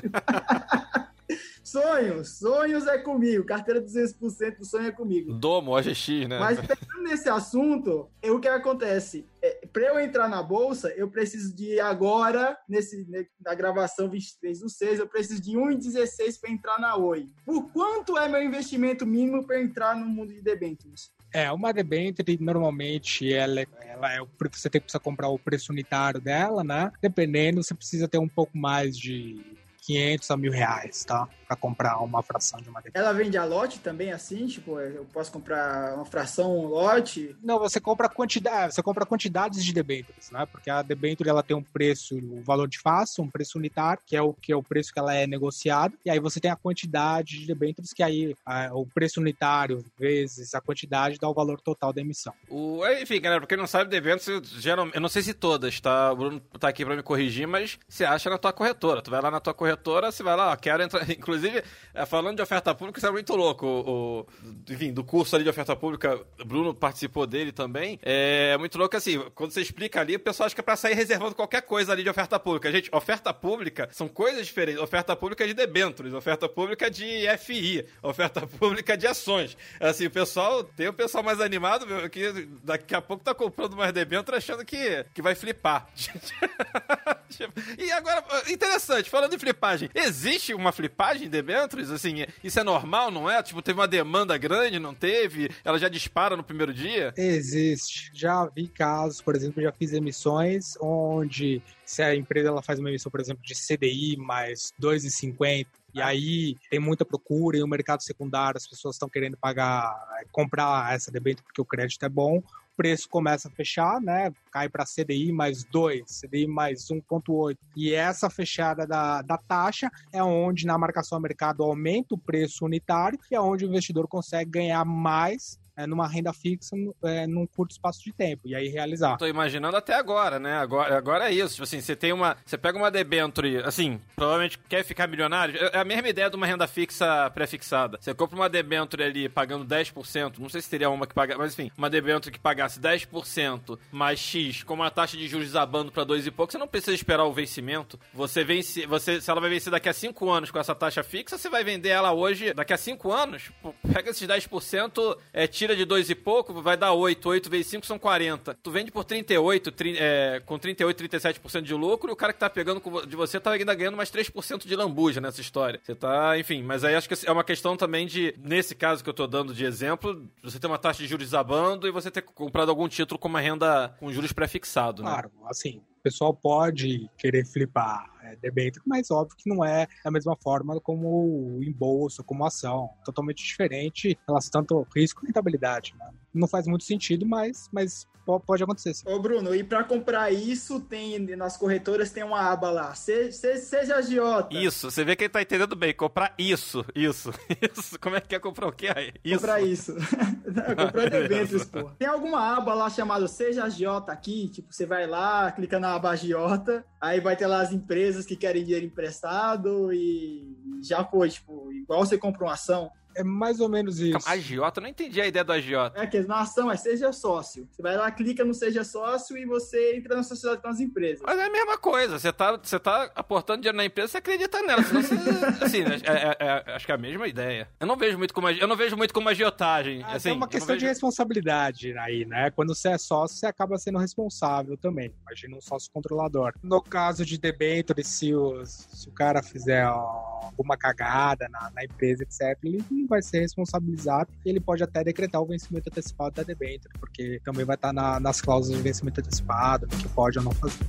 Sonhos, 1.63 2.39
sonhos 2.39 2.87
é 2.87 2.97
comigo. 2.97 3.45
Carteira 3.45 3.81
200% 3.81 4.57
do 4.57 4.65
sonho 4.65 4.87
é 4.87 4.91
comigo. 4.91 5.33
Domo, 5.33 5.77
OGX, 5.77 6.27
né? 6.27 6.39
Mas 6.39 6.59
pensando 6.59 7.03
nesse 7.03 7.29
assunto, 7.29 8.09
o 8.23 8.39
que 8.39 8.47
acontece? 8.47 9.25
É, 9.41 9.65
para 9.71 9.83
eu 9.83 9.99
entrar 9.99 10.27
na 10.27 10.41
bolsa, 10.43 10.89
eu 10.89 11.09
preciso 11.09 11.55
de 11.55 11.79
agora, 11.79 12.57
nesse, 12.67 13.07
na 13.39 13.55
gravação 13.55 14.09
23 14.09 14.59
do 14.59 14.69
6, 14.69 14.99
eu 14.99 15.07
preciso 15.07 15.41
de 15.41 15.51
1,16 15.51 16.39
para 16.39 16.51
entrar 16.51 16.79
na 16.79 16.95
Oi. 16.95 17.27
Por 17.45 17.71
quanto 17.71 18.17
é 18.17 18.27
meu 18.27 18.41
investimento 18.41 19.05
mínimo 19.05 19.45
para 19.45 19.61
entrar 19.61 19.95
no 19.95 20.05
mundo 20.05 20.33
de 20.33 20.41
debêntures? 20.41 21.11
É, 21.33 21.49
uma 21.51 21.71
debênture, 21.71 22.37
normalmente, 22.41 23.33
ela, 23.33 23.65
ela 23.81 24.13
é, 24.13 24.19
você 24.51 24.69
tem 24.69 24.81
que 24.81 24.99
comprar 24.99 25.29
o 25.29 25.39
preço 25.39 25.71
unitário 25.71 26.19
dela, 26.19 26.63
né? 26.63 26.91
Dependendo, 27.01 27.63
você 27.63 27.73
precisa 27.73 28.07
ter 28.07 28.17
um 28.17 28.27
pouco 28.27 28.57
mais 28.57 28.97
de 28.97 29.60
500 29.91 30.31
a 30.31 30.37
mil 30.37 30.51
reais, 30.51 31.03
tá? 31.03 31.27
para 31.51 31.57
comprar 31.57 31.97
uma 31.97 32.23
fração 32.23 32.61
de 32.61 32.69
uma 32.69 32.79
debênture. 32.79 33.03
Ela 33.03 33.13
vende 33.13 33.37
a 33.37 33.43
lote 33.43 33.79
também, 33.79 34.13
assim? 34.13 34.47
Tipo, 34.47 34.79
eu 34.79 35.05
posso 35.11 35.29
comprar 35.29 35.95
uma 35.95 36.05
fração, 36.05 36.57
um 36.57 36.67
lote? 36.67 37.35
Não, 37.43 37.59
você 37.59 37.77
compra 37.77 38.07
quantidade, 38.07 38.73
você 38.73 38.81
compra 38.81 39.05
quantidades 39.05 39.61
de 39.61 39.73
debêntures, 39.73 40.31
né? 40.31 40.45
Porque 40.49 40.69
a 40.69 40.81
debênture 40.81 41.29
ela 41.29 41.43
tem 41.43 41.55
um 41.55 41.61
preço, 41.61 42.15
o 42.15 42.37
um 42.37 42.41
valor 42.41 42.69
de 42.69 42.79
face, 42.79 43.19
um 43.19 43.29
preço 43.29 43.57
unitário, 43.57 44.01
que 44.05 44.15
é 44.15 44.21
o 44.21 44.33
que 44.33 44.53
é 44.53 44.55
o 44.55 44.63
preço 44.63 44.93
que 44.93 44.99
ela 44.99 45.13
é 45.13 45.27
negociada, 45.27 45.93
e 46.05 46.09
aí 46.09 46.19
você 46.19 46.39
tem 46.39 46.49
a 46.49 46.55
quantidade 46.55 47.39
de 47.39 47.45
debêntures 47.45 47.91
que 47.91 48.01
aí 48.01 48.33
a, 48.45 48.73
o 48.73 48.85
preço 48.85 49.19
unitário 49.19 49.83
vezes 49.99 50.55
a 50.55 50.61
quantidade 50.61 51.17
dá 51.19 51.27
o 51.27 51.33
valor 51.33 51.59
total 51.59 51.91
da 51.91 51.99
emissão. 51.99 52.33
O, 52.49 52.81
enfim, 52.87 53.19
galera, 53.19 53.41
pra 53.41 53.47
quem 53.47 53.57
não 53.57 53.67
sabe, 53.67 53.89
debêntures, 53.89 54.49
geralmente, 54.51 54.95
eu 54.95 55.01
não 55.01 55.09
sei 55.09 55.21
se 55.21 55.33
todas, 55.33 55.81
tá? 55.81 56.13
O 56.13 56.15
Bruno 56.15 56.39
tá 56.59 56.69
aqui 56.69 56.85
para 56.85 56.95
me 56.95 57.03
corrigir, 57.03 57.45
mas 57.45 57.77
você 57.89 58.05
acha 58.05 58.29
na 58.29 58.37
tua 58.37 58.53
corretora. 58.53 59.01
Tu 59.01 59.11
vai 59.11 59.21
lá 59.21 59.29
na 59.29 59.41
tua 59.41 59.53
corretora, 59.53 59.80
você 59.83 60.23
vai 60.23 60.35
lá, 60.35 60.51
ó, 60.51 60.55
quero 60.55 60.83
entrar, 60.83 61.07
inclusive 61.09 61.63
é, 61.93 62.05
falando 62.05 62.35
de 62.37 62.41
oferta 62.41 62.73
pública, 62.73 62.99
isso 62.99 63.07
é 63.07 63.11
muito 63.11 63.35
louco. 63.35 63.65
O, 63.65 64.19
o, 64.21 64.27
enfim, 64.69 64.93
do 64.93 65.03
curso 65.03 65.35
ali 65.35 65.43
de 65.43 65.49
oferta 65.49 65.75
pública, 65.75 66.19
Bruno 66.45 66.73
participou 66.73 67.25
dele 67.25 67.51
também. 67.51 67.99
É 68.01 68.57
muito 68.57 68.77
louco 68.77 68.95
assim, 68.95 69.19
quando 69.35 69.51
você 69.51 69.61
explica 69.61 70.01
ali, 70.01 70.15
o 70.15 70.19
pessoal 70.19 70.45
acha 70.45 70.55
que 70.55 70.61
é 70.61 70.63
pra 70.63 70.75
sair 70.75 70.93
reservando 70.93 71.35
qualquer 71.35 71.61
coisa 71.61 71.91
ali 71.91 72.03
de 72.03 72.09
oferta 72.09 72.39
pública. 72.39 72.71
Gente, 72.71 72.89
oferta 72.93 73.33
pública 73.33 73.89
são 73.91 74.07
coisas 74.07 74.45
diferentes. 74.45 74.81
Oferta 74.81 75.15
pública 75.15 75.45
de 75.47 75.53
debêntures, 75.53 76.13
oferta 76.13 76.47
pública 76.47 76.89
de 76.89 77.25
FI, 77.37 77.85
oferta 78.01 78.45
pública 78.59 78.97
de 78.97 79.07
ações. 79.07 79.57
Assim, 79.79 80.05
o 80.05 80.11
pessoal, 80.11 80.63
tem 80.63 80.87
o 80.87 80.93
pessoal 80.93 81.23
mais 81.23 81.39
animado 81.39 81.85
que 82.09 82.47
daqui 82.63 82.95
a 82.95 83.01
pouco 83.01 83.23
tá 83.23 83.33
comprando 83.33 83.75
mais 83.75 83.93
debênture 83.93 84.37
achando 84.37 84.65
que, 84.65 85.05
que 85.13 85.21
vai 85.21 85.35
flipar. 85.35 85.87
e 87.77 87.91
agora, 87.91 88.23
interessante, 88.49 89.09
falando 89.09 89.33
em 89.33 89.37
flipagem, 89.61 89.89
existe 89.93 90.53
uma 90.53 90.71
flipagem 90.71 91.29
debêntures? 91.29 91.91
Assim, 91.91 92.25
isso 92.43 92.59
é 92.59 92.63
normal, 92.63 93.11
não 93.11 93.29
é? 93.29 93.41
Tipo, 93.43 93.61
teve 93.61 93.79
uma 93.79 93.87
demanda 93.87 94.35
grande, 94.37 94.79
não 94.79 94.93
teve? 94.93 95.49
Ela 95.63 95.77
já 95.77 95.87
dispara 95.87 96.35
no 96.35 96.43
primeiro 96.43 96.73
dia? 96.73 97.13
Existe. 97.15 98.09
Já 98.13 98.45
vi 98.45 98.67
casos, 98.67 99.21
por 99.21 99.35
exemplo, 99.35 99.61
já 99.61 99.71
fiz 99.71 99.93
emissões 99.93 100.75
onde 100.81 101.61
se 101.85 102.01
a 102.01 102.15
empresa 102.15 102.47
ela 102.47 102.63
faz 102.63 102.79
uma 102.79 102.89
emissão, 102.89 103.11
por 103.11 103.21
exemplo, 103.21 103.43
de 103.43 103.53
CDI 103.53 104.17
mais 104.17 104.73
2,50 104.81 105.67
e 105.93 106.01
aí 106.01 106.55
tem 106.69 106.79
muita 106.79 107.03
procura 107.03 107.57
e 107.57 107.63
o 107.63 107.67
mercado 107.67 108.01
secundário, 108.01 108.57
as 108.57 108.65
pessoas 108.65 108.95
estão 108.95 109.09
querendo 109.09 109.37
pagar, 109.37 109.93
comprar 110.31 110.93
essa 110.93 111.11
debênture 111.11 111.43
porque 111.43 111.61
o 111.61 111.65
crédito 111.65 112.03
é 112.05 112.09
bom 112.09 112.41
preço 112.81 113.07
começa 113.07 113.47
a 113.47 113.51
fechar, 113.51 114.01
né? 114.01 114.33
Cai 114.51 114.67
para 114.67 114.85
CDI 114.85 115.31
mais 115.31 115.63
2, 115.65 116.01
CDI 116.03 116.47
mais 116.47 116.87
1,8. 116.87 117.55
E 117.75 117.93
essa 117.93 118.27
fechada 118.27 118.87
da, 118.87 119.21
da 119.21 119.37
taxa 119.37 119.87
é 120.11 120.23
onde 120.23 120.65
na 120.65 120.79
marcação 120.79 121.19
a 121.19 121.21
mercado 121.21 121.61
aumenta 121.61 122.15
o 122.15 122.17
preço 122.17 122.65
unitário 122.65 123.19
e 123.29 123.35
é 123.35 123.39
onde 123.39 123.65
o 123.65 123.67
investidor 123.67 124.07
consegue 124.07 124.49
ganhar 124.49 124.83
mais 124.83 125.59
é, 125.81 125.87
numa 125.87 126.07
renda 126.07 126.33
fixa 126.33 126.75
é, 127.03 127.25
num 127.27 127.45
curto 127.45 127.71
espaço 127.71 128.03
de 128.03 128.11
tempo 128.11 128.43
e 128.45 128.55
aí 128.55 128.67
realizar. 128.67 129.17
Tô 129.17 129.27
imaginando 129.27 129.75
até 129.77 129.93
agora, 129.95 130.39
né? 130.39 130.57
Agora, 130.57 130.97
agora 130.97 131.29
é 131.29 131.33
isso. 131.33 131.55
Tipo 131.55 131.63
assim, 131.63 131.81
você 131.81 131.95
tem 131.95 132.13
uma. 132.13 132.37
Você 132.45 132.57
pega 132.57 132.77
uma 132.77 132.91
debenture, 132.91 133.57
assim, 133.57 133.99
provavelmente 134.15 134.57
quer 134.69 134.83
ficar 134.83 135.07
milionário. 135.07 135.57
É, 135.57 135.77
é 135.77 135.79
a 135.79 135.85
mesma 135.85 136.09
ideia 136.09 136.29
de 136.29 136.35
uma 136.35 136.45
renda 136.45 136.67
fixa 136.67 137.29
pré-fixada. 137.31 137.97
Você 137.99 138.13
compra 138.13 138.35
uma 138.35 138.49
debenture 138.49 139.03
ali 139.03 139.29
pagando 139.29 139.65
10%, 139.65 140.39
não 140.39 140.49
sei 140.49 140.61
se 140.61 140.69
teria 140.69 140.89
uma 140.89 141.07
que 141.07 141.13
paga, 141.13 141.37
mas 141.37 141.53
enfim, 141.53 141.71
uma 141.77 141.89
debenture 141.89 142.31
que 142.31 142.39
pagasse 142.39 142.79
10% 142.79 143.77
mais 143.91 144.19
X, 144.19 144.63
com 144.63 144.73
uma 144.73 144.91
taxa 144.91 145.17
de 145.17 145.27
juros 145.27 145.47
desabando 145.47 145.91
para 145.91 146.03
dois 146.03 146.25
e 146.25 146.31
pouco, 146.31 146.51
você 146.51 146.57
não 146.57 146.67
precisa 146.67 146.93
esperar 146.93 147.25
o 147.25 147.33
vencimento. 147.33 147.99
Você 148.13 148.43
vence, 148.43 148.85
você, 148.85 149.19
se 149.19 149.29
ela 149.29 149.41
vai 149.41 149.49
vencer 149.49 149.71
daqui 149.71 149.89
a 149.89 149.93
5 149.93 150.29
anos 150.29 150.51
com 150.51 150.59
essa 150.59 150.75
taxa 150.75 151.03
fixa, 151.03 151.37
você 151.37 151.49
vai 151.49 151.63
vender 151.63 151.89
ela 151.89 152.11
hoje, 152.11 152.53
daqui 152.53 152.73
a 152.73 152.77
5 152.77 153.11
anos, 153.11 153.51
pega 153.93 154.11
esses 154.11 154.27
10%, 154.27 155.17
é, 155.33 155.47
tira 155.47 155.70
de 155.75 155.85
dois 155.85 156.09
e 156.09 156.15
pouco, 156.15 156.61
vai 156.61 156.77
dar 156.77 156.93
8. 156.93 157.27
8 157.27 157.49
vezes 157.49 157.67
5 157.67 157.85
são 157.85 157.97
40. 157.97 158.53
Tu 158.55 158.71
vende 158.71 158.91
por 158.91 159.03
38, 159.03 159.71
tri, 159.71 159.95
é, 159.97 160.41
com 160.45 160.57
38, 160.57 161.03
37% 161.03 161.61
de 161.61 161.73
lucro, 161.73 162.09
e 162.09 162.13
o 162.13 162.15
cara 162.15 162.33
que 162.33 162.39
tá 162.39 162.49
pegando 162.49 162.81
de 163.05 163.15
você 163.15 163.39
tá 163.39 163.51
ainda 163.51 163.73
ganhando 163.73 163.97
mais 163.97 164.11
3% 164.11 164.65
de 164.65 164.75
lambuja 164.75 165.21
nessa 165.21 165.41
história. 165.41 165.79
Você 165.83 165.95
tá, 165.95 166.37
enfim, 166.37 166.63
mas 166.63 166.83
aí 166.83 166.95
acho 166.95 167.07
que 167.07 167.15
é 167.25 167.31
uma 167.31 167.43
questão 167.43 167.77
também 167.77 168.05
de, 168.05 168.33
nesse 168.37 168.75
caso 168.75 169.03
que 169.03 169.09
eu 169.09 169.13
tô 169.13 169.27
dando 169.27 169.53
de 169.53 169.65
exemplo, 169.65 170.27
você 170.43 170.59
ter 170.59 170.67
uma 170.67 170.77
taxa 170.77 171.01
de 171.01 171.07
juros 171.07 171.25
desabando 171.25 171.87
e 171.87 171.91
você 171.91 172.11
ter 172.11 172.21
comprado 172.21 172.69
algum 172.69 172.87
título 172.87 173.17
com 173.19 173.27
uma 173.27 173.39
renda 173.39 173.89
com 173.99 174.11
juros 174.11 174.31
pré-fixado, 174.31 175.03
né? 175.03 175.09
Claro, 175.09 175.31
assim, 175.49 175.81
o 175.99 176.03
pessoal 176.03 176.33
pode 176.33 177.09
querer 177.17 177.45
flipar 177.45 178.10
é, 178.23 178.35
debênture, 178.35 178.83
mas 178.85 179.11
óbvio 179.11 179.37
que 179.37 179.49
não 179.49 179.63
é 179.63 179.87
da 180.03 180.11
mesma 180.11 180.35
forma 180.35 180.79
como 180.79 181.59
em 181.61 181.71
bolsa, 181.71 182.23
como 182.23 182.45
ação. 182.45 182.89
Totalmente 183.03 183.43
diferente, 183.43 184.17
elas 184.27 184.49
tanto 184.49 184.85
risco 184.95 185.23
e 185.23 185.27
rentabilidade. 185.27 185.95
Né? 185.97 186.09
Não 186.33 186.47
faz 186.47 186.67
muito 186.67 186.83
sentido, 186.83 187.25
mas, 187.25 187.69
mas 187.71 188.07
pode 188.39 188.63
acontecer. 188.63 188.93
Sim. 188.93 189.03
Ô, 189.07 189.19
Bruno, 189.19 189.53
e 189.53 189.63
para 189.63 189.83
comprar 189.83 190.31
isso, 190.31 190.79
tem 190.79 191.19
nas 191.35 191.57
corretoras 191.57 192.11
tem 192.11 192.23
uma 192.23 192.39
aba 192.39 192.69
lá. 192.69 192.95
Se, 192.95 193.31
se, 193.31 193.57
seja 193.57 193.95
agiota. 193.95 194.55
Isso, 194.55 194.89
você 194.89 195.03
vê 195.03 195.15
que 195.15 195.23
ele 195.23 195.33
tá 195.33 195.41
entendendo 195.41 195.75
bem. 195.75 195.93
Comprar 195.93 196.33
isso, 196.37 196.85
isso, 196.95 197.31
isso. 197.61 197.99
Como 197.99 198.15
é 198.15 198.21
que 198.21 198.35
é 198.35 198.39
comprar 198.39 198.67
o 198.67 198.71
quê 198.71 198.89
aí? 198.95 199.13
Isso. 199.23 199.35
Comprar 199.39 199.61
isso. 199.61 199.95
comprar 200.77 201.09
debêntures, 201.09 201.65
pô. 201.65 201.89
Tem 201.97 202.07
alguma 202.07 202.55
aba 202.57 202.73
lá 202.73 202.89
chamada 202.89 203.27
Seja 203.27 203.63
Agiota 203.63 204.11
aqui? 204.11 204.49
Tipo, 204.49 204.73
você 204.73 204.85
vai 204.85 205.07
lá, 205.07 205.51
clica 205.51 205.79
na 205.79 205.95
aba 205.95 206.11
Agiota, 206.11 206.85
aí 206.99 207.19
vai 207.19 207.35
ter 207.35 207.47
lá 207.47 207.61
as 207.61 207.71
empresas 207.71 208.25
que 208.25 208.35
querem 208.35 208.63
dinheiro 208.63 208.85
emprestado 208.85 209.91
e 209.93 210.57
já 210.81 211.03
foi, 211.03 211.29
tipo, 211.29 211.71
igual 211.71 212.05
você 212.05 212.17
compra 212.17 212.45
uma 212.45 212.53
ação. 212.53 212.91
É 213.15 213.23
mais 213.23 213.59
ou 213.59 213.69
menos 213.69 213.99
isso. 213.99 214.19
Calma, 214.19 214.31
agiota? 214.31 214.79
Eu 214.79 214.83
não 214.83 214.89
entendi 214.89 215.21
a 215.21 215.27
ideia 215.27 215.43
do 215.43 215.51
agiota. 215.51 216.01
É 216.01 216.07
que 216.07 216.19
na 216.21 216.41
ação 216.41 216.71
é 216.71 216.77
seja 216.77 217.11
sócio. 217.11 217.67
Você 217.71 217.81
vai 217.81 217.97
lá, 217.97 218.11
clica 218.11 218.43
no 218.43 218.53
seja 218.53 218.83
sócio 218.83 219.37
e 219.37 219.45
você 219.45 219.95
entra 219.95 220.15
na 220.15 220.23
sociedade 220.23 220.61
com 220.61 220.67
as 220.67 220.79
empresas. 220.79 221.21
Mas 221.25 221.39
é 221.39 221.45
a 221.45 221.51
mesma 221.51 221.77
coisa. 221.77 222.19
Você 222.19 222.31
tá, 222.31 222.57
você 222.57 222.79
tá 222.79 223.11
aportando 223.15 223.61
dinheiro 223.61 223.77
na 223.77 223.85
empresa, 223.85 224.09
você 224.09 224.17
acredita 224.17 224.61
nela. 224.61 224.83
Senão 224.83 225.01
você, 225.01 225.15
assim, 225.63 225.81
é, 225.81 226.37
é, 226.37 226.37
é, 226.39 226.75
acho 226.75 226.85
que 226.85 226.91
é 226.91 226.95
a 226.95 226.97
mesma 226.97 227.27
ideia. 227.27 227.67
Eu 227.79 227.87
não 227.87 227.97
vejo 227.97 228.17
muito 228.17 228.33
como, 228.33 228.49
eu 228.49 228.67
não 228.67 228.75
vejo 228.75 228.95
muito 228.95 229.13
como 229.13 229.29
agiotagem. 229.29 230.03
Ah, 230.03 230.15
assim, 230.15 230.29
é 230.29 230.33
uma 230.33 230.47
questão 230.47 230.75
vejo... 230.75 230.79
de 230.79 230.85
responsabilidade 230.87 231.97
aí, 231.97 232.25
né? 232.25 232.51
Quando 232.51 232.73
você 232.73 232.89
é 232.89 232.97
sócio, 232.97 233.37
você 233.37 233.45
acaba 233.45 233.77
sendo 233.77 233.97
responsável 233.97 234.77
também. 234.77 235.13
Imagina 235.21 235.57
um 235.57 235.61
sócio 235.61 235.89
controlador. 235.91 236.53
No 236.63 236.81
caso 236.81 237.25
de 237.25 237.37
debênture, 237.37 238.03
se, 238.03 238.31
se 238.65 239.09
o 239.09 239.11
cara 239.11 239.41
fizer 239.43 239.83
alguma 239.83 240.77
cagada 240.77 241.47
na, 241.49 241.71
na 241.71 241.83
empresa, 241.83 242.23
etc., 242.23 242.57
ele 242.63 242.83
vai 243.07 243.21
ser 243.21 243.39
responsabilizado 243.39 244.29
e 244.45 244.49
ele 244.49 244.59
pode 244.59 244.83
até 244.83 245.03
decretar 245.03 245.41
o 245.41 245.45
vencimento 245.45 245.89
antecipado 245.89 246.35
da 246.35 246.43
debênture, 246.43 246.93
porque 246.99 247.41
também 247.43 247.65
vai 247.65 247.75
estar 247.75 247.93
na, 247.93 248.19
nas 248.19 248.41
cláusulas 248.41 248.77
de 248.77 248.83
vencimento 248.83 249.19
antecipado, 249.19 249.87
que 249.87 250.07
pode 250.09 250.37
ou 250.37 250.43
não 250.43 250.51
fazer. 250.51 250.85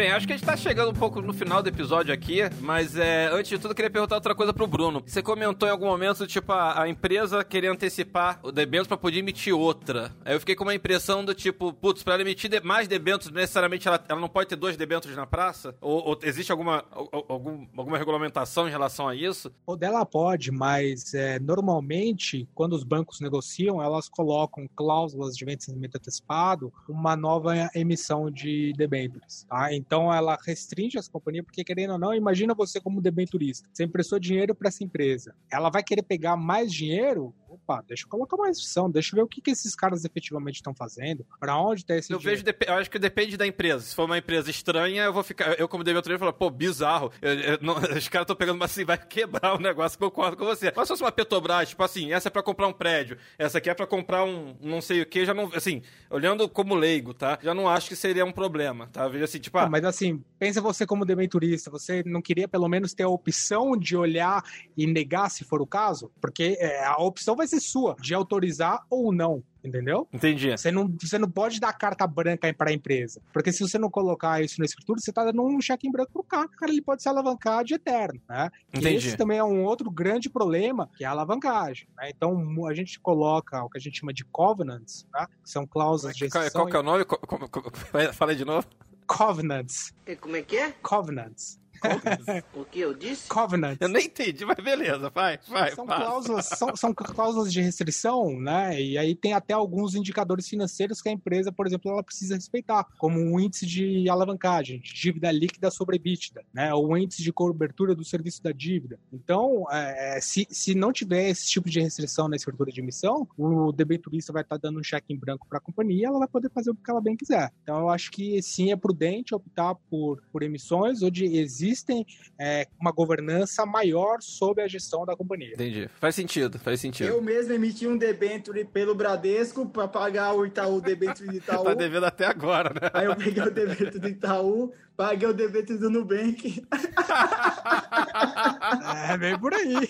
Bem, 0.00 0.12
acho 0.12 0.26
que 0.26 0.32
a 0.32 0.36
gente 0.38 0.46
tá 0.46 0.56
chegando 0.56 0.92
um 0.92 0.94
pouco 0.94 1.20
no 1.20 1.34
final 1.34 1.62
do 1.62 1.68
episódio 1.68 2.14
aqui, 2.14 2.40
mas 2.62 2.96
é, 2.96 3.28
antes 3.30 3.50
de 3.50 3.58
tudo, 3.58 3.72
eu 3.72 3.74
queria 3.74 3.90
perguntar 3.90 4.14
outra 4.14 4.34
coisa 4.34 4.50
pro 4.50 4.66
Bruno. 4.66 5.02
Você 5.04 5.22
comentou 5.22 5.68
em 5.68 5.72
algum 5.72 5.84
momento, 5.84 6.26
tipo, 6.26 6.50
a, 6.52 6.84
a 6.84 6.88
empresa 6.88 7.44
querer 7.44 7.66
antecipar 7.66 8.40
o 8.42 8.50
debênture 8.50 8.88
pra 8.88 8.96
poder 8.96 9.18
emitir 9.18 9.54
outra. 9.54 10.10
Aí 10.24 10.34
eu 10.34 10.40
fiquei 10.40 10.56
com 10.56 10.64
uma 10.64 10.74
impressão 10.74 11.22
do 11.22 11.34
tipo, 11.34 11.70
putz, 11.74 12.02
pra 12.02 12.14
ela 12.14 12.22
emitir 12.22 12.48
de, 12.48 12.60
mais 12.60 12.88
debêntures, 12.88 13.30
necessariamente 13.30 13.86
ela, 13.86 14.02
ela, 14.08 14.18
não 14.18 14.28
pode 14.30 14.48
ter 14.48 14.56
dois 14.56 14.74
debêntures 14.74 15.14
na 15.14 15.26
praça? 15.26 15.76
Ou, 15.82 16.02
ou 16.02 16.18
existe 16.22 16.50
alguma, 16.50 16.82
algum, 17.28 17.66
alguma 17.76 17.98
regulamentação 17.98 18.66
em 18.66 18.70
relação 18.70 19.06
a 19.06 19.14
isso? 19.14 19.52
O 19.66 19.76
dela 19.76 20.06
pode, 20.06 20.50
mas 20.50 21.12
é, 21.12 21.38
normalmente, 21.38 22.48
quando 22.54 22.72
os 22.72 22.84
bancos 22.84 23.20
negociam, 23.20 23.82
elas 23.82 24.08
colocam 24.08 24.66
cláusulas 24.74 25.36
de 25.36 25.44
vencimento 25.44 25.98
antecipado, 25.98 26.72
uma 26.88 27.14
nova 27.14 27.52
emissão 27.74 28.30
de 28.30 28.72
debêntures, 28.78 29.44
tá? 29.46 29.70
Então 29.74 29.89
ela 30.12 30.38
restringe 30.46 30.98
as 30.98 31.08
companhias, 31.08 31.44
porque 31.44 31.64
querendo 31.64 31.94
ou 31.94 31.98
não, 31.98 32.14
imagina 32.14 32.54
você 32.54 32.80
como 32.80 33.00
debenturista. 33.00 33.68
Você 33.72 33.84
emprestou 33.84 34.20
dinheiro 34.20 34.54
para 34.54 34.68
essa 34.68 34.84
empresa. 34.84 35.34
Ela 35.50 35.68
vai 35.68 35.82
querer 35.82 36.02
pegar 36.02 36.36
mais 36.36 36.72
dinheiro? 36.72 37.34
Opa, 37.50 37.82
deixa 37.86 38.04
eu 38.04 38.08
colocar 38.08 38.36
uma 38.36 38.46
restrição, 38.46 38.88
deixa 38.88 39.12
eu 39.12 39.16
ver 39.16 39.22
o 39.22 39.26
que, 39.26 39.40
que 39.40 39.50
esses 39.50 39.74
caras 39.74 40.04
efetivamente 40.04 40.56
estão 40.56 40.72
fazendo, 40.72 41.26
para 41.38 41.60
onde 41.60 41.84
tá 41.84 41.96
esse 41.96 42.12
eu 42.12 42.18
dinheiro. 42.18 42.44
Vejo, 42.44 42.56
eu 42.64 42.74
acho 42.74 42.88
que 42.88 42.98
depende 42.98 43.36
da 43.36 43.44
empresa. 43.44 43.80
Se 43.80 43.94
for 43.94 44.04
uma 44.04 44.18
empresa 44.18 44.48
estranha, 44.48 45.02
eu 45.02 45.12
vou 45.12 45.24
ficar. 45.24 45.58
Eu, 45.58 45.68
como 45.68 45.82
debenturista, 45.82 46.18
falo, 46.20 46.32
pô, 46.32 46.48
bizarro. 46.48 47.10
Eu, 47.20 47.32
eu, 47.32 47.58
não, 47.60 47.74
os 47.98 48.08
caras 48.08 48.24
estão 48.24 48.36
pegando, 48.36 48.58
mas 48.58 48.70
assim, 48.70 48.84
vai 48.84 48.96
quebrar 48.96 49.56
o 49.56 49.58
negócio, 49.58 49.98
concordo 49.98 50.36
com 50.36 50.44
você. 50.44 50.72
Mas 50.76 50.86
se 50.86 50.92
fosse 50.92 51.02
uma 51.02 51.10
Petrobras, 51.10 51.70
tipo 51.70 51.82
assim, 51.82 52.12
essa 52.12 52.28
é 52.28 52.30
para 52.30 52.42
comprar 52.42 52.68
um 52.68 52.72
prédio, 52.72 53.18
essa 53.36 53.58
aqui 53.58 53.68
é 53.68 53.74
para 53.74 53.86
comprar 53.86 54.24
um 54.24 54.54
não 54.60 54.80
sei 54.80 55.02
o 55.02 55.06
que, 55.06 55.26
já 55.26 55.34
não. 55.34 55.50
Assim, 55.52 55.82
olhando 56.08 56.48
como 56.48 56.74
leigo, 56.76 57.12
tá? 57.12 57.36
Já 57.42 57.52
não 57.52 57.68
acho 57.68 57.88
que 57.88 57.96
seria 57.96 58.24
um 58.24 58.32
problema, 58.32 58.88
tá? 58.92 59.08
Veja 59.08 59.24
assim, 59.24 59.40
tipo, 59.40 59.58
ah, 59.58 59.68
mas 59.68 59.84
assim, 59.84 60.22
pensa 60.38 60.60
você 60.60 60.86
como 60.86 61.04
debenturista, 61.04 61.70
você 61.70 62.02
não 62.06 62.22
queria 62.22 62.46
pelo 62.46 62.68
menos 62.68 62.94
ter 62.94 63.02
a 63.02 63.08
opção 63.08 63.76
de 63.76 63.96
olhar 63.96 64.42
e 64.76 64.86
negar 64.86 65.30
se 65.30 65.44
for 65.44 65.60
o 65.60 65.66
caso? 65.66 66.12
Porque 66.20 66.56
é, 66.60 66.84
a 66.84 66.96
opção 66.98 67.39
vai 67.40 67.48
ser 67.48 67.60
sua, 67.60 67.96
de 68.00 68.14
autorizar 68.14 68.84
ou 68.88 69.12
não. 69.12 69.42
Entendeu? 69.62 70.08
Entendi. 70.10 70.50
Você 70.52 70.70
não, 70.70 70.90
você 70.98 71.18
não 71.18 71.30
pode 71.30 71.60
dar 71.60 71.72
carta 71.74 72.06
branca 72.06 72.52
para 72.54 72.70
a 72.70 72.72
empresa. 72.72 73.20
Porque 73.30 73.52
se 73.52 73.60
você 73.60 73.78
não 73.78 73.90
colocar 73.90 74.42
isso 74.42 74.58
na 74.58 74.64
escritura, 74.64 74.98
você 74.98 75.10
está 75.10 75.22
dando 75.22 75.42
um 75.42 75.60
cheque 75.60 75.86
em 75.86 75.92
branco 75.92 76.12
pro 76.12 76.22
cara. 76.22 76.46
O 76.46 76.56
cara 76.56 76.72
ele 76.72 76.80
pode 76.80 77.02
se 77.02 77.08
alavancar 77.10 77.62
de 77.62 77.74
eterno, 77.74 78.18
né? 78.26 78.48
Entendi. 78.72 78.88
E 78.88 78.96
esse 78.96 79.16
também 79.18 79.36
é 79.36 79.44
um 79.44 79.62
outro 79.64 79.90
grande 79.90 80.30
problema, 80.30 80.88
que 80.96 81.04
é 81.04 81.06
a 81.06 81.10
alavancagem. 81.10 81.86
Né? 81.98 82.08
Então, 82.08 82.66
a 82.66 82.72
gente 82.72 82.98
coloca 83.00 83.62
o 83.62 83.68
que 83.68 83.76
a 83.76 83.80
gente 83.80 83.98
chama 83.98 84.14
de 84.14 84.24
covenants, 84.24 85.06
né? 85.12 85.26
que 85.42 85.50
são 85.50 85.66
cláusulas 85.66 86.16
de 86.16 86.30
Qual, 86.30 86.50
qual 86.50 86.66
que 86.66 86.76
é 86.76 86.78
o 86.78 86.82
nome? 86.82 87.04
Fala 88.14 88.34
de 88.34 88.44
novo. 88.46 88.66
Covenants. 89.06 89.92
Como 90.20 90.36
é 90.36 90.42
que 90.42 90.56
é? 90.56 90.72
Covenants. 90.80 91.60
o 92.54 92.64
que 92.64 92.80
eu 92.80 92.94
disse? 92.94 93.28
Covenant. 93.28 93.76
Eu 93.80 93.88
nem 93.88 94.06
entendi, 94.06 94.44
mas 94.44 94.56
beleza, 94.56 95.10
vai, 95.10 95.38
vai. 95.48 95.74
São 95.74 95.86
cláusulas, 95.86 96.46
são, 96.46 96.76
são, 96.76 96.94
cláusulas 96.94 97.52
de 97.52 97.60
restrição, 97.60 98.38
né? 98.38 98.80
E 98.80 98.98
aí 98.98 99.14
tem 99.14 99.32
até 99.32 99.54
alguns 99.54 99.94
indicadores 99.94 100.48
financeiros 100.48 101.00
que 101.00 101.08
a 101.08 101.12
empresa, 101.12 101.50
por 101.50 101.66
exemplo, 101.66 101.90
ela 101.90 102.02
precisa 102.02 102.34
respeitar, 102.34 102.86
como 102.98 103.18
o 103.18 103.40
índice 103.40 103.66
de 103.66 104.08
alavancagem, 104.08 104.80
de 104.80 104.92
dívida 104.92 105.30
líquida 105.32 105.70
sobre 105.70 105.96
EBITDA, 105.96 106.44
né? 106.52 106.72
Ou 106.74 106.88
o 106.88 106.96
índice 106.96 107.22
de 107.22 107.32
cobertura 107.32 107.94
do 107.94 108.04
serviço 108.04 108.42
da 108.42 108.52
dívida. 108.52 108.98
Então, 109.12 109.66
é, 109.70 110.18
se, 110.20 110.46
se 110.50 110.74
não 110.74 110.92
tiver 110.92 111.28
esse 111.28 111.48
tipo 111.48 111.68
de 111.68 111.80
restrição 111.80 112.28
na 112.28 112.36
escritura 112.36 112.70
de 112.70 112.80
emissão, 112.80 113.26
o 113.36 113.72
debenturista 113.72 114.32
vai 114.32 114.42
estar 114.42 114.58
dando 114.58 114.78
um 114.78 114.82
cheque 114.82 115.12
em 115.12 115.18
branco 115.18 115.46
para 115.48 115.58
a 115.58 115.62
companhia 115.62 116.02
e 116.02 116.04
ela 116.04 116.18
vai 116.18 116.28
poder 116.28 116.50
fazer 116.50 116.70
o 116.70 116.74
que 116.74 116.90
ela 116.90 117.00
bem 117.00 117.16
quiser. 117.16 117.52
Então, 117.62 117.80
eu 117.80 117.90
acho 117.90 118.10
que 118.10 118.42
sim, 118.42 118.70
é 118.70 118.76
prudente 118.76 119.34
optar 119.34 119.74
por, 119.88 120.22
por 120.32 120.42
emissões 120.42 121.02
onde 121.02 121.24
existe 121.24 121.69
existem 121.70 122.04
é, 122.38 122.66
uma 122.80 122.90
governança 122.90 123.64
maior 123.64 124.18
sobre 124.20 124.62
a 124.62 124.68
gestão 124.68 125.06
da 125.06 125.16
companhia. 125.16 125.54
Entendi. 125.54 125.88
Faz 126.00 126.14
sentido, 126.14 126.58
faz 126.58 126.80
sentido. 126.80 127.08
Eu 127.08 127.22
mesmo 127.22 127.52
emiti 127.52 127.86
um 127.86 127.96
debenture 127.96 128.64
pelo 128.64 128.94
Bradesco 128.94 129.66
para 129.66 129.86
pagar 129.86 130.34
o 130.34 130.44
Itaú, 130.44 130.76
o 130.76 130.80
debenture 130.80 131.28
do 131.28 131.36
Itaú. 131.36 131.64
tá 131.64 131.74
devendo 131.74 132.06
até 132.06 132.26
agora, 132.26 132.70
né? 132.74 132.90
Aí 132.92 133.06
eu 133.06 133.16
peguei 133.16 133.42
o 133.42 133.50
debenture 133.50 133.98
do 133.98 134.08
Itaú, 134.08 134.72
Paguei 135.00 135.30
o 135.30 135.32
débito 135.32 135.78
do 135.78 135.88
Nubank. 135.88 136.60
é, 139.08 139.16
bem 139.16 139.38
por 139.38 139.54
aí. 139.54 139.88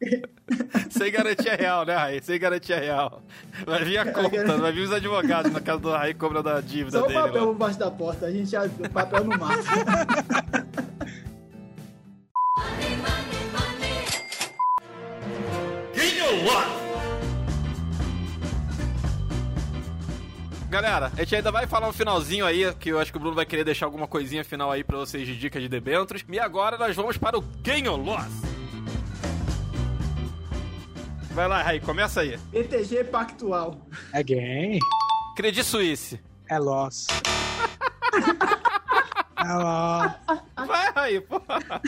Sem 0.88 1.12
garantia 1.12 1.54
real, 1.54 1.84
né, 1.84 1.94
Raí? 1.94 2.22
Sem 2.22 2.40
garantia 2.40 2.80
real. 2.80 3.22
Vai 3.66 3.84
vir 3.84 3.98
a 3.98 4.10
conta, 4.10 4.56
vai 4.56 4.72
vir 4.72 4.84
os 4.84 4.92
advogados 4.92 5.52
na 5.52 5.60
casa 5.60 5.80
do 5.80 5.90
Raí 5.90 6.14
cobrando 6.14 6.48
a 6.48 6.62
dívida 6.62 6.98
Só 6.98 7.06
dele. 7.06 7.18
Só 7.18 7.20
o 7.20 7.26
papel 7.26 7.44
lá. 7.44 7.52
embaixo 7.52 7.78
da 7.78 7.90
porta, 7.90 8.24
a 8.24 8.30
gente 8.30 8.50
já 8.50 8.64
o 8.64 8.88
papel 8.88 9.24
no 9.24 9.38
máximo. 9.38 9.66
Quem 15.92 16.16
you 16.16 16.46
what? 16.46 16.81
Galera, 20.72 21.12
a 21.14 21.20
gente 21.20 21.36
ainda 21.36 21.52
vai 21.52 21.66
falar 21.66 21.86
um 21.86 21.92
finalzinho 21.92 22.46
aí, 22.46 22.74
que 22.76 22.88
eu 22.88 22.98
acho 22.98 23.12
que 23.12 23.18
o 23.18 23.20
Bruno 23.20 23.36
vai 23.36 23.44
querer 23.44 23.62
deixar 23.62 23.84
alguma 23.84 24.08
coisinha 24.08 24.42
final 24.42 24.72
aí 24.72 24.82
pra 24.82 24.96
vocês 24.96 25.26
de 25.26 25.36
dicas 25.36 25.60
de 25.60 25.68
debêntures. 25.68 26.24
E 26.26 26.40
agora 26.40 26.78
nós 26.78 26.96
vamos 26.96 27.18
para 27.18 27.38
o 27.38 27.42
or 27.42 28.00
Loss. 28.00 28.24
Vai 31.32 31.46
lá, 31.46 31.62
Raí, 31.62 31.78
começa 31.78 32.22
aí. 32.22 32.38
BTG 32.50 33.04
Pactual. 33.04 33.86
É 34.14 34.22
gain. 34.22 34.78
Credit 35.36 35.62
Suisse. 35.62 36.18
É 36.48 36.58
loss. 36.58 37.06
é 39.36 39.52
loss. 39.52 40.12
Vai, 40.56 40.92
Raí, 40.94 41.20
porra. 41.20 41.82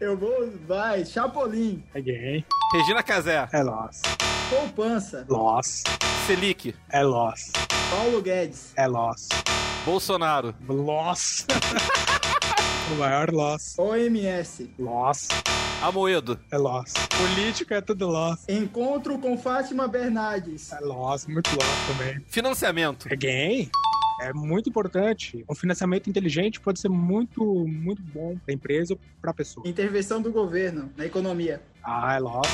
Eu 0.00 0.16
vou, 0.16 0.50
vai, 0.66 1.04
Chapolin. 1.04 1.84
É 1.94 2.00
gain. 2.00 2.44
Regina 2.72 3.04
Casé. 3.04 3.48
É 3.52 3.62
loss. 3.62 4.02
Poupança. 4.50 5.24
Loss. 5.28 5.84
Selic. 6.26 6.74
É 6.90 7.04
loss. 7.04 7.52
Paulo 7.90 8.20
Guedes. 8.20 8.72
É 8.76 8.86
loss. 8.86 9.28
Bolsonaro. 9.84 10.54
Loss. 10.68 11.46
o 12.90 12.94
maior 12.96 13.30
loss. 13.30 13.78
OMS. 13.78 14.68
Loss. 14.78 15.28
Amoedo. 15.80 16.38
É 16.50 16.58
loss. 16.58 16.92
Política 17.16 17.76
é 17.76 17.80
tudo 17.80 18.08
loss. 18.08 18.44
Encontro 18.48 19.18
com 19.18 19.38
Fátima 19.38 19.86
Bernardes. 19.86 20.72
É 20.72 20.80
loss, 20.80 21.26
muito 21.26 21.48
loss 21.50 21.86
também. 21.86 22.20
Financiamento. 22.26 23.06
É 23.08 23.14
gain. 23.14 23.70
É 24.20 24.32
muito 24.32 24.68
importante. 24.68 25.44
Um 25.48 25.54
financiamento 25.54 26.10
inteligente 26.10 26.58
pode 26.58 26.80
ser 26.80 26.88
muito, 26.88 27.44
muito 27.68 28.02
bom 28.02 28.36
para 28.38 28.52
a 28.52 28.54
empresa 28.54 28.94
ou 28.94 29.00
para 29.20 29.30
a 29.30 29.34
pessoa. 29.34 29.68
Intervenção 29.68 30.20
do 30.20 30.32
governo 30.32 30.90
na 30.96 31.06
economia. 31.06 31.62
Ah, 31.84 32.16
é 32.16 32.18
loss. 32.18 32.48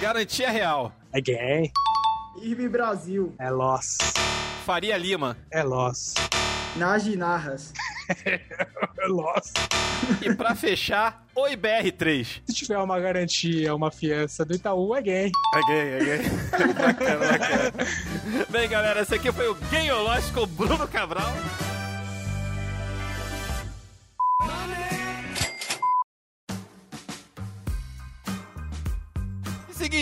Garantia 0.00 0.48
Real. 0.48 0.92
É 1.12 1.20
gain. 1.20 1.70
IRB 2.40 2.68
Brasil. 2.68 3.34
É 3.38 3.50
loss. 3.50 3.98
Faria 4.68 4.98
Lima. 4.98 5.34
É 5.50 5.62
loss. 5.62 6.12
Naginarras. 6.76 7.72
É 9.00 9.06
loss. 9.06 9.52
E 10.22 10.34
pra 10.34 10.54
fechar, 10.54 11.26
Oi 11.34 11.56
BR3. 11.56 12.40
Se 12.46 12.54
tiver 12.54 12.78
uma 12.78 12.98
garantia, 12.98 13.74
uma 13.74 13.90
fiança 13.90 14.46
do 14.46 14.54
Itaú, 14.54 14.94
é 14.94 15.02
gain. 15.02 15.30
É 15.54 15.60
gay, 15.66 15.88
é 15.92 16.04
gay. 16.04 16.28
bacana, 16.74 17.26
bacana. 17.28 17.72
Bem, 18.48 18.68
galera, 18.68 19.02
esse 19.02 19.14
aqui 19.14 19.30
foi 19.30 19.48
o 19.48 19.54
Game 19.54 19.90
or 19.90 20.02
Loss 20.02 20.30
com 20.30 20.40
o 20.40 20.46
Bruno 20.46 20.88
Cabral. 20.88 21.32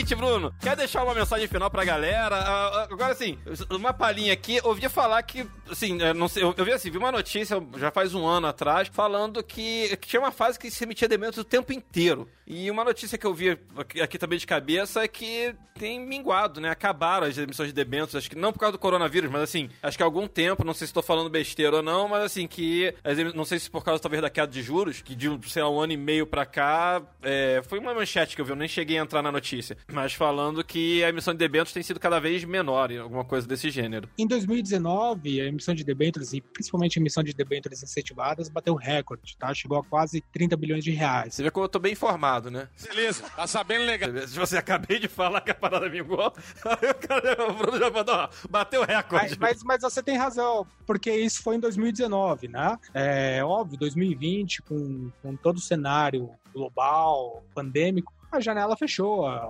Seguinte, 0.07 0.15
Bruno, 0.15 0.55
quer 0.61 0.77
deixar 0.77 1.03
uma 1.03 1.13
mensagem 1.13 1.49
final 1.49 1.69
pra 1.69 1.85
galera? 1.85 2.37
Ah, 2.37 2.67
ah, 2.69 2.83
agora, 2.85 3.13
assim, 3.13 3.37
uma 3.71 3.93
palhinha 3.93 4.33
aqui, 4.33 4.61
ouvi 4.63 4.89
falar 4.89 5.21
que, 5.25 5.45
assim, 5.69 6.01
eu 6.01 6.15
não 6.15 6.29
sei, 6.29 6.45
eu, 6.45 6.65
vi 6.65 6.73
assim, 6.73 6.93
vi 6.93 6.97
uma 6.97 7.11
notícia 7.11 7.61
já 7.77 7.91
faz 7.91 8.15
um 8.15 8.25
ano 8.25 8.47
atrás, 8.47 8.87
falando 8.87 9.43
que, 9.43 9.97
que 9.97 10.07
tinha 10.07 10.23
uma 10.23 10.31
fase 10.31 10.61
que 10.61 10.71
se 10.71 10.85
emitia 10.85 11.09
dementos 11.09 11.41
o 11.41 11.45
tempo 11.45 11.73
inteiro. 11.73 12.29
E 12.47 12.71
uma 12.71 12.85
notícia 12.85 13.19
que 13.19 13.27
eu 13.27 13.35
vi 13.35 13.59
aqui, 14.01 14.17
também 14.17 14.39
de 14.39 14.47
cabeça 14.47 15.03
é 15.03 15.09
que 15.09 15.53
tem 15.77 16.01
minguado, 16.01 16.61
né? 16.61 16.71
Acabaram 16.71 17.27
as 17.27 17.37
emissões 17.37 17.69
de 17.69 17.75
debentos, 17.75 18.15
acho 18.15 18.31
que 18.31 18.37
não 18.37 18.53
por 18.53 18.61
causa 18.61 18.73
do 18.73 18.79
coronavírus, 18.79 19.31
mas 19.31 19.43
assim, 19.43 19.69
acho 19.83 19.97
que 19.97 20.03
há 20.03 20.07
algum 20.07 20.29
tempo, 20.29 20.65
não 20.65 20.73
sei 20.73 20.87
se 20.87 20.91
estou 20.91 21.03
falando 21.03 21.29
besteira 21.29 21.77
ou 21.77 21.83
não, 21.83 22.09
mas 22.09 22.23
assim, 22.23 22.47
que, 22.47 22.95
não 23.35 23.45
sei 23.45 23.59
se 23.59 23.69
por 23.69 23.85
causa 23.85 24.01
talvez 24.01 24.23
da 24.23 24.31
queda 24.31 24.47
de 24.47 24.63
juros, 24.63 25.03
que 25.03 25.17
de, 25.17 25.29
sei 25.51 25.63
lá, 25.63 25.69
um 25.69 25.81
ano 25.81 25.93
e 25.93 25.97
meio 25.97 26.27
pra 26.27 26.47
cá, 26.47 27.03
é, 27.21 27.63
foi 27.69 27.81
uma 27.81 27.93
manchete 27.93 28.37
que 28.37 28.41
eu 28.41 28.45
vi, 28.45 28.53
eu 28.53 28.57
nem 28.57 28.69
cheguei 28.69 28.97
a 28.97 29.03
entrar 29.03 29.23
na 29.23 29.33
notícia, 29.33 29.77
mas 29.97 30.13
falando 30.13 30.63
que 30.63 31.03
a 31.03 31.09
emissão 31.09 31.33
de 31.33 31.39
debentos 31.39 31.73
tem 31.73 31.83
sido 31.83 31.99
cada 31.99 32.21
vez 32.21 32.45
menor, 32.45 32.93
alguma 32.93 33.25
coisa 33.25 33.49
desse 33.49 33.71
gênero. 33.71 34.11
Em 34.19 34.27
2019, 34.27 35.41
a 35.41 35.47
emissão 35.47 35.75
de 35.75 35.83
debêntures, 35.83 36.35
e 36.35 36.43
principalmente 36.43 36.99
a 36.99 37.01
emissão 37.01 37.23
de 37.23 37.33
debêntures 37.33 37.83
incentivadas, 37.83 38.51
bateu 38.51 38.75
recorde, 38.75 39.35
tá? 39.39 39.55
Chegou 39.55 39.79
a 39.79 39.83
quase 39.83 40.21
30 40.35 40.55
bilhões 40.55 40.85
de 40.85 40.91
reais. 40.91 41.35
Você 41.35 41.43
vê 41.43 41.51
como 41.51 41.65
eu 41.65 41.69
tô 41.71 41.79
bem 41.79 41.93
informado, 41.93 42.51
né? 42.51 42.69
Beleza, 42.87 43.25
tá 43.35 43.47
sabendo 43.47 43.87
legal. 43.87 44.11
Se 44.29 44.39
você 44.39 44.59
acabei 44.59 44.99
de 44.99 45.09
falar 45.09 45.41
que 45.41 45.51
a 45.51 45.55
parada 45.55 45.89
vingou, 45.89 46.31
aí 46.63 46.91
o 46.93 46.95
cara, 46.95 47.51
o 47.51 47.55
Bruno 47.55 47.79
já 47.79 47.91
mandou, 47.91 48.15
ó, 48.17 48.29
bateu 48.51 48.85
recorde. 48.85 49.39
Mas, 49.41 49.63
mas, 49.63 49.63
mas 49.63 49.81
você 49.81 50.03
tem 50.03 50.19
razão, 50.19 50.67
porque 50.87 51.11
isso 51.11 51.43
foi 51.43 51.57
em 51.57 51.61
2019, 51.61 52.49
né? 52.49 52.79
É 52.93 53.43
óbvio, 53.43 53.79
2020, 53.79 54.61
com, 54.61 55.11
com 55.23 55.37
todo 55.37 55.57
o 55.57 55.61
cenário 55.61 56.29
global, 56.53 57.43
pandêmico, 57.55 58.13
a 58.31 58.41
janela 58.41 58.77
fechou, 58.77 59.27
a, 59.27 59.45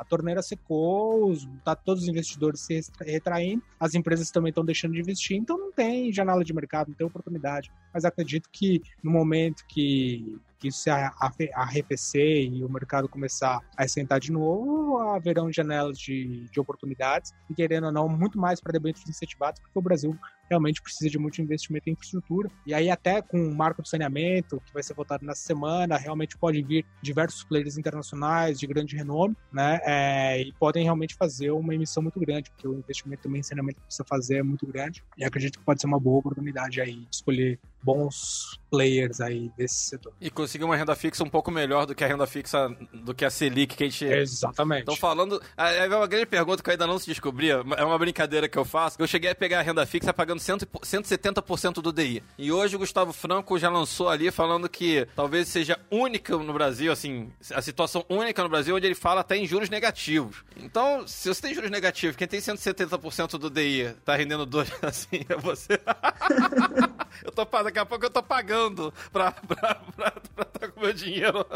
a 0.00 0.04
torneira 0.08 0.42
secou, 0.42 1.30
os, 1.30 1.48
tá 1.64 1.74
todos 1.74 2.02
os 2.02 2.08
investidores 2.08 2.60
se 2.60 2.80
retraindo, 3.00 3.62
as 3.78 3.94
empresas 3.94 4.30
também 4.30 4.50
estão 4.50 4.64
deixando 4.64 4.94
de 4.94 5.00
investir, 5.00 5.36
então 5.36 5.58
não 5.58 5.72
tem 5.72 6.12
janela 6.12 6.44
de 6.44 6.52
mercado, 6.52 6.88
não 6.88 6.94
tem 6.94 7.06
oportunidade. 7.06 7.70
Mas 7.92 8.04
acredito 8.04 8.48
que 8.50 8.82
no 9.02 9.10
momento 9.10 9.64
que, 9.66 10.38
que 10.58 10.68
isso 10.68 10.80
se 10.80 10.90
arre- 10.90 11.50
arrefecer 11.54 12.52
e 12.52 12.64
o 12.64 12.68
mercado 12.68 13.08
começar 13.08 13.60
a 13.76 13.84
assentar 13.84 14.20
de 14.20 14.32
novo, 14.32 14.98
haverão 14.98 15.52
janelas 15.52 15.98
de, 15.98 16.48
de 16.50 16.60
oportunidades, 16.60 17.32
e 17.50 17.54
querendo 17.54 17.86
ou 17.86 17.92
não, 17.92 18.08
muito 18.08 18.38
mais 18.38 18.60
para 18.60 18.72
debêntures 18.72 19.08
incentivados, 19.08 19.60
porque 19.60 19.78
o 19.78 19.82
Brasil 19.82 20.18
realmente 20.48 20.80
precisa 20.80 21.10
de 21.10 21.18
muito 21.18 21.40
investimento 21.42 21.88
em 21.88 21.92
infraestrutura. 21.92 22.48
E 22.64 22.72
aí, 22.72 22.88
até 22.88 23.20
com 23.20 23.38
o 23.38 23.54
marco 23.54 23.82
do 23.82 23.88
saneamento, 23.88 24.60
que 24.64 24.72
vai 24.72 24.82
ser 24.82 24.94
votado 24.94 25.26
nessa 25.26 25.42
semana, 25.42 25.96
realmente 25.96 26.38
pode 26.38 26.62
vir 26.62 26.86
diversos 27.02 27.44
players 27.44 27.76
internacionais 27.76 28.58
de 28.58 28.66
grande 28.66 28.96
renome, 28.96 29.36
né? 29.52 29.80
É, 29.84 30.42
e 30.42 30.52
podem 30.52 30.84
realmente 30.84 31.14
fazer 31.14 31.50
uma 31.50 31.74
emissão 31.74 32.02
muito 32.02 32.18
grande, 32.20 32.50
porque 32.50 32.68
o 32.68 32.78
investimento 32.78 33.22
também 33.22 33.40
em 33.40 33.44
saneamento 33.44 33.80
que 33.80 33.86
precisa 33.86 34.04
fazer 34.08 34.36
é 34.38 34.42
muito 34.42 34.66
grande. 34.66 35.02
E 35.18 35.24
acredito 35.24 35.58
que 35.58 35.64
pode 35.64 35.80
ser 35.80 35.86
uma 35.86 35.98
boa 35.98 36.18
oportunidade 36.20 36.80
aí 36.80 36.94
de 36.94 37.14
escolher 37.14 37.58
bons 37.86 38.58
players 38.68 39.20
aí 39.20 39.48
desse 39.56 39.76
setor. 39.90 40.12
E 40.20 40.28
conseguir 40.28 40.64
uma 40.64 40.76
renda 40.76 40.94
fixa 40.96 41.22
um 41.22 41.28
pouco 41.30 41.52
melhor 41.52 41.86
do 41.86 41.94
que 41.94 42.02
a 42.02 42.06
renda 42.08 42.26
fixa, 42.26 42.68
do 42.92 43.14
que 43.14 43.24
a 43.24 43.30
Selic 43.30 43.76
que 43.76 43.84
a 43.84 43.88
gente... 43.88 44.04
Exatamente. 44.04 44.80
Estão 44.80 44.96
falando. 44.96 45.40
É 45.56 45.86
uma 45.86 46.06
grande 46.08 46.26
pergunta 46.26 46.62
que 46.62 46.68
eu 46.68 46.72
ainda 46.72 46.86
não 46.86 46.98
se 46.98 47.06
descobria. 47.06 47.62
É 47.76 47.84
uma 47.84 47.96
brincadeira 47.98 48.48
que 48.48 48.58
eu 48.58 48.64
faço. 48.64 48.96
Eu 48.98 49.06
cheguei 49.06 49.30
a 49.30 49.34
pegar 49.36 49.60
a 49.60 49.62
renda 49.62 49.86
fixa 49.86 50.12
pagando 50.12 50.40
100 50.40 50.56
e 50.62 50.66
po- 50.66 50.80
170% 50.80 51.74
do 51.80 51.92
DI. 51.92 52.22
E 52.36 52.50
hoje 52.50 52.74
o 52.74 52.78
Gustavo 52.80 53.12
Franco 53.12 53.56
já 53.58 53.70
lançou 53.70 54.08
ali 54.08 54.30
falando 54.32 54.68
que 54.68 55.06
talvez 55.14 55.46
seja 55.46 55.78
única 55.90 56.36
no 56.36 56.52
Brasil, 56.52 56.90
assim, 56.90 57.30
a 57.54 57.62
situação 57.62 58.04
única 58.08 58.42
no 58.42 58.48
Brasil, 58.48 58.74
onde 58.74 58.86
ele 58.86 58.94
fala 58.96 59.20
até 59.20 59.36
em 59.36 59.46
juros 59.46 59.70
negativos. 59.70 60.44
Então, 60.56 61.06
se 61.06 61.28
você 61.28 61.40
tem 61.40 61.54
juros 61.54 61.70
negativos, 61.70 62.16
quem 62.16 62.26
tem 62.26 62.40
170% 62.40 63.38
do 63.38 63.48
DI 63.48 63.94
tá 64.04 64.16
rendendo 64.16 64.44
dois, 64.44 64.68
assim, 64.82 65.20
é 65.28 65.36
você. 65.36 65.78
eu 67.24 67.32
tô, 67.32 67.44
daqui 67.44 67.78
a 67.78 67.86
pouco 67.86 68.04
eu 68.04 68.10
tô 68.10 68.22
pagando 68.22 68.92
pra 69.12 69.34
estar 69.42 70.44
tá 70.44 70.68
com 70.68 70.80
meu 70.80 70.92
dinheiro 70.92 71.46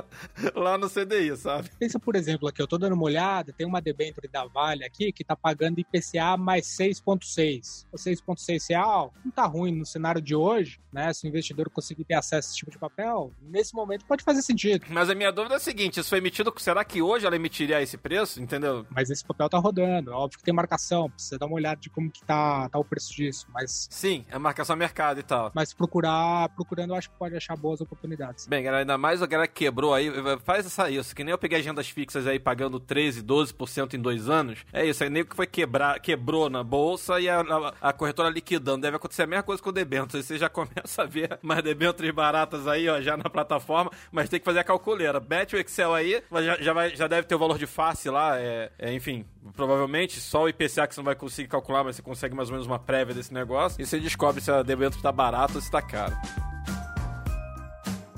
lá 0.54 0.76
no 0.78 0.88
CDI, 0.88 1.36
sabe? 1.36 1.70
Pensa, 1.78 1.98
por 1.98 2.16
exemplo, 2.16 2.48
aqui, 2.48 2.60
eu 2.60 2.66
tô 2.66 2.78
dando 2.78 2.94
uma 2.94 3.04
olhada, 3.04 3.52
tem 3.52 3.66
uma 3.66 3.80
debênture 3.80 4.28
da 4.28 4.44
Vale 4.44 4.84
aqui 4.84 5.12
que 5.12 5.24
tá 5.24 5.36
pagando 5.36 5.78
IPCA 5.78 6.36
mais 6.36 6.66
6,6. 6.66 7.86
O 7.92 7.96
6,6 7.96 8.68
real 8.68 9.12
não 9.24 9.30
tá 9.30 9.46
ruim 9.46 9.74
no 9.74 9.86
cenário 9.86 10.20
de 10.20 10.34
hoje, 10.34 10.80
né? 10.92 11.12
Se 11.12 11.26
o 11.26 11.28
investidor 11.28 11.70
conseguir 11.70 12.04
ter 12.04 12.14
acesso 12.14 12.48
a 12.48 12.50
esse 12.50 12.56
tipo 12.56 12.70
de 12.70 12.78
papel, 12.78 13.32
nesse 13.40 13.74
momento 13.74 14.04
pode 14.04 14.22
fazer 14.22 14.42
sentido. 14.42 14.86
Mas 14.88 15.10
a 15.10 15.14
minha 15.14 15.30
dúvida 15.30 15.54
é 15.54 15.56
a 15.56 15.60
seguinte: 15.60 16.00
isso 16.00 16.08
foi 16.08 16.18
emitido. 16.18 16.52
Será 16.58 16.84
que 16.84 17.02
hoje 17.02 17.26
ela 17.26 17.36
emitiria 17.36 17.80
esse 17.82 17.96
preço? 17.96 18.40
Entendeu? 18.40 18.86
Mas 18.90 19.10
esse 19.10 19.24
papel 19.24 19.48
tá 19.48 19.58
rodando. 19.58 20.10
É 20.10 20.14
óbvio 20.14 20.38
que 20.38 20.44
tem 20.44 20.54
marcação, 20.54 21.10
precisa 21.10 21.38
dar 21.38 21.46
uma 21.46 21.56
olhada 21.56 21.80
de 21.80 21.90
como 21.90 22.10
que 22.10 22.22
tá, 22.24 22.68
tá 22.68 22.78
o 22.78 22.84
preço 22.84 23.12
disso. 23.14 23.46
Mas, 23.52 23.88
Sim, 23.90 24.24
é 24.30 24.38
marcação 24.38 24.76
mercado 24.76 25.20
e 25.20 25.22
tal. 25.22 25.49
Mas 25.54 25.72
procurar, 25.72 26.48
procurando, 26.50 26.90
eu 26.90 26.96
acho 26.96 27.10
que 27.10 27.16
pode 27.16 27.36
achar 27.36 27.56
boas 27.56 27.80
oportunidades. 27.80 28.46
Bem, 28.46 28.62
galera, 28.62 28.82
ainda 28.82 28.98
mais 28.98 29.22
a 29.22 29.26
galera 29.26 29.48
que 29.48 29.64
quebrou 29.64 29.94
aí, 29.94 30.10
faz 30.44 30.66
essa 30.66 30.90
isso, 30.90 31.14
que 31.14 31.24
nem 31.24 31.32
eu 31.32 31.38
peguei 31.38 31.58
agendas 31.58 31.88
fixas 31.88 32.26
aí 32.26 32.38
pagando 32.38 32.78
13, 32.80 33.22
12% 33.22 33.94
em 33.94 34.00
dois 34.00 34.28
anos. 34.28 34.64
É 34.72 34.84
isso, 34.84 35.02
aí 35.04 35.10
nem 35.10 35.24
que 35.24 35.34
foi 35.36 35.46
quebrar, 35.46 36.00
quebrou 36.00 36.48
na 36.50 36.62
bolsa 36.62 37.20
e 37.20 37.28
a, 37.28 37.40
a- 37.40 37.74
a 37.80 37.92
corretora 37.92 38.28
liquidando. 38.30 38.82
Deve 38.82 38.96
acontecer 38.96 39.22
a 39.22 39.26
mesma 39.26 39.42
coisa 39.42 39.62
com 39.62 39.68
o 39.70 39.72
debênture. 39.72 40.18
Aí 40.18 40.22
Você 40.22 40.38
já 40.38 40.48
começa 40.50 41.02
a 41.02 41.06
ver 41.06 41.38
mais 41.42 41.62
debêntures 41.62 42.10
baratas 42.14 42.66
aí, 42.66 42.88
ó, 42.88 43.00
já 43.00 43.16
na 43.16 43.28
plataforma, 43.30 43.90
mas 44.12 44.28
tem 44.28 44.38
que 44.38 44.44
fazer 44.44 44.60
a 44.60 44.64
calculeira. 44.64 45.20
Mete 45.20 45.56
o 45.56 45.58
Excel 45.58 45.94
aí, 45.94 46.22
já, 46.32 46.56
já, 46.60 46.72
vai, 46.72 46.94
já 46.96 47.06
deve 47.06 47.26
ter 47.26 47.34
o 47.34 47.38
valor 47.38 47.58
de 47.58 47.66
face 47.66 48.08
lá, 48.10 48.38
é, 48.38 48.70
é, 48.78 48.92
enfim, 48.92 49.24
provavelmente 49.54 50.20
só 50.20 50.42
o 50.44 50.48
IPCA 50.48 50.86
que 50.86 50.94
você 50.94 51.00
não 51.00 51.04
vai 51.04 51.14
conseguir 51.14 51.48
calcular, 51.48 51.82
mas 51.84 51.96
você 51.96 52.02
consegue 52.02 52.34
mais 52.34 52.48
ou 52.48 52.52
menos 52.54 52.66
uma 52.66 52.78
prévia 52.78 53.14
desse 53.14 53.32
negócio 53.32 53.80
e 53.80 53.86
você 53.86 53.98
descobre 53.98 54.40
se 54.40 54.50
a 54.50 54.62
debênture 54.62 55.02
tá 55.02 55.10
barato 55.12 55.54
ou 55.56 55.60
se 55.60 55.70
tá 55.70 55.80
caro. 55.82 56.14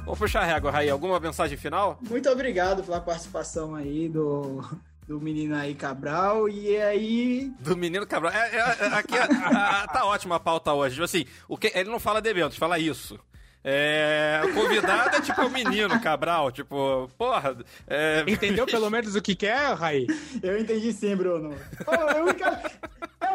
Vou 0.04 0.16
puxar 0.16 0.40
a 0.40 0.44
régua, 0.44 0.70
Raí. 0.70 0.90
Alguma 0.90 1.18
mensagem 1.20 1.56
final? 1.56 1.98
Muito 2.08 2.28
obrigado 2.28 2.82
pela 2.82 3.00
participação 3.00 3.74
aí 3.74 4.08
do, 4.08 4.60
do 5.06 5.20
menino 5.20 5.54
aí 5.54 5.74
Cabral. 5.74 6.48
E 6.48 6.76
aí, 6.76 7.52
Do 7.60 7.76
menino 7.76 8.04
Cabral. 8.06 8.32
É, 8.32 8.48
é, 8.50 8.58
é, 8.80 8.86
aqui 8.94 9.16
a- 9.16 9.24
a- 9.84 9.86
tá 9.86 10.04
ótima 10.04 10.36
a 10.36 10.40
pauta 10.40 10.72
hoje. 10.72 10.94
Tipo 10.96 11.04
assim, 11.04 11.24
o 11.48 11.56
que, 11.56 11.70
ele 11.74 11.88
não 11.88 12.00
fala 12.00 12.20
de 12.20 12.28
eventos, 12.28 12.58
fala 12.58 12.78
isso. 12.80 13.18
É, 13.64 14.40
o 14.44 14.52
convidado 14.54 15.16
é 15.16 15.20
tipo 15.20 15.40
o 15.42 15.50
menino 15.50 16.00
Cabral, 16.00 16.50
tipo, 16.50 17.08
porra. 17.16 17.56
É, 17.86 18.24
Entendeu 18.26 18.66
pelo 18.66 18.90
menos 18.90 19.14
o 19.14 19.22
que 19.22 19.34
quer, 19.36 19.74
Raí? 19.74 20.06
eu 20.42 20.58
entendi 20.58 20.92
sim, 20.92 21.14
Bruno. 21.14 21.54
Eu, 21.86 22.26
eu 22.26 22.34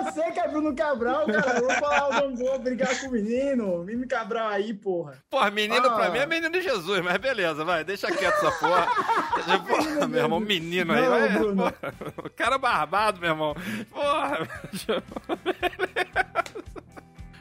você 0.04 0.32
que 0.32 0.40
é 0.40 0.48
Bruno 0.48 0.76
Cabral, 0.76 1.26
cara. 1.26 1.60
Eu 1.60 1.62
vou 1.68 1.72
falar, 1.76 2.22
eu 2.22 2.30
não 2.30 2.38
vou 2.38 2.60
brigar 2.60 3.00
com 3.00 3.08
o 3.08 3.12
menino. 3.12 3.84
Menino 3.84 4.08
Cabral 4.08 4.50
aí, 4.50 4.74
porra. 4.74 5.18
Porra, 5.30 5.50
menino 5.50 5.88
Ah. 5.88 5.96
pra 5.96 6.10
mim 6.10 6.20
é 6.20 6.26
menino 6.26 6.52
de 6.52 6.62
Jesus, 6.62 7.02
mas 7.02 7.18
beleza, 7.18 7.64
vai, 7.64 7.84
deixa 7.84 8.08
quieto 8.12 8.36
essa 8.36 8.52
porra. 8.52 8.88
Deixa- 9.36 9.60
Porra, 9.60 10.08
meu 10.08 10.22
irmão, 10.24 10.40
menino 10.40 10.94
aí, 10.94 11.02
Não, 11.02 11.10
vai. 11.10 11.30
Bruno. 11.30 11.64
porra. 11.64 11.94
o 12.18 12.30
cara 12.30 12.58
barbado, 12.58 13.20
meu 13.20 13.30
irmão. 13.30 13.56
Porra. 13.90 14.48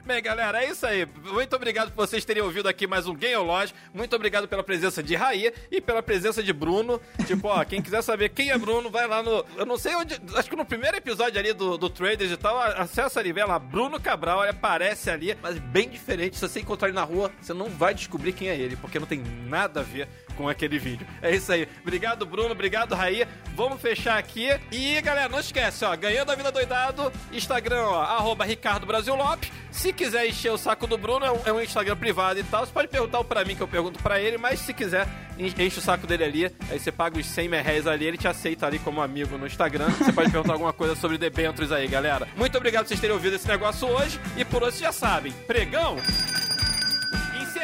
Bem, 0.06 0.22
galera, 0.22 0.62
é 0.62 0.70
isso 0.70 0.86
aí. 0.86 1.04
Muito 1.32 1.56
obrigado 1.56 1.90
por 1.90 2.06
vocês 2.06 2.24
terem 2.24 2.40
ouvido 2.40 2.68
aqui 2.68 2.86
mais 2.86 3.08
um 3.08 3.14
Game 3.14 3.34
Lodge. 3.44 3.74
Muito 3.92 4.14
obrigado 4.14 4.46
pela 4.46 4.62
presença 4.62 5.02
de 5.02 5.16
Raí 5.16 5.52
e 5.68 5.80
pela 5.80 6.00
presença 6.00 6.44
de 6.44 6.52
Bruno. 6.52 7.00
Tipo, 7.26 7.48
ó, 7.48 7.64
quem 7.64 7.82
quiser 7.82 8.02
saber 8.02 8.28
quem 8.28 8.52
é 8.52 8.56
Bruno, 8.56 8.88
vai 8.88 9.08
lá 9.08 9.20
no. 9.20 9.44
Eu 9.56 9.66
não 9.66 9.76
sei 9.76 9.96
onde. 9.96 10.14
Acho 10.36 10.48
que 10.48 10.54
no 10.54 10.64
primeiro 10.64 10.96
episódio 10.96 11.40
ali 11.40 11.52
do, 11.52 11.76
do 11.76 11.90
Traders 11.90 12.30
e 12.30 12.36
tal, 12.36 12.56
acessa 12.56 13.18
ali, 13.18 13.32
vê 13.32 13.44
lá, 13.44 13.58
Bruno 13.58 14.00
Cabral, 14.00 14.42
ele 14.42 14.50
aparece 14.50 15.10
ali, 15.10 15.36
mas 15.42 15.58
bem 15.58 15.88
diferente. 15.88 16.36
Se 16.36 16.48
você 16.48 16.60
encontrar 16.60 16.86
ele 16.86 16.94
na 16.94 17.02
rua, 17.02 17.32
você 17.42 17.52
não 17.52 17.68
vai 17.68 17.92
descobrir 17.92 18.32
quem 18.32 18.48
é 18.48 18.56
ele, 18.56 18.76
porque 18.76 19.00
não 19.00 19.08
tem 19.08 19.24
nada 19.48 19.80
a 19.80 19.82
ver 19.82 20.08
com 20.36 20.48
aquele 20.48 20.78
vídeo. 20.78 21.06
É 21.22 21.34
isso 21.34 21.50
aí. 21.52 21.66
Obrigado, 21.82 22.24
Bruno. 22.26 22.50
Obrigado, 22.52 22.94
Raí. 22.94 23.26
Vamos 23.54 23.80
fechar 23.80 24.18
aqui. 24.18 24.48
E, 24.70 25.00
galera, 25.00 25.28
não 25.28 25.40
esquece, 25.40 25.84
ó, 25.84 25.96
ganhando 25.96 26.30
a 26.30 26.34
vida 26.34 26.52
doidado, 26.52 27.10
Instagram, 27.32 27.82
ó, 27.84 28.02
arroba 28.02 28.44
Ricardo 28.44 28.86
Brasil 28.86 29.14
Lopes. 29.16 29.50
Se 29.70 29.92
quiser 29.92 30.26
encher 30.26 30.50
o 30.52 30.58
saco 30.58 30.86
do 30.86 30.96
Bruno, 30.96 31.24
é 31.26 31.30
um, 31.32 31.40
é 31.46 31.52
um 31.52 31.60
Instagram 31.60 31.96
privado 31.96 32.38
e 32.40 32.44
tal. 32.44 32.64
Você 32.66 32.72
pode 32.72 32.88
perguntar 32.88 33.22
pra 33.24 33.44
mim 33.44 33.54
que 33.56 33.62
eu 33.62 33.68
pergunto 33.68 34.02
pra 34.02 34.20
ele, 34.20 34.38
mas 34.38 34.60
se 34.60 34.72
quiser, 34.72 35.06
en- 35.38 35.54
enche 35.58 35.78
o 35.78 35.82
saco 35.82 36.06
dele 36.06 36.24
ali. 36.24 36.44
Aí 36.70 36.78
você 36.78 36.90
paga 36.92 37.18
os 37.18 37.26
100 37.26 37.48
mil 37.48 37.62
reais 37.62 37.86
ali, 37.86 38.06
ele 38.06 38.16
te 38.18 38.28
aceita 38.28 38.66
ali 38.66 38.78
como 38.78 39.00
amigo 39.02 39.36
no 39.38 39.46
Instagram. 39.46 39.88
Você 39.90 40.12
pode 40.12 40.30
perguntar 40.30 40.52
alguma 40.54 40.72
coisa 40.72 40.94
sobre 40.94 41.18
debentures 41.18 41.72
aí, 41.72 41.86
galera. 41.88 42.26
Muito 42.36 42.56
obrigado 42.56 42.84
por 42.84 42.88
vocês 42.88 43.00
terem 43.00 43.14
ouvido 43.14 43.36
esse 43.36 43.48
negócio 43.48 43.86
hoje. 43.88 44.18
E 44.36 44.44
por 44.44 44.62
hoje, 44.62 44.78
vocês 44.78 44.82
já 44.82 44.92
sabem, 44.92 45.32
pregão 45.46 45.96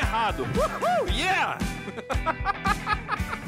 encerrado. 0.02 0.42
Uhul, 0.44 1.10
yeah! 1.10 1.58